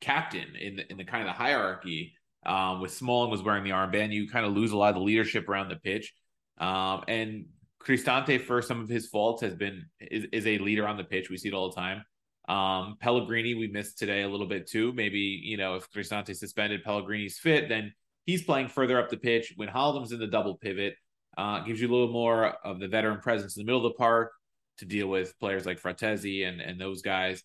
captain 0.00 0.56
in 0.58 0.76
the 0.76 0.90
in 0.90 0.96
the 0.96 1.04
kind 1.04 1.22
of 1.22 1.28
the 1.28 1.38
hierarchy. 1.38 2.14
Um, 2.46 2.80
with 2.80 2.92
Smalling 2.92 3.30
was 3.30 3.42
wearing 3.42 3.64
the 3.64 3.70
armband, 3.70 4.12
you 4.12 4.28
kind 4.28 4.46
of 4.46 4.52
lose 4.52 4.72
a 4.72 4.76
lot 4.76 4.88
of 4.88 4.94
the 4.94 5.02
leadership 5.02 5.48
around 5.48 5.68
the 5.68 5.76
pitch. 5.76 6.14
Um, 6.58 7.04
and 7.06 7.46
Cristante, 7.82 8.40
for 8.40 8.62
some 8.62 8.80
of 8.80 8.88
his 8.88 9.08
faults, 9.08 9.42
has 9.42 9.54
been 9.54 9.86
is, 10.00 10.26
is 10.32 10.46
a 10.46 10.58
leader 10.58 10.86
on 10.86 10.96
the 10.96 11.04
pitch. 11.04 11.30
We 11.30 11.36
see 11.36 11.48
it 11.48 11.54
all 11.54 11.70
the 11.70 11.76
time. 11.76 12.04
Um, 12.50 12.96
Pellegrini, 13.00 13.54
we 13.54 13.68
missed 13.68 13.96
today 13.96 14.22
a 14.22 14.28
little 14.28 14.48
bit 14.48 14.66
too. 14.66 14.92
Maybe 14.92 15.20
you 15.20 15.56
know 15.56 15.76
if 15.76 15.88
Cristante 15.92 16.34
suspended, 16.34 16.82
Pellegrini's 16.82 17.38
fit, 17.38 17.68
then 17.68 17.92
he's 18.26 18.42
playing 18.42 18.68
further 18.68 18.98
up 18.98 19.08
the 19.08 19.16
pitch. 19.16 19.52
When 19.54 19.68
Wijnaldum's 19.68 20.10
in 20.10 20.18
the 20.18 20.26
double 20.26 20.56
pivot, 20.56 20.96
uh, 21.38 21.60
gives 21.60 21.80
you 21.80 21.88
a 21.88 21.92
little 21.92 22.12
more 22.12 22.46
of 22.64 22.80
the 22.80 22.88
veteran 22.88 23.20
presence 23.20 23.56
in 23.56 23.60
the 23.60 23.66
middle 23.66 23.86
of 23.86 23.92
the 23.92 23.96
park 23.96 24.32
to 24.78 24.84
deal 24.84 25.06
with 25.06 25.38
players 25.38 25.64
like 25.64 25.80
Frattesi 25.80 26.44
and 26.44 26.60
and 26.60 26.80
those 26.80 27.02
guys. 27.02 27.40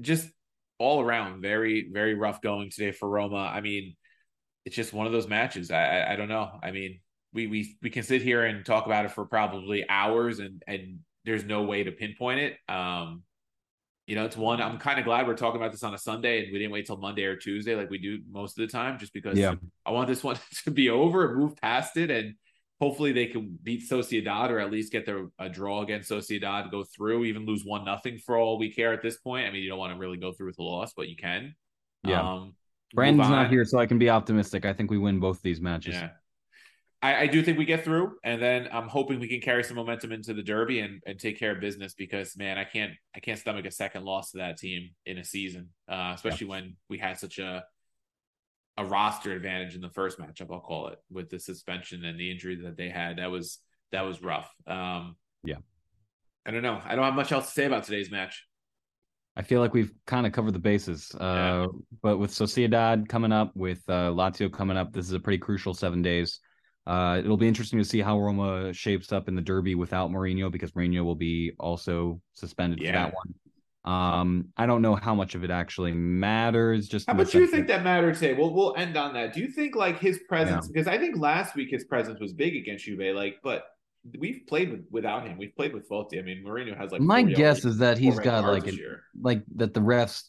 Just 0.00 0.28
all 0.78 1.00
around, 1.00 1.40
very 1.40 1.88
very 1.92 2.14
rough 2.14 2.40
going 2.42 2.70
today 2.70 2.90
for 2.90 3.08
Roma. 3.08 3.36
I 3.36 3.60
mean, 3.60 3.94
it's 4.64 4.74
just 4.74 4.92
one 4.92 5.06
of 5.06 5.12
those 5.12 5.28
matches. 5.28 5.70
I 5.70 5.84
I, 5.84 6.14
I 6.14 6.16
don't 6.16 6.28
know. 6.28 6.58
I 6.60 6.72
mean, 6.72 6.98
we 7.32 7.46
we 7.46 7.76
we 7.82 7.90
can 7.90 8.02
sit 8.02 8.20
here 8.20 8.44
and 8.44 8.66
talk 8.66 8.86
about 8.86 9.04
it 9.04 9.12
for 9.12 9.26
probably 9.26 9.88
hours, 9.88 10.40
and 10.40 10.60
and 10.66 10.98
there's 11.24 11.44
no 11.44 11.62
way 11.62 11.84
to 11.84 11.92
pinpoint 11.92 12.40
it. 12.40 12.56
Um, 12.68 13.22
you 14.06 14.14
know, 14.14 14.24
it's 14.24 14.36
one. 14.36 14.60
I'm 14.60 14.78
kind 14.78 14.98
of 14.98 15.04
glad 15.04 15.26
we're 15.26 15.36
talking 15.36 15.60
about 15.60 15.72
this 15.72 15.82
on 15.82 15.94
a 15.94 15.98
Sunday, 15.98 16.44
and 16.44 16.52
we 16.52 16.58
didn't 16.58 16.72
wait 16.72 16.86
till 16.86 16.98
Monday 16.98 17.24
or 17.24 17.36
Tuesday 17.36 17.74
like 17.74 17.88
we 17.88 17.98
do 17.98 18.20
most 18.30 18.58
of 18.58 18.66
the 18.66 18.72
time, 18.72 18.98
just 18.98 19.14
because 19.14 19.38
yeah. 19.38 19.54
I 19.86 19.92
want 19.92 20.08
this 20.08 20.22
one 20.22 20.36
to 20.64 20.70
be 20.70 20.90
over 20.90 21.30
and 21.30 21.38
move 21.38 21.56
past 21.56 21.96
it, 21.96 22.10
and 22.10 22.34
hopefully 22.80 23.12
they 23.12 23.26
can 23.26 23.58
beat 23.62 23.88
Sociedad 23.88 24.50
or 24.50 24.58
at 24.58 24.70
least 24.70 24.92
get 24.92 25.06
their 25.06 25.28
a 25.38 25.48
draw 25.48 25.82
against 25.82 26.10
Sociedad, 26.10 26.70
go 26.70 26.84
through, 26.84 27.24
even 27.24 27.46
lose 27.46 27.64
one 27.64 27.84
nothing 27.84 28.18
for 28.18 28.36
all 28.36 28.58
we 28.58 28.72
care 28.72 28.92
at 28.92 29.02
this 29.02 29.16
point. 29.16 29.46
I 29.46 29.50
mean, 29.50 29.62
you 29.62 29.70
don't 29.70 29.78
want 29.78 29.94
to 29.94 29.98
really 29.98 30.18
go 30.18 30.32
through 30.32 30.48
with 30.48 30.58
a 30.58 30.62
loss, 30.62 30.92
but 30.94 31.08
you 31.08 31.16
can. 31.16 31.54
Yeah. 32.06 32.20
Um, 32.20 32.54
Brandon's 32.94 33.30
not 33.30 33.50
here, 33.50 33.64
so 33.64 33.78
I 33.78 33.86
can 33.86 33.98
be 33.98 34.10
optimistic. 34.10 34.64
I 34.64 34.72
think 34.72 34.90
we 34.90 34.98
win 34.98 35.18
both 35.18 35.40
these 35.42 35.60
matches. 35.60 35.94
Yeah. 35.94 36.10
I, 37.04 37.20
I, 37.20 37.26
do 37.26 37.42
think 37.42 37.58
we 37.58 37.66
get 37.66 37.84
through, 37.84 38.16
and 38.24 38.40
then 38.40 38.66
I'm 38.72 38.88
hoping 38.88 39.20
we 39.20 39.28
can 39.28 39.42
carry 39.42 39.62
some 39.62 39.76
momentum 39.76 40.10
into 40.10 40.32
the 40.32 40.42
derby 40.42 40.80
and, 40.80 41.02
and 41.06 41.20
take 41.20 41.38
care 41.38 41.52
of 41.52 41.60
business 41.60 41.92
because 41.92 42.34
man, 42.34 42.56
I 42.56 42.64
can't 42.64 42.92
I 43.14 43.20
can't 43.20 43.38
stomach 43.38 43.66
a 43.66 43.70
second 43.70 44.06
loss 44.06 44.30
to 44.30 44.38
that 44.38 44.56
team 44.56 44.88
in 45.04 45.18
a 45.18 45.24
season, 45.24 45.68
uh, 45.86 46.12
especially 46.14 46.46
yeah. 46.46 46.52
when 46.52 46.76
we 46.88 46.96
had 46.96 47.18
such 47.18 47.38
a 47.38 47.62
a 48.78 48.86
roster 48.86 49.32
advantage 49.32 49.74
in 49.74 49.82
the 49.82 49.90
first 49.90 50.18
matchup. 50.18 50.50
I'll 50.50 50.60
call 50.60 50.88
it 50.88 50.98
with 51.10 51.28
the 51.28 51.38
suspension 51.38 52.06
and 52.06 52.18
the 52.18 52.30
injury 52.30 52.56
that 52.62 52.78
they 52.78 52.88
had. 52.88 53.18
That 53.18 53.30
was 53.30 53.58
that 53.92 54.06
was 54.06 54.22
rough. 54.22 54.50
Um, 54.66 55.16
yeah, 55.44 55.58
I 56.46 56.52
don't 56.52 56.62
know. 56.62 56.80
I 56.82 56.94
don't 56.94 57.04
have 57.04 57.14
much 57.14 57.32
else 57.32 57.48
to 57.48 57.52
say 57.52 57.66
about 57.66 57.84
today's 57.84 58.10
match. 58.10 58.46
I 59.36 59.42
feel 59.42 59.60
like 59.60 59.74
we've 59.74 59.92
kind 60.06 60.26
of 60.26 60.32
covered 60.32 60.54
the 60.54 60.58
bases. 60.58 61.14
Uh, 61.14 61.20
yeah. 61.20 61.66
But 62.02 62.16
with 62.16 62.30
Sociedad 62.30 63.10
coming 63.10 63.32
up, 63.32 63.50
with 63.54 63.82
uh, 63.88 64.10
Lazio 64.10 64.50
coming 64.50 64.78
up, 64.78 64.94
this 64.94 65.04
is 65.04 65.12
a 65.12 65.20
pretty 65.20 65.38
crucial 65.38 65.74
seven 65.74 66.00
days. 66.00 66.40
Uh, 66.86 67.18
it'll 67.18 67.36
be 67.36 67.48
interesting 67.48 67.78
to 67.78 67.84
see 67.84 68.00
how 68.00 68.18
Roma 68.20 68.72
shapes 68.72 69.12
up 69.12 69.28
in 69.28 69.34
the 69.34 69.42
derby 69.42 69.74
without 69.74 70.10
Mourinho 70.10 70.50
because 70.50 70.72
Mourinho 70.72 71.04
will 71.04 71.14
be 71.14 71.52
also 71.58 72.20
suspended 72.34 72.80
yeah. 72.80 72.88
for 72.88 72.92
that 72.92 73.14
one. 73.14 73.34
Um, 73.86 74.48
I 74.56 74.64
don't 74.66 74.80
know 74.80 74.94
how 74.94 75.14
much 75.14 75.34
of 75.34 75.44
it 75.44 75.50
actually 75.50 75.92
matters. 75.92 76.88
Just 76.88 77.06
how 77.06 77.14
much 77.14 77.32
do 77.32 77.40
you 77.40 77.46
think 77.46 77.68
that, 77.68 77.84
mattered 77.84 78.14
today? 78.14 78.32
We'll 78.32 78.52
we'll 78.52 78.74
end 78.76 78.96
on 78.96 79.12
that. 79.14 79.34
Do 79.34 79.40
you 79.40 79.48
think 79.48 79.76
like 79.76 79.98
his 79.98 80.20
presence? 80.26 80.66
Yeah. 80.66 80.72
Because 80.72 80.88
I 80.88 80.98
think 80.98 81.18
last 81.18 81.54
week 81.54 81.70
his 81.70 81.84
presence 81.84 82.18
was 82.18 82.32
big 82.32 82.56
against 82.56 82.86
Juve. 82.86 83.14
Like, 83.14 83.36
but 83.42 83.64
we've 84.18 84.40
played 84.46 84.70
with, 84.70 84.86
without 84.90 85.26
him. 85.26 85.36
We've 85.36 85.54
played 85.54 85.74
with 85.74 85.86
Foti. 85.88 86.18
I 86.18 86.22
mean, 86.22 86.42
Mourinho 86.46 86.76
has 86.78 86.92
like. 86.92 87.02
My 87.02 87.22
guess 87.22 87.66
is 87.66 87.76
that 87.78 87.98
he's 87.98 88.18
got 88.18 88.44
like 88.44 88.66
a, 88.66 88.72
like 89.20 89.42
that 89.56 89.74
the 89.74 89.80
refs 89.80 90.24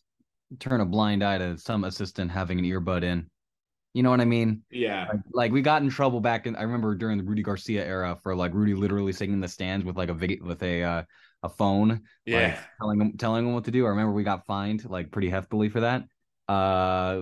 turn 0.59 0.81
a 0.81 0.85
blind 0.85 1.23
eye 1.23 1.37
to 1.37 1.57
some 1.57 1.85
assistant 1.85 2.31
having 2.31 2.59
an 2.59 2.65
earbud 2.65 3.03
in. 3.03 3.29
You 3.95 4.03
know 4.03 4.09
what 4.09 4.19
I 4.19 4.25
mean? 4.25 4.61
Yeah. 4.69 5.07
Like, 5.07 5.21
like, 5.31 5.51
we 5.53 5.61
got 5.61 5.81
in 5.81 5.89
trouble 5.89 6.19
back 6.19 6.47
in. 6.47 6.57
I 6.57 6.63
remember 6.63 6.95
during 6.95 7.17
the 7.17 7.23
Rudi 7.23 7.41
Garcia 7.41 7.81
era 7.85 8.17
for 8.21 8.35
like 8.35 8.53
Rudi 8.53 8.73
literally 8.73 9.13
sitting 9.13 9.33
in 9.33 9.39
the 9.39 9.47
stands 9.47 9.85
with 9.85 9.95
like 9.95 10.09
a 10.09 10.13
video 10.13 10.43
with 10.43 10.61
a 10.63 10.83
uh, 10.83 11.03
a 11.43 11.47
phone, 11.47 12.01
yeah, 12.25 12.47
like, 12.47 12.59
telling 12.77 12.99
them 12.99 13.17
telling 13.17 13.45
them 13.45 13.53
what 13.53 13.63
to 13.63 13.71
do. 13.71 13.85
I 13.85 13.89
remember 13.89 14.11
we 14.11 14.25
got 14.25 14.45
fined 14.45 14.83
like 14.83 15.11
pretty 15.11 15.29
heftily 15.31 15.71
for 15.71 15.79
that. 15.79 16.03
Uh, 16.49 17.21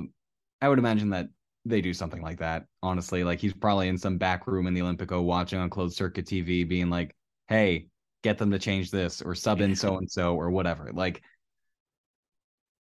I 0.63 0.67
would 0.67 0.79
imagine 0.79 1.12
that 1.12 1.27
they 1.63 1.79
do 1.79 1.93
something 1.93 2.23
like 2.23 2.39
that. 2.39 2.65
Honestly, 2.81 3.23
like 3.23 3.39
he's 3.39 3.53
probably 3.53 3.88
in 3.88 3.99
some 3.99 4.17
back 4.17 4.47
room 4.47 4.65
in 4.65 4.73
the 4.73 4.81
Olimpico 4.81 5.23
watching 5.23 5.59
on 5.59 5.69
closed 5.69 5.95
circuit 5.95 6.25
TV, 6.25 6.67
being 6.67 6.89
like, 6.89 7.15
"Hey, 7.49 7.86
get 8.23 8.39
them 8.39 8.49
to 8.49 8.57
change 8.57 8.89
this 8.89 9.21
or 9.21 9.36
sub 9.36 9.62
in 9.62 9.75
so 9.75 9.97
and 9.97 10.09
so 10.09 10.36
or 10.36 10.49
whatever." 10.49 10.89
Like, 10.91 11.21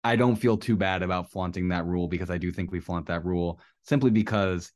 I 0.05 0.17
don't 0.17 0.37
feel 0.37 0.57
too 0.57 0.77
bad 0.77 1.03
about 1.03 1.31
flaunting 1.31 1.69
that 1.69 1.87
rule 1.87 2.09
because 2.09 2.31
I 2.31 2.39
do 2.39 2.53
think 2.53 2.73
we 2.73 2.81
flaunt 2.81 3.07
that 3.07 3.25
rule 3.25 3.61
simply 3.83 4.11
because, 4.11 4.73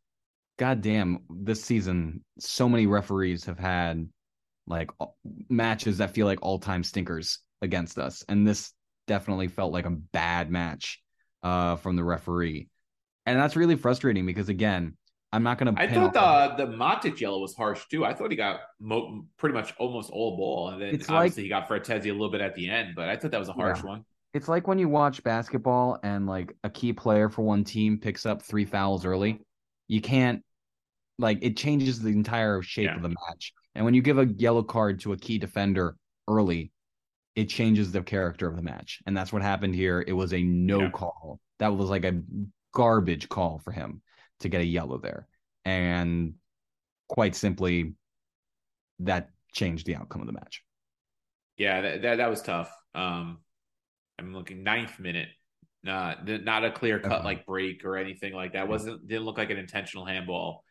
goddamn, 0.58 1.20
this 1.28 1.64
season 1.64 2.24
so 2.38 2.68
many 2.68 2.86
referees 2.86 3.44
have 3.46 3.58
had 3.58 4.08
like 4.66 4.90
matches 5.48 5.98
that 5.98 6.12
feel 6.12 6.26
like 6.26 6.40
all 6.42 6.58
time 6.58 6.84
stinkers 6.84 7.40
against 7.62 7.98
us. 7.98 8.24
And 8.28 8.46
this 8.46 8.72
definitely 9.06 9.48
felt 9.48 9.72
like 9.72 9.86
a 9.86 9.90
bad 9.90 10.50
match 10.50 11.02
uh, 11.42 11.76
from 11.76 11.96
the 11.96 12.04
referee. 12.04 12.68
And 13.24 13.38
that's 13.38 13.56
really 13.56 13.76
frustrating 13.76 14.26
because, 14.26 14.48
again, 14.48 14.96
I'm 15.32 15.42
not 15.42 15.58
going 15.58 15.74
to. 15.74 15.80
I 15.80 15.92
thought 15.92 16.12
the 16.12 16.66
the 16.66 16.72
Matic 16.72 17.18
yellow 17.20 17.40
was 17.40 17.54
harsh 17.56 17.84
too. 17.90 18.04
I 18.04 18.14
thought 18.14 18.30
he 18.30 18.36
got 18.36 18.60
mo- 18.80 19.26
pretty 19.36 19.54
much 19.54 19.74
almost 19.78 20.10
all 20.10 20.36
ball, 20.36 20.68
and 20.68 20.80
then 20.80 20.94
it's 20.94 21.10
obviously 21.10 21.42
like, 21.42 21.44
he 21.44 21.48
got 21.48 21.68
Frattesi 21.68 22.06
a 22.06 22.12
little 22.12 22.30
bit 22.30 22.40
at 22.40 22.54
the 22.54 22.70
end. 22.70 22.94
But 22.94 23.08
I 23.08 23.16
thought 23.16 23.32
that 23.32 23.40
was 23.40 23.48
a 23.48 23.52
harsh 23.52 23.80
yeah. 23.80 23.88
one. 23.90 24.04
It's 24.37 24.49
like 24.49 24.68
when 24.68 24.79
you 24.79 24.87
watch 24.87 25.25
basketball 25.25 25.99
and 26.03 26.27
like 26.27 26.55
a 26.62 26.68
key 26.68 26.92
player 26.92 27.31
for 27.31 27.40
one 27.40 27.64
team 27.64 27.99
picks 27.99 28.27
up 28.27 28.42
three 28.42 28.66
fouls 28.66 29.07
early. 29.07 29.40
You 29.88 30.03
can't 30.03 30.42
like 31.18 31.38
it 31.40 31.57
changes 31.57 32.01
the 32.01 32.11
entire 32.11 32.61
shape 32.61 32.85
yeah. 32.85 32.96
of 32.96 33.03
the 33.03 33.09
match. 33.09 33.55
And 33.75 33.87
when 33.87 33.94
you 33.94 34.03
give 34.03 34.18
a 34.18 34.27
yellow 34.27 34.62
card 34.62 35.01
to 35.01 35.14
a 35.14 35.16
key 35.16 35.38
defender 35.38 35.96
early, 36.29 36.70
it 37.35 37.49
changes 37.49 37.92
the 37.92 38.03
character 38.03 38.46
of 38.46 38.57
the 38.57 38.62
match. 38.62 39.01
And 39.07 39.16
that's 39.16 39.33
what 39.33 39.40
happened 39.40 39.75
here. 39.75 40.05
It 40.07 40.12
was 40.12 40.35
a 40.35 40.42
no 40.42 40.83
yeah. 40.83 40.90
call. 40.90 41.40
That 41.59 41.75
was 41.75 41.88
like 41.88 42.05
a 42.05 42.20
garbage 42.75 43.31
call 43.31 43.62
for 43.64 43.72
him 43.72 44.03
to 44.40 44.51
get 44.51 44.61
a 44.61 44.66
yellow 44.66 44.99
there. 44.99 45.27
And 45.64 46.35
quite 47.09 47.35
simply, 47.35 47.94
that 48.99 49.31
changed 49.55 49.87
the 49.87 49.96
outcome 49.96 50.20
of 50.20 50.27
the 50.27 50.35
match. 50.35 50.62
Yeah, 51.57 51.81
that 51.81 52.03
that, 52.03 52.16
that 52.16 52.29
was 52.29 52.42
tough. 52.42 52.70
Um, 52.94 53.38
I'm 54.19 54.35
looking 54.35 54.62
ninth 54.62 54.98
minute, 54.98 55.29
uh, 55.87 56.14
not 56.25 56.64
a 56.64 56.71
clear 56.71 56.98
cut 56.98 57.12
uh-huh. 57.12 57.25
like 57.25 57.46
break 57.46 57.85
or 57.85 57.96
anything 57.96 58.33
like 58.33 58.54
that. 58.54 58.69
wasn't 58.69 59.06
didn't 59.06 59.25
look 59.25 59.38
like 59.38 59.50
an 59.50 59.58
intentional 59.58 60.04
handball. 60.04 60.64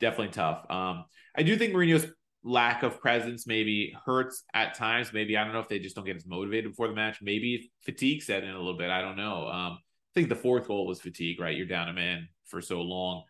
Definitely 0.00 0.32
tough. 0.32 0.64
Um, 0.70 1.04
I 1.36 1.42
do 1.42 1.56
think 1.56 1.72
Mourinho's 1.72 2.06
lack 2.44 2.82
of 2.82 3.00
presence 3.00 3.46
maybe 3.46 3.94
hurts 4.04 4.44
at 4.52 4.74
times. 4.74 5.12
Maybe 5.12 5.36
I 5.36 5.44
don't 5.44 5.52
know 5.52 5.60
if 5.60 5.68
they 5.68 5.78
just 5.78 5.94
don't 5.94 6.04
get 6.04 6.16
as 6.16 6.26
motivated 6.26 6.72
before 6.72 6.88
the 6.88 6.94
match. 6.94 7.18
Maybe 7.22 7.70
fatigue 7.84 8.22
set 8.22 8.42
in 8.44 8.50
a 8.50 8.58
little 8.58 8.76
bit. 8.76 8.90
I 8.90 9.00
don't 9.00 9.16
know. 9.16 9.46
Um, 9.46 9.78
I 9.78 10.12
think 10.14 10.28
the 10.28 10.36
fourth 10.36 10.66
goal 10.66 10.86
was 10.86 11.00
fatigue, 11.00 11.40
right? 11.40 11.56
You're 11.56 11.66
down 11.66 11.88
a 11.88 11.92
man 11.92 12.28
for 12.46 12.60
so 12.60 12.82
long, 12.82 13.22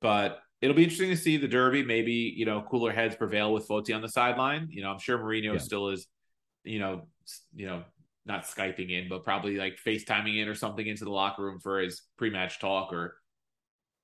but 0.00 0.40
it'll 0.60 0.76
be 0.76 0.82
interesting 0.82 1.10
to 1.10 1.16
see 1.16 1.36
the 1.36 1.48
derby. 1.48 1.84
Maybe 1.84 2.34
you 2.36 2.44
know 2.44 2.62
cooler 2.68 2.92
heads 2.92 3.16
prevail 3.16 3.52
with 3.52 3.66
Foti 3.66 3.94
on 3.94 4.02
the 4.02 4.08
sideline. 4.08 4.68
You 4.70 4.82
know, 4.82 4.90
I'm 4.90 4.98
sure 4.98 5.18
Mourinho 5.18 5.54
yeah. 5.54 5.58
still 5.58 5.88
is, 5.88 6.06
you 6.64 6.80
know, 6.80 7.08
you 7.54 7.66
know, 7.66 7.84
not 8.26 8.44
skyping 8.44 8.90
in, 8.90 9.08
but 9.08 9.24
probably 9.24 9.56
like 9.56 9.78
FaceTiming 9.84 10.40
in 10.40 10.48
or 10.48 10.54
something 10.54 10.86
into 10.86 11.04
the 11.04 11.10
locker 11.10 11.42
room 11.42 11.60
for 11.60 11.80
his 11.80 12.02
pre-match 12.16 12.60
talk 12.60 12.92
or 12.92 13.16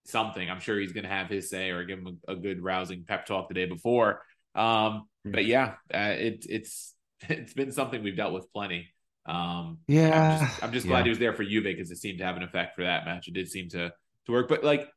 something. 0.07 0.51
I'm 0.51 0.61
sure 0.61 0.79
he's 0.79 0.93
going 0.93 1.05
to 1.05 1.11
have 1.11 1.29
his 1.29 1.51
say 1.51 1.71
or 1.71 1.85
give 1.85 1.99
him 1.99 2.21
a, 2.29 2.33
a, 2.33 2.37
good 2.37 2.63
rousing 2.63 3.05
pep 3.05 3.27
talk 3.27 3.49
the 3.49 3.55
day 3.55 3.67
before. 3.67 4.23
Um, 4.55 5.09
but 5.25 5.45
yeah, 5.45 5.75
uh, 5.93 6.15
it, 6.17 6.47
it's 6.49 6.95
it's 7.29 7.55
been 7.55 7.73
something 7.73 8.03
we've 8.03 8.17
dealt 8.17 8.33
with 8.33 8.53
plenty. 8.53 8.89
Um, 9.27 9.79
yeah, 9.89 10.39
I'm 10.41 10.47
just, 10.47 10.65
I'm 10.65 10.73
just 10.73 10.87
glad 10.87 10.99
yeah. 10.99 11.05
he 11.05 11.09
was 11.11 11.19
there 11.19 11.33
for 11.33 11.45
Juve 11.45 11.65
because 11.65 11.91
it 11.91 11.97
seemed 11.97 12.19
to 12.19 12.25
have 12.25 12.37
an 12.37 12.43
effect 12.43 12.77
for 12.77 12.83
that 12.83 13.05
match. 13.07 13.29
It 13.29 13.35
did 13.35 13.49
seem 13.49 13.69
to 13.71 13.93
to 14.27 14.33
work. 14.33 14.49
But 14.49 14.63
like 14.63 14.89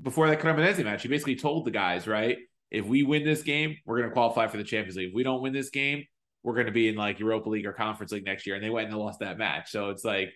before 0.00 0.28
that 0.28 0.40
Cremonese 0.40 0.84
match, 0.84 1.02
he 1.02 1.08
basically 1.08 1.36
told 1.36 1.64
the 1.64 1.70
guys, 1.70 2.06
right, 2.06 2.38
if 2.70 2.84
we 2.84 3.02
win 3.02 3.24
this 3.24 3.42
game, 3.42 3.76
we're 3.86 3.98
going 3.98 4.10
to 4.10 4.14
qualify 4.14 4.46
for 4.46 4.58
the 4.58 4.64
Champions 4.64 4.96
League. 4.96 5.08
If 5.08 5.14
we 5.14 5.22
don't 5.22 5.42
win 5.42 5.52
this 5.52 5.70
game, 5.70 6.04
we're 6.42 6.54
going 6.54 6.66
to 6.66 6.72
be 6.72 6.88
in 6.88 6.96
like 6.96 7.20
Europa 7.20 7.48
League 7.48 7.66
or 7.66 7.72
Conference 7.72 8.12
League 8.12 8.24
next 8.24 8.46
year. 8.46 8.56
And 8.56 8.64
they 8.64 8.70
went 8.70 8.86
and 8.86 8.94
they 8.94 8.98
lost 8.98 9.20
that 9.20 9.38
match. 9.38 9.70
So 9.70 9.90
it's 9.90 10.04
like, 10.04 10.32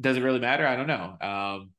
does 0.00 0.16
it 0.16 0.22
really 0.22 0.40
matter? 0.40 0.66
I 0.66 0.76
don't 0.76 0.86
know. 0.86 1.16
Um, 1.20 1.70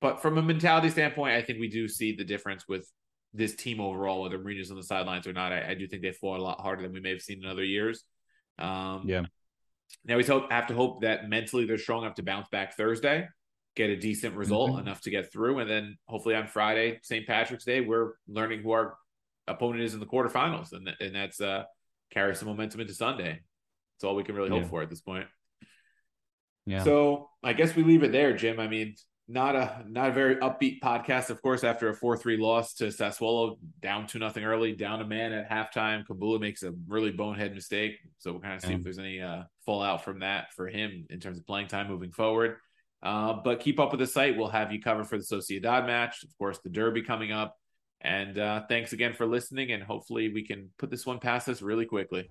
but 0.00 0.20
from 0.20 0.36
a 0.36 0.42
mentality 0.42 0.90
standpoint, 0.90 1.34
I 1.34 1.42
think 1.42 1.58
we 1.58 1.68
do 1.68 1.88
see 1.88 2.14
the 2.14 2.24
difference 2.24 2.68
with 2.68 2.86
this 3.32 3.54
team 3.54 3.80
overall, 3.80 4.22
whether 4.22 4.38
Mourinho's 4.38 4.70
on 4.70 4.76
the 4.76 4.82
sidelines 4.82 5.26
or 5.26 5.32
not. 5.32 5.52
I, 5.52 5.70
I 5.70 5.74
do 5.74 5.86
think 5.88 6.02
they 6.02 6.12
fought 6.12 6.40
a 6.40 6.42
lot 6.42 6.60
harder 6.60 6.82
than 6.82 6.92
we 6.92 7.00
may 7.00 7.10
have 7.10 7.22
seen 7.22 7.42
in 7.42 7.50
other 7.50 7.64
years. 7.64 8.04
Um, 8.58 9.04
yeah. 9.06 9.22
Now 10.04 10.16
we 10.16 10.24
hope, 10.24 10.50
have 10.52 10.66
to 10.68 10.74
hope 10.74 11.02
that 11.02 11.28
mentally 11.28 11.64
they're 11.64 11.78
strong 11.78 12.04
enough 12.04 12.16
to 12.16 12.22
bounce 12.22 12.48
back 12.48 12.76
Thursday, 12.76 13.26
get 13.74 13.90
a 13.90 13.96
decent 13.96 14.36
result 14.36 14.70
mm-hmm. 14.70 14.80
enough 14.80 15.00
to 15.02 15.10
get 15.10 15.32
through, 15.32 15.60
and 15.60 15.70
then 15.70 15.96
hopefully 16.06 16.34
on 16.34 16.46
Friday, 16.46 17.00
St. 17.02 17.26
Patrick's 17.26 17.64
Day, 17.64 17.80
we're 17.80 18.12
learning 18.28 18.62
who 18.62 18.72
our 18.72 18.96
opponent 19.46 19.82
is 19.82 19.94
in 19.94 20.00
the 20.00 20.06
quarterfinals, 20.06 20.72
and 20.72 20.90
and 21.00 21.14
that's 21.14 21.40
uh, 21.40 21.64
carry 22.14 22.34
some 22.34 22.48
momentum 22.48 22.80
into 22.80 22.94
Sunday. 22.94 23.40
That's 23.94 24.04
all 24.04 24.14
we 24.14 24.24
can 24.24 24.34
really 24.34 24.48
hope 24.48 24.62
yeah. 24.62 24.68
for 24.68 24.82
at 24.82 24.88
this 24.88 25.00
point. 25.00 25.26
Yeah. 26.66 26.82
So 26.82 27.28
I 27.42 27.52
guess 27.52 27.76
we 27.76 27.82
leave 27.82 28.02
it 28.02 28.12
there, 28.12 28.34
Jim. 28.34 28.58
I 28.58 28.68
mean, 28.68 28.94
not 29.26 29.56
a 29.56 29.84
not 29.86 30.10
a 30.10 30.12
very 30.12 30.36
upbeat 30.36 30.80
podcast, 30.80 31.30
of 31.30 31.40
course. 31.40 31.64
After 31.64 31.88
a 31.88 31.94
four 31.94 32.16
three 32.16 32.36
loss 32.36 32.74
to 32.74 32.84
Sassuolo, 32.84 33.56
down 33.80 34.06
two 34.06 34.18
nothing 34.18 34.44
early, 34.44 34.72
down 34.72 35.00
a 35.00 35.06
man 35.06 35.32
at 35.32 35.50
halftime. 35.50 36.06
Kumbulla 36.06 36.40
makes 36.40 36.62
a 36.62 36.72
really 36.86 37.10
bonehead 37.10 37.54
mistake, 37.54 37.98
so 38.18 38.32
we'll 38.32 38.40
kind 38.40 38.54
of 38.54 38.62
see 38.62 38.70
yeah. 38.70 38.76
if 38.76 38.82
there's 38.82 38.98
any 38.98 39.20
uh, 39.20 39.42
fallout 39.64 40.04
from 40.04 40.20
that 40.20 40.52
for 40.54 40.68
him 40.68 41.06
in 41.10 41.20
terms 41.20 41.38
of 41.38 41.46
playing 41.46 41.68
time 41.68 41.88
moving 41.88 42.12
forward. 42.12 42.56
Uh, 43.02 43.34
but 43.44 43.60
keep 43.60 43.78
up 43.78 43.90
with 43.90 44.00
the 44.00 44.06
site. 44.06 44.36
We'll 44.36 44.48
have 44.48 44.72
you 44.72 44.80
covered 44.80 45.06
for 45.06 45.18
the 45.18 45.24
Sociedad 45.24 45.86
match, 45.86 46.22
of 46.22 46.30
course, 46.38 46.58
the 46.64 46.70
Derby 46.70 47.02
coming 47.02 47.32
up. 47.32 47.56
And 48.04 48.38
uh, 48.38 48.66
thanks 48.68 48.92
again 48.92 49.14
for 49.14 49.26
listening, 49.26 49.72
and 49.72 49.82
hopefully 49.82 50.32
we 50.32 50.46
can 50.46 50.70
put 50.78 50.90
this 50.90 51.06
one 51.06 51.18
past 51.18 51.48
us 51.48 51.62
really 51.62 51.86
quickly. 51.86 52.28